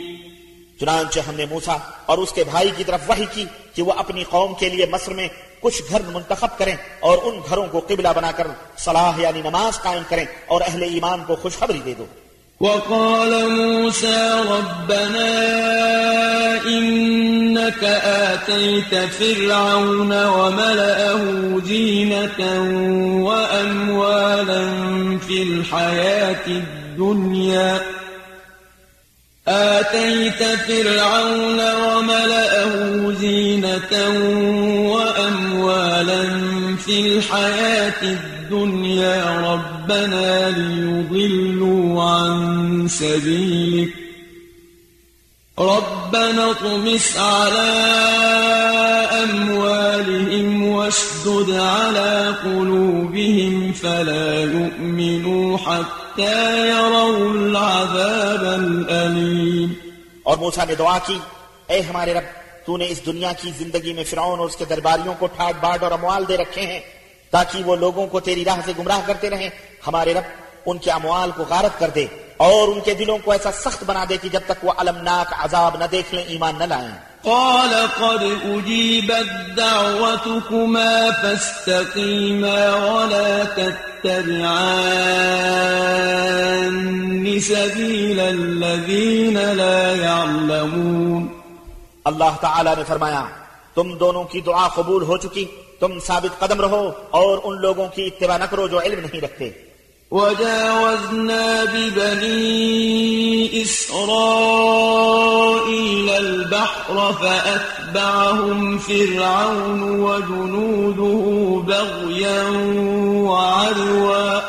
چنانچہ 0.81 1.21
ہم 1.29 1.35
نے 1.35 1.45
موسا 1.51 1.77
اور 2.07 2.19
اس 2.19 2.33
کے 2.33 2.45
بھائی 2.45 2.71
کی 2.77 2.85
طرف 2.85 3.01
وحی 3.09 3.25
کی 3.35 3.45
کہ 3.75 3.83
وہ 3.83 3.93
اپنی 3.93 4.25
قوم 4.25 4.55
کے 4.55 4.69
لیے 4.69 4.87
مصر 4.87 5.13
میں 5.13 5.29
کچھ 5.61 5.83
گھر 5.91 6.03
منتخب 6.13 6.59
کریں 6.59 6.77
اور 7.01 7.19
ان 7.23 7.41
گھروں 7.49 7.67
کو 7.67 7.81
قبلہ 7.89 8.09
بنا 8.17 8.33
کر 8.33 8.47
صلاح 8.79 9.13
یعنی 9.19 9.41
نماز 9.41 9.83
قائم 9.83 10.03
کریں 10.09 10.25
اور 10.47 10.61
اہل 10.67 10.83
ایمان 10.83 11.25
کو 11.27 11.37
خوشخبری 11.37 11.81
دے 11.85 11.95
دو۔ 11.99 12.07
وقال 12.61 13.51
موسى 13.51 14.41
ربنا 14.51 15.29
إنك 16.67 17.85
آتيت 18.05 18.95
فرعون 18.95 20.25
وملأه 20.25 21.61
زينة 21.65 22.41
وأموالا 23.25 24.69
في 25.19 25.43
الحياة 25.43 26.47
الدنيا. 26.47 27.81
آتيت 29.49 30.43
فرعون 30.43 31.61
وملأه 31.75 33.13
زينة 33.21 33.93
وأموالا 34.93 36.23
في 36.77 37.01
الحياة 37.01 38.03
الدنيا. 38.03 39.76
ربنا 39.87 40.49
ليضلوا 40.57 42.03
عن 42.03 42.89
سبيلك. 42.89 43.99
ربنا 45.59 46.47
اطمس 46.47 47.17
على 47.17 47.73
أموالهم 49.25 50.63
واشدد 50.63 51.51
على 51.51 52.31
قلوبهم 52.43 53.73
فلا 53.73 54.41
يؤمنوا 54.41 55.59
حتى 55.67 56.57
يروا 56.69 57.31
العذاب 57.31 58.45
الأليم. 58.45 59.73
اور 60.23 60.37
موسا 60.37 60.65
نے 60.65 60.75
دعا 60.75 60.99
کی 61.07 61.19
اے 61.67 61.81
ہمارے 61.81 62.15
رب 62.15 62.25
تو 62.67 62.77
نے 62.77 62.87
اس 62.89 63.07
دنیا 63.07 63.33
کی 63.33 63.51
زندگی 63.59 63.93
میں 63.93 64.05
فرعون 64.05 64.39
اور 64.39 64.49
اس 64.49 64.57
کے 64.57 64.65
درباریوں 64.65 65.15
کو 65.19 65.27
ٹھاٹ 65.27 65.55
باٹ 65.61 65.83
اور 65.83 65.93
اموال 65.93 66.25
دے 66.29 66.37
رکھے 66.37 66.63
ہیں۔ 66.63 66.81
تاکہ 67.31 67.65
وہ 67.65 67.77
لوگوں 67.77 68.07
کو 68.07 68.21
تیری 68.21 68.45
راہ 68.45 68.61
سے 68.65 68.73
گمراہ 68.79 69.01
کرتے 69.07 69.31
رہیں 69.31 69.51
ہمارے 69.87 70.15
رب 70.15 70.23
ان 70.67 70.79
کے 70.79 70.91
اموال 70.91 71.31
کو 71.37 71.45
غارت 71.49 71.81
کر 71.81 71.91
دے 71.95 72.07
اور 72.37 72.69
ان 72.69 72.81
کے 72.81 72.95
دلوں 72.95 73.19
کو 73.25 73.33
ایسا 73.33 73.53
سخت 73.53 73.85
بنا 73.87 74.05
دے 74.09 74.17
کہ 74.23 74.29
جب 74.29 74.41
تک 74.47 74.65
وہ 74.65 74.73
المناک 74.77 75.35
عذاب 75.39 75.77
نہ 75.77 75.85
دیکھ 75.85 76.15
لیں 76.15 76.25
ایمان 76.25 76.55
نہ 76.59 76.65
لائیں۔ 76.65 77.17
قال 77.23 77.87
قد 77.99 78.23
أجيبت 78.45 79.57
دعوتكما 79.57 80.91
فاستقيما 81.23 82.61
ولا 82.75 83.43
تتبعان 83.55 84.77
سبيل 87.41 88.21
الذين 88.21 89.37
لا 89.37 89.91
يعلمون۔ 90.05 91.29
اللہ 92.05 92.37
تعالی 92.41 92.71
نے 92.77 92.83
فرمایا 92.87 93.25
تم 93.77 93.95
دونوں 94.01 94.25
کی 94.33 94.41
دعا 94.41 94.67
قبول 94.75 95.03
ہو 95.09 95.17
چکی 95.23 95.45
تم 95.81 95.99
ثابت 96.07 96.39
قدم 96.41 96.61
رہو 96.61 96.91
اور 97.21 97.39
ان 97.45 97.61
لوگوں 97.63 97.89
کی 97.95 98.07
اتباع 98.07 98.39
نہ 98.39 98.45
کرو 98.51 98.65
جو 98.69 98.79
علم 98.81 99.01
نہیں 99.01 99.21
رکھتے 99.21 99.51
وجاوزنا 100.13 101.65
ببني 101.65 103.63
إسرائيل 103.63 104.91
البحر 106.11 107.13
فأتبعهم 107.13 108.79
فرعون 108.79 109.83
وجنوده 110.01 111.63
بغيا 111.67 112.43
وعدوا 113.27 114.41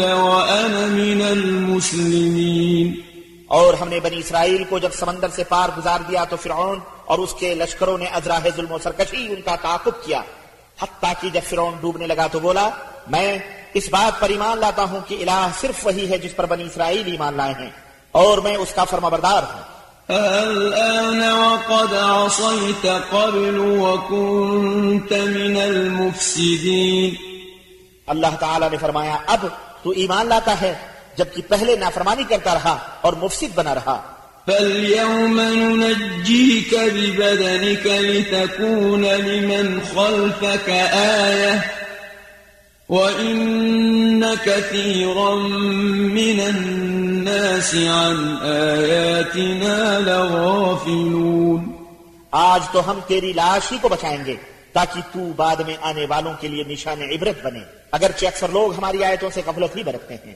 وأنا 0.01 0.87
من 0.91 1.21
المسلمين. 1.21 2.93
اور 3.47 3.73
ہم 3.73 3.87
نے 3.89 3.99
بنی 3.99 4.17
اسرائیل 4.17 4.63
کو 4.69 4.79
جب 4.79 4.89
سمندر 4.93 5.27
سے 5.29 5.43
پار 5.43 5.69
گزار 5.77 5.99
دیا 6.07 6.23
تو 6.23 6.35
فرعون 6.35 6.79
اور 7.05 7.19
اس 7.19 7.33
کے 7.33 7.55
لشکروں 7.55 7.97
نے 7.97 8.05
ازراہ 8.05 8.39
ظلم 8.55 8.71
و 8.71 8.77
سرکشی 8.83 9.27
ان 9.27 9.41
کا 9.45 9.55
تعاقب 9.61 9.91
کیا۔ 10.05 10.21
حتیٰ 10.81 11.13
کہ 11.21 11.29
جب 11.29 11.41
فرعون 11.49 11.73
ڈوبنے 11.81 12.07
لگا 12.07 12.27
تو 12.27 12.39
بولا 12.39 12.69
میں 13.07 13.37
اس 13.73 13.89
بات 13.89 14.19
پر 14.19 14.29
ایمان 14.29 14.59
لاتا 14.59 14.83
ہوں 14.83 14.99
کہ 15.07 15.15
الہ 15.21 15.47
صرف 15.61 15.85
وہی 15.85 16.09
ہے 16.09 16.17
جس 16.17 16.35
پر 16.35 16.45
بنی 16.45 16.63
اسرائیل 16.63 17.11
ایمان 17.11 17.33
لائے 17.33 17.53
ہیں 17.59 17.69
اور 18.11 18.37
میں 18.37 18.55
اس 18.55 18.73
کا 18.75 18.83
فرما 18.83 19.09
بردار 19.09 19.43
ہوں 19.43 19.75
الآن 20.07 21.21
وقد 21.31 21.93
عصيت 21.93 22.87
قبل 23.09 23.57
وكنت 23.57 25.11
من 25.11 25.57
المفسدين۔ 25.61 27.15
اللہ 28.07 28.35
تعالی 28.39 28.65
نے 28.71 28.77
فرمایا 28.77 29.17
اب 29.27 29.45
تو 29.83 29.89
ایمان 29.89 30.27
لاتا 30.27 30.61
ہے 30.61 30.73
جبکہ 31.17 31.41
پہلے 31.47 31.75
نافرمانی 31.75 32.23
کرتا 32.23 32.53
رہا 32.53 32.77
اور 33.01 33.13
مفسد 33.13 33.55
بنا 33.55 33.75
رہا۔ 33.75 34.01
فاليوم 34.47 35.41
ننجيك 35.41 36.75
ببدنك 36.75 37.85
لتكون 37.85 39.05
لمن 39.05 39.79
خلفك 39.95 40.69
آية 41.29 41.59
وإن 42.89 44.35
كثيرا 44.35 45.35
من 46.19 46.39
الناس 46.39 47.75
عن 47.75 48.37
آياتنا 48.43 49.99
لغافلون. 49.99 51.71
آج 52.31 52.61
تو 52.71 52.91
ہم 52.91 52.99
تیری 53.07 53.33
لاش 53.33 53.71
ہی 53.71 53.77
کو 53.81 53.89
بچائیں 53.89 54.25
گے 54.25 54.35
تاکہ 54.73 55.01
تو 55.13 55.19
بعد 55.35 55.55
میں 55.55 55.77
آنے 55.81 56.05
والوں 56.09 56.33
کے 56.41 56.47
لیے 56.47 56.63
نشان 56.63 57.01
عبرت 57.01 57.45
بنے 57.45 57.59
اگرچہ 57.91 58.25
اکثر 58.25 58.49
لوگ 58.49 58.77
ہماری 58.77 59.03
آیتوں 59.03 59.29
سے 59.33 59.41
غفلت 59.45 59.77
ہی 59.77 59.83
برکتے 59.83 60.15
ہیں۔ 60.25 60.35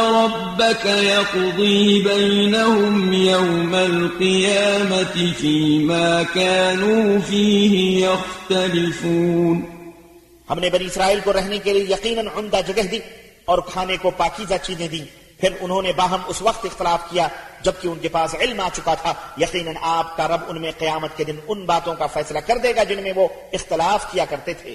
ربك 0.00 0.86
يقضي 0.86 2.02
بينهم 2.02 3.12
يوم 3.12 3.74
القيامة 3.74 5.32
فيما 5.38 6.22
كانوا 6.22 7.18
فيه 7.28 8.06
يختلفون 8.06 9.60
ہم 10.50 10.58
نے 10.58 10.70
بنی 10.70 10.84
اسرائیل 10.84 11.20
کو 11.24 11.32
رہنے 11.32 11.58
کے 11.58 11.72
لیے 11.72 11.82
یقیناً 11.82 12.26
عمدہ 12.34 12.60
جگہ 12.66 12.82
دی 12.82 12.98
اور 13.44 13.58
کھانے 13.58 13.96
کو 14.02 14.10
پاکیزہ 14.10 14.54
چیزیں 14.62 14.88
دی 14.88 15.04
پھر 15.40 15.50
انہوں 15.60 15.82
نے 15.82 15.92
باہم 15.96 16.20
اس 16.26 16.42
وقت 16.42 16.64
اختلاف 16.64 17.10
کیا 17.10 17.28
جبکہ 17.62 17.88
ان 17.88 17.98
کے 17.98 18.08
پاس 18.08 18.34
علم 18.40 18.60
آ 18.60 18.68
چکا 18.72 18.94
تھا۔ 18.94 19.12
یقیناً 19.38 19.74
آپ 19.82 20.16
کا 20.16 20.28
رب 20.28 20.40
ان 20.48 20.60
میں 20.60 20.70
قیامت 20.78 21.16
کے 21.16 21.24
دن 21.24 21.36
ان 21.48 21.64
باتوں 21.64 21.94
کا 21.94 22.06
فیصلہ 22.06 22.38
کر 22.38 22.58
دے 22.58 22.76
گا 22.76 22.82
جن 22.82 23.02
میں 23.02 23.12
وہ 23.16 23.28
اختلاف 23.52 24.12
کیا 24.12 24.24
کرتے 24.24 24.54
تھے۔ 24.54 24.74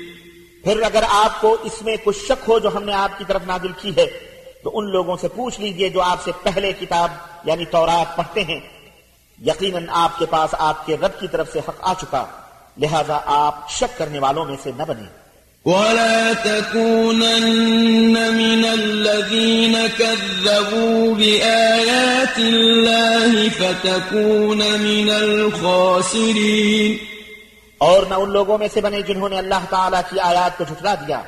پھر 0.63 0.81
اگر 0.81 1.03
آپ 1.09 1.41
کو 1.41 1.57
اس 1.63 1.81
میں 1.81 1.95
کچھ 2.03 2.17
شک 2.17 2.43
ہو 2.47 2.59
جو 2.59 2.69
ہم 2.75 2.83
نے 2.83 2.93
آپ 2.93 3.17
کی 3.17 3.23
طرف 3.27 3.41
نازل 3.45 3.71
کی 3.81 3.91
ہے، 3.97 4.05
تو 4.63 4.71
ان 4.73 4.91
لوگوں 4.91 5.17
سے 5.21 5.27
پوچھ 5.27 5.61
لیجیے 5.61 5.89
جو 5.89 6.01
آپ 6.01 6.23
سے 6.23 6.31
پہلے 6.43 6.71
کتاب 6.79 7.09
یعنی 7.43 7.65
تورات 7.65 8.17
پڑھتے 8.17 8.43
ہیں۔ 8.43 8.59
یقیناً 9.45 9.85
آپ 9.89 10.19
کے 10.19 10.25
پاس 10.29 10.55
آپ 10.59 10.85
کے 10.85 10.95
رب 11.01 11.19
کی 11.19 11.27
طرف 11.27 11.53
سے 11.53 11.59
حق 11.59 11.75
آ 11.79 11.93
چکا، 12.01 12.25
لہذا 12.77 13.19
آپ 13.25 13.71
شک 13.71 13.97
کرنے 13.97 14.19
والوں 14.19 14.45
میں 14.45 14.57
سے 14.63 14.71
نہ 14.77 14.83
بنیں۔ 14.87 15.21
ولا 15.65 16.31
تكونن 16.43 18.11
من 18.11 18.65
الذين 18.65 19.75
كذبوا 19.97 21.17
بآيات 21.17 22.37
الله 22.37 23.47
فتكون 23.57 24.61
من 24.79 25.09
الخاسرين۔ 25.09 27.10
اور 27.81 28.03
نہ 28.09 28.13
ان 28.13 28.31
لوگوں 28.31 28.57
میں 28.57 28.67
سے 28.73 28.81
بنے 28.81 29.01
جنہوں 29.01 29.29
نے 29.29 29.37
اللہ 29.37 29.65
تعالیٰ 29.69 30.01
کی 30.09 30.19
آیات 30.19 30.57
کو 30.57 30.63
جھٹلا 30.67 30.95
دیا 30.95 31.21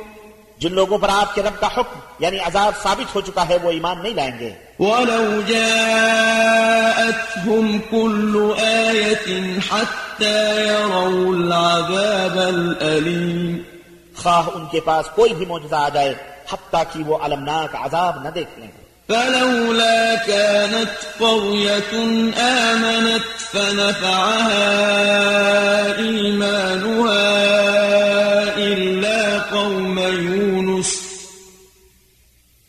جن 0.57 0.73
لوگوں 0.73 0.97
پر 0.97 1.09
آپ 1.09 1.35
کے 1.35 1.41
رب 1.43 1.61
کا 1.61 1.67
حکم 1.67 1.99
یعنی 2.19 2.39
عذاب 2.39 2.83
ثابت 2.83 3.15
ہو 3.15 3.21
چکا 3.21 3.49
ہے 3.49 3.57
وہ 3.63 3.71
ایمان 3.71 4.03
نہیں 4.03 4.13
لائیں 4.13 4.39
گے۔ 4.39 4.49
ولو 4.79 5.41
جاءتهم 7.51 7.77
كل 7.89 8.51
آية 8.59 9.45
حتى 9.71 10.59
يروا 10.67 11.35
العذاب 11.35 12.37
الأليم۔ 12.39 13.74
خواہ 14.25 14.47
ان 14.55 14.65
کے 14.71 14.79
پاس 14.85 15.09
کوئی 15.15 15.33
بھی 15.33 15.45
معجزہ 15.45 15.75
آ 15.75 15.89
جائے 15.93 16.13
حتیٰ 16.51 16.83
کہ 16.93 17.03
وہ 17.07 17.17
المناک 17.21 17.75
عذاب 17.75 18.23
نہ 18.23 18.29
دیکھ 18.35 18.59
لیں 18.59 18.71
فلولا 19.09 20.15
كانت 20.15 20.89
قرية 21.19 21.93
آمنت 22.37 23.23
فنفعها 23.51 24.65
إيمانها 25.97 27.27
إلا 28.57 29.39
قوم 29.39 29.99
يونس 29.99 31.01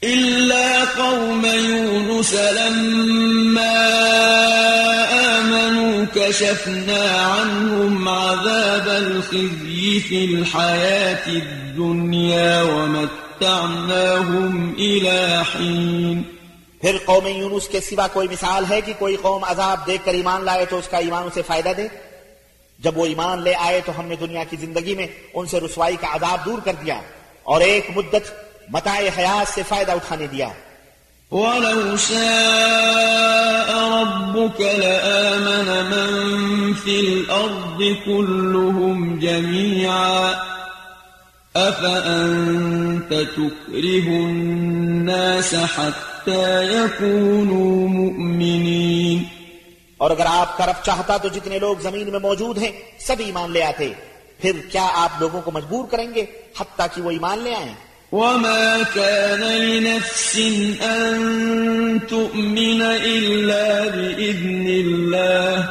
إلا 0.03 0.85
قوم 0.85 1.47
يونس 1.47 2.35
لما 2.35 3.56
آمنوا 6.27 6.33
كشفنا 6.33 7.21
عنهم 7.21 8.09
عذاب 8.09 8.89
الخزي 8.89 10.01
في 10.01 10.25
الحياة 10.25 11.27
الدنيا 11.29 12.63
ومتعناهم 12.63 14.55
إلى 14.79 15.43
حين۔ 15.55 16.23
پھر 16.81 16.97
قوم 17.05 17.27
یونس 17.27 17.69
کے 17.69 17.81
سوا 17.81 18.09
کوئی 18.09 18.29
مثال 18.29 18.65
ہے 18.71 18.81
کہ 18.81 18.93
کوئی 18.99 19.17
قوم 19.17 19.45
عذاب 19.45 19.87
دیکھ 19.87 20.05
کر 20.05 20.15
ایمان 20.15 20.45
لائے 20.45 20.65
تو 20.65 20.79
اس 20.79 20.89
کا 20.89 20.99
ایمان 20.99 21.23
اسے 21.23 21.43
فائدہ 21.47 21.69
دے؟ 21.77 21.89
جب 22.79 22.99
وہ 22.99 23.07
ایمان 23.07 23.43
لے 23.43 23.55
آئے 23.55 23.81
تو 23.87 23.93
ہم 23.99 24.07
نے 24.07 24.17
دنیا 24.17 24.45
کی 24.51 24.57
زندگی 24.57 24.95
میں 24.95 25.07
ان 25.35 25.47
سے 25.47 25.61
رسوائی 25.61 25.97
کا 25.97 26.07
عذاب 26.15 26.45
دور 26.45 26.59
کر 26.65 26.73
دیا 26.73 27.01
اور 27.43 27.61
ایک 27.61 27.91
مدت 27.97 28.33
متاع 28.69 29.01
حیات 29.19 29.55
سے 29.55 29.63
فائدہ 29.69 29.93
اٹھانے 29.93 30.27
دیا۔ 30.27 30.49
ولو 31.31 31.97
شاء 31.97 33.73
ربك 33.73 34.61
لآمن 34.61 35.69
من 35.91 36.73
في 36.85 37.01
الأرض 37.01 37.83
كلهم 38.07 39.19
جميعا. 39.19 40.33
أفأنت 41.57 43.11
تكره 43.37 44.09
الناس 44.31 45.55
حتى 45.55 46.65
يكونوا 46.65 47.89
مؤمنين؟ 47.89 49.23
اور 49.97 50.11
اگر 50.11 50.27
آپ 50.27 50.59
کا 50.59 50.67
رب 50.67 50.85
چاہتا 50.85 51.17
تو 51.17 51.29
جتنے 51.29 51.59
لوگ 51.59 51.77
زمین 51.83 52.11
میں 52.11 52.21
موجود 52.21 52.59
ہیں، 52.59 52.73
سب 52.99 53.17
ایمان 53.19 53.51
لے 53.51 53.63
آتے۔ 53.63 53.93
پھر 54.39 54.53
کیا 54.73 54.89
آپ 54.93 55.11
لوگوں 55.21 55.41
کو 55.41 55.51
مجبور 55.51 55.85
کریں 55.91 56.15
گے 56.15 56.25
حتیٰ 56.61 56.87
کہ 56.95 57.03
وہ 57.03 57.11
ایمان 57.11 57.39
لے 57.39 57.55
آئیں؟ 57.55 57.86
وما 58.13 58.77
كان 58.95 59.41
لنفس 59.41 60.39
أن 60.83 61.99
تؤمن 62.09 62.83
إلا 63.05 63.85
بإذن 63.85 64.67
الله 64.69 65.69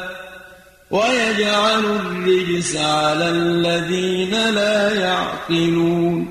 ويجعل 0.90 1.84
الرجس 1.84 2.76
على 2.76 3.24
الذين 3.24 4.34
لا 4.54 4.88
يعقلون 5.00 6.24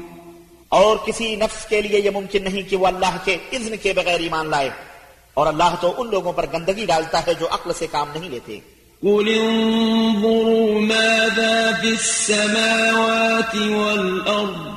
اور 0.70 0.98
کسی 0.98 1.36
نفس 1.36 1.66
کے 1.66 1.82
لیے 1.82 2.00
یہ 2.00 2.10
ممکن 2.10 2.44
نہیں 2.44 2.70
کہ 2.70 2.78
وہ 2.78 2.88
اللہ 2.88 3.18
کے 3.24 3.38
اذن 3.52 3.78
کے 3.78 3.94
بغیر 3.94 4.20
ایمان 4.20 4.50
لائے۔ 4.50 4.70
اور 5.34 5.48
اللہ 5.48 5.76
تو 5.82 5.94
ان 5.98 6.10
لوگوں 6.10 6.34
پر 6.34 6.46
گندگی 6.54 6.86
ڈالتا 6.86 7.28
ہے 7.28 7.34
جو 7.40 7.48
عقل 7.52 7.72
سے 7.76 7.88
کام 7.92 8.08
نہیں 8.16 8.30
لیتے۔ 8.30 8.60
قل 9.02 9.40
انظروا 9.40 10.82
ماذا 10.82 11.72
في 11.82 11.90
السماوات 11.90 13.56
والأرض 13.56 14.75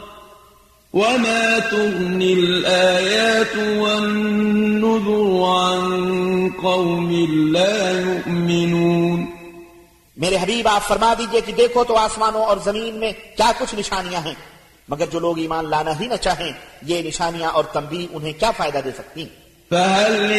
وما 0.93 1.59
تغني 1.61 2.33
الآيات 2.33 3.57
والنذر 3.79 5.43
عن 5.45 5.83
قوم 6.63 7.11
لا 7.53 7.91
يؤمنون 8.01 9.27
میرے 10.17 10.37
حبیب 10.37 10.69
آپ 10.69 10.87
فرما 10.89 11.11
دیجیے 11.19 11.41
کہ 11.47 11.53
دیکھو 11.59 11.85
تو 11.85 11.97
آسمانوں 11.97 12.45
اور 12.45 12.57
زمین 12.65 12.95
میں 13.01 13.13
کیا 13.37 13.51
کچھ 13.59 13.75
نشانیاں 13.75 14.21
ہیں۔ 14.25 14.35
مگر 14.89 15.07
جو 15.13 15.19
لوگ 15.21 15.39
ایمان 15.39 15.65
لانا 15.71 15.93
ہی 16.01 16.07
نہ 16.07 16.17
چاہیں 16.21 16.53
یہ 16.91 17.03
نشانیاں 17.03 17.51
اور 17.51 17.65
تنبیہ 17.73 18.07
انہیں 18.13 18.33
کیا 18.41 18.51
فائدہ 18.57 18.81
دے 18.85 18.93
سکتی 18.99 19.25
فهل 19.71 20.31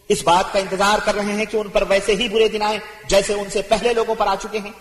اس 0.09 0.25
بات 0.25 0.53
کا 0.53 0.59
انتظار 0.59 0.99
کر 1.05 1.14
رہے 1.14 1.25
ہیں 1.25 1.45
کہ 1.45 1.57
ان 1.57 1.69
پر 1.69 1.85
ویسے 1.89 2.14
ہی 2.14 2.29
برے 2.29 2.49
دن 2.49 2.62
آئیں 2.62 2.79
جیسے 3.09 3.33
ان 3.33 3.51
سے 3.51 3.62
پہلے 3.62 3.95
لوگوں 3.95 4.14
پر 4.14 4.27
آ 4.27 4.35
چکے 4.43 4.59
ہیں؟ 4.59 4.73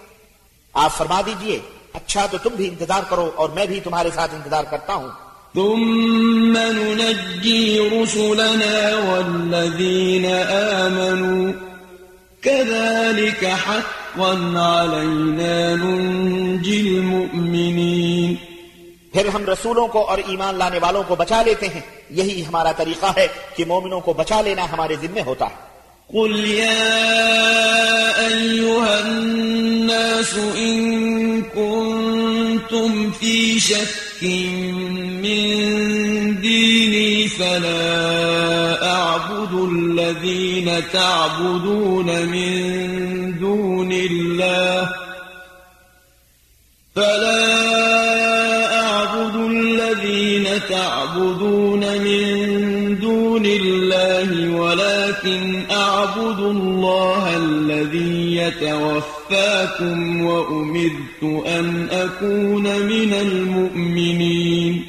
آپ 0.73 0.97
فرما 0.97 1.21
دیجیے 1.25 1.59
اچھا 1.93 2.25
تو 2.31 2.37
تم 2.43 2.49
بھی 2.55 2.67
انتظار 2.67 3.01
کرو 3.09 3.31
اور 3.35 3.49
میں 3.49 3.65
بھی 3.65 3.79
تمہارے 3.79 4.09
ساتھ 4.15 4.35
انتظار 4.35 4.63
کرتا 4.63 4.93
ہوں۔ 4.93 5.09
ثم 5.53 6.57
ننجي 6.57 7.79
رسلنا 7.79 9.09
والذين 9.09 10.49
آمنوا 10.49 11.74
كذلك 12.45 13.43
حقا 13.43 14.31
علينا 14.55 15.75
ننجي 15.75 16.97
المؤمنين. 16.97 18.33
پھر 19.13 19.27
ہم 19.27 19.45
رسولوں 19.45 19.87
کو 19.87 20.01
اور 20.01 20.17
ایمان 20.17 20.55
لانے 20.55 20.79
والوں 20.81 21.03
کو 21.07 21.15
بچا 21.15 21.43
لیتے 21.43 21.67
ہیں۔ 21.67 21.81
یہی 22.09 22.43
ہمارا 22.45 22.71
طریقہ 22.71 23.05
ہے 23.17 23.27
کہ 23.55 23.65
مومنوں 23.65 23.99
کو 23.99 24.13
بچا 24.13 24.41
لینا 24.41 24.71
ہمارے 24.71 24.95
ذمے 25.01 25.21
ہوتا 25.21 25.45
ہے۔ 25.45 25.75
قل 26.13 26.51
يا 26.51 27.01
أيها 28.27 28.99
الناس 29.05 30.37
إن 30.55 31.41
كنتم 31.41 33.09
في 33.19 33.59
شك 33.59 34.23
من 35.03 35.55
ديني 36.43 37.27
فلا 37.27 38.24
الذين 40.05 40.83
تعبدون 40.93 42.25
من 42.25 43.39
دون 43.39 43.91
الله 43.91 44.89
فلا 46.95 47.45
أعبد 48.81 49.35
الذين 49.35 50.47
تعبدون 50.69 51.79
من 51.79 52.99
دون 52.99 53.45
الله 53.45 54.55
ولكن 54.55 55.65
أعبد 55.71 56.39
الله 56.39 57.37
الذي 57.37 58.35
يتوفاكم 58.35 60.25
وأمرت 60.25 61.23
أن 61.47 61.87
أكون 61.91 62.63
من 62.63 63.13
المؤمنين 63.13 64.83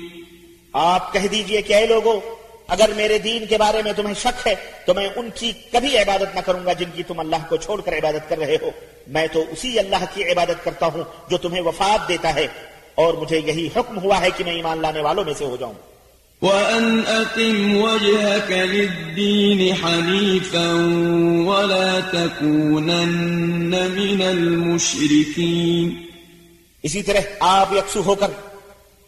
آپ 0.73 1.13
کہہ 1.13 1.27
دیجئے 1.33 1.61
کہ 1.63 1.75
اے 1.75 1.87
لوگو 1.87 2.21
اگر 2.69 2.91
میرے 2.97 3.19
دین 3.19 3.47
کے 3.47 3.59
بارے 3.59 3.83
میں 3.83 3.93
تمہیں 3.93 4.15
شک 4.15 4.47
ہے 4.47 4.55
تو 4.87 4.95
میں 4.95 5.09
ان 5.17 5.31
کی 5.35 5.53
کبھی 5.73 5.99
عبادت 5.99 6.35
نہ 6.35 6.41
کروں 6.41 6.67
گا 6.67 6.73
جن 6.73 6.91
کی 6.95 7.03
تم 7.03 7.21
اللہ 7.21 7.37
کو 7.49 7.57
چھوڑ 7.57 7.81
کر 7.81 7.93
عبادت 7.93 8.29
کر 8.29 8.39
رہے 8.39 8.57
ہو۔ 8.63 8.71
میں 9.07 9.27
تو 9.33 9.45
اسی 9.51 9.79
اللہ 9.79 10.05
کی 10.15 10.25
عبادت 10.25 10.65
کرتا 10.65 10.87
ہوں 10.87 11.05
جو 11.31 11.39
تمہیں 11.39 11.63
وفات 11.63 12.09
دیتا 12.09 12.35
ہے۔ 12.35 12.47
اور 12.95 13.15
مجھے 13.15 13.41
یہی 13.47 13.69
حکم 13.77 13.99
ہوا 13.99 14.21
ہے 14.21 14.29
کہ 14.37 14.45
میں 14.45 14.53
ایمان 14.53 14.83
لانے 14.83 15.01
والوں 15.01 15.25
میں 15.25 15.35
سے 15.39 15.45
ہو 15.45 15.57
جاؤں۔ 15.61 15.75
وأن 16.43 17.01
أقم 17.07 17.83
وجهك 17.83 18.51
للدين 18.51 19.85
حنيفا 19.85 20.73
ولا 21.47 21.99
تكونن 22.13 23.71
من 23.71 24.23
المشركين۔ 24.23 25.91
اسی 26.83 27.03
طرح 27.03 27.21
آپ 27.41 27.73
یکسو 27.73 28.03
ہو 28.07 28.15
کر 28.15 28.31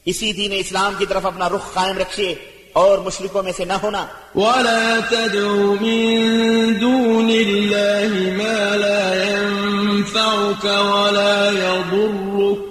اسی 0.04 0.32
دین 0.32 0.52
اسلام 0.52 0.94
کی 0.98 1.06
طرف 1.06 1.26
اپنا 1.26 1.48
رخ 1.48 1.74
قائم 1.74 1.98
رکھیے۔ 1.98 2.34
اور 2.72 2.98
مشرکوں 2.98 3.42
میں 3.42 3.52
سے 3.56 3.64
نہ 3.64 3.72
ہونا۔ 3.72 4.06
ولا 4.34 4.98
تدع 5.08 5.48
من 5.80 6.80
دون 6.80 7.30
الله 7.30 8.36
ما 8.36 8.76
لا 8.76 9.24
ينفعك 9.30 10.64
ولا 10.64 11.50
يضرك 11.52 12.68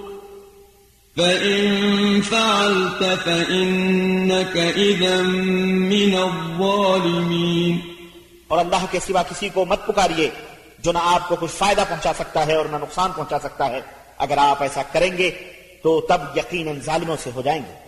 فإن 1.16 2.20
فعلت 2.22 3.02
فإنك 3.24 4.56
إذا 4.76 5.22
من 5.66 6.14
الظالمين۔ 6.14 7.78
اور 8.48 8.58
اللہ 8.58 8.84
کے 8.90 8.98
سوا 9.06 9.22
کسی 9.22 9.48
کو 9.48 9.64
مت 9.64 9.86
پکاریے 9.86 10.30
جو 10.78 10.92
نہ 10.92 10.98
آپ 11.02 11.28
کو 11.28 11.36
کچھ 11.36 11.50
فائدہ 11.50 11.84
پہنچا 11.88 12.12
سکتا 12.18 12.46
ہے 12.46 12.54
اور 12.54 12.64
نہ 12.64 12.76
نقصان 12.76 13.10
پہنچا 13.16 13.38
سکتا 13.38 13.68
ہے۔ 13.68 13.80
اگر 14.18 14.38
آپ 14.38 14.62
ایسا 14.62 14.82
کریں 14.92 15.18
گے 15.18 15.30
تو 15.82 16.00
تب 16.00 16.38
یقیناً 16.38 16.80
ظالموں 16.80 17.16
سے 17.22 17.30
ہو 17.34 17.42
جائیں 17.42 17.62
گے۔ 17.68 17.87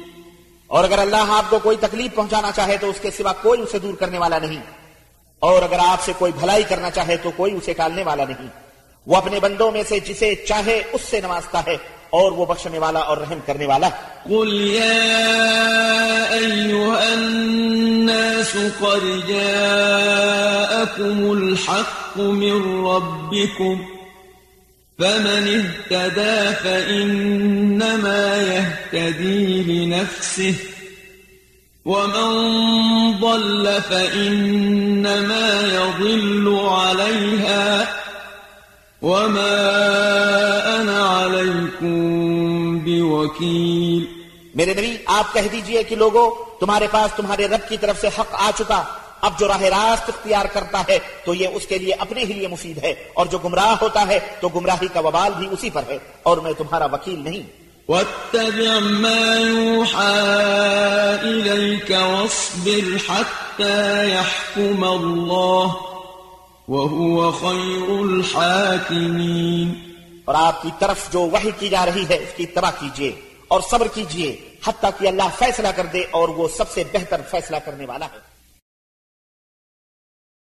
اور 0.71 0.83
اگر 0.83 0.99
اللہ 0.99 1.15
آپ 1.27 1.49
کو 1.49 1.59
کوئی 1.59 1.77
تکلیف 1.77 2.15
پہنچانا 2.15 2.51
چاہے 2.51 2.77
تو 2.77 2.89
اس 2.89 2.95
کے 3.01 3.11
سوا 3.11 3.33
کوئی 3.33 3.61
اسے 3.61 3.79
دور 3.79 3.93
کرنے 3.93 4.17
والا 4.17 4.39
نہیں۔ 4.39 4.61
اور 5.39 5.61
اگر 5.61 5.77
آپ 5.87 6.01
سے 6.01 6.11
کوئی 6.17 6.31
بھلائی 6.39 6.63
کرنا 6.63 6.91
چاہے 6.91 7.17
تو 7.17 7.31
کوئی 7.35 7.55
اسے 7.55 7.73
ٹالنے 7.73 8.03
والا 8.03 8.25
نہیں۔ 8.25 8.47
وہ 9.07 9.15
اپنے 9.15 9.39
بندوں 9.39 9.71
میں 9.71 9.83
سے 9.89 9.99
جسے 9.99 10.35
چاہے 10.35 10.83
اس 10.91 11.01
سے 11.01 11.21
نوازتا 11.21 11.61
ہے 11.67 11.77
اور 12.09 12.31
وہ 12.31 12.45
بخشنے 12.45 12.79
والا 12.79 12.99
اور 12.99 13.17
رحم 13.17 13.39
کرنے 13.45 13.65
والا۔ 13.65 13.89
قل 14.23 14.71
يا 14.71 16.27
أيها 16.31 17.11
الناس 17.11 18.57
قد 18.79 19.29
جاءكم 19.29 21.29
الحق 21.29 22.17
من 22.17 22.85
ربكم 22.85 23.90
فمن 25.01 25.45
اهتدى 25.59 26.55
فإنما 26.63 28.23
يهتدي 28.41 29.63
لنفسه 29.63 30.55
ومن 31.85 32.29
ضل 33.19 33.65
فإنما 33.89 35.47
يضل 35.79 36.45
عليها 36.69 37.85
وما 39.01 39.57
أنا 40.77 40.99
عليكم 41.07 41.95
بوكيل 42.85 44.05
میرے 44.55 44.73
نبی 44.73 44.97
آپ 45.05 45.33
کہہ 45.33 45.47
دیجئے 45.51 45.83
کہ 45.83 45.95
لوگو 45.95 46.29
تمہارے 46.59 46.87
پاس 46.91 47.11
تمہارے 47.15 47.47
رب 47.47 47.69
کی 47.69 47.77
طرف 47.77 48.01
سے 48.01 48.07
حق 48.07 48.29
آ 48.31 48.51
چکا۔ 48.57 48.83
اب 49.21 49.39
جو 49.39 49.47
راہ 49.47 49.61
راست 49.61 50.09
اختیار 50.09 50.45
کرتا 50.45 50.81
ہے 50.89 50.99
تو 51.25 51.33
یہ 51.33 51.47
اس 51.47 51.67
کے 51.67 51.77
لیے 51.77 51.93
اپنے 51.93 52.21
ہی 52.21 52.33
لیے 52.33 52.47
مفید 52.47 52.77
ہے 52.83 52.93
اور 53.13 53.25
جو 53.25 53.37
گمراہ 53.37 53.75
ہوتا 53.81 54.07
ہے 54.07 54.19
تو 54.39 54.49
گمراہی 54.49 54.87
کا 54.93 54.99
وبال 54.99 55.31
بھی 55.37 55.47
اسی 55.51 55.69
پر 55.69 55.83
ہے 55.89 55.97
اور 56.23 56.37
میں 56.37 56.53
تمہارا 56.57 56.85
وکیل 56.85 57.19
نہیں۔ 57.19 57.61
واتبع 57.89 58.79
ما 58.79 59.35
يوحى 59.39 60.17
إليك 61.23 61.91
واصبر 61.91 62.87
حتى 63.07 64.09
يحكم 64.09 64.83
الله 64.83 65.67
وهو 66.67 67.31
خير 67.31 67.87
الحاكمين 67.99 69.73
اور 70.25 70.35
آپ 70.35 70.61
کی 70.61 70.69
طرف 70.79 71.11
جو 71.11 71.19
وحی 71.19 71.51
کی 71.59 71.69
جا 71.69 71.85
رہی 71.85 72.05
ہے 72.09 72.15
اس 72.15 72.33
کی 72.35 72.43
اتباع 72.43 72.71
کیجیے 72.79 73.11
اور 73.47 73.61
صبر 73.71 73.87
کیجیے 73.93 74.35
حتیٰ 74.67 74.89
کہ 74.99 75.07
اللہ 75.07 75.29
فیصلہ 75.39 75.67
کر 75.75 75.85
دے 75.85 76.05
اور 76.11 76.29
وہ 76.29 76.47
سب 76.57 76.69
سے 76.71 76.83
بہتر 76.91 77.21
فیصلہ 77.31 77.57
کرنے 77.65 77.85
والا 77.85 78.05
ہے۔ 78.05 78.30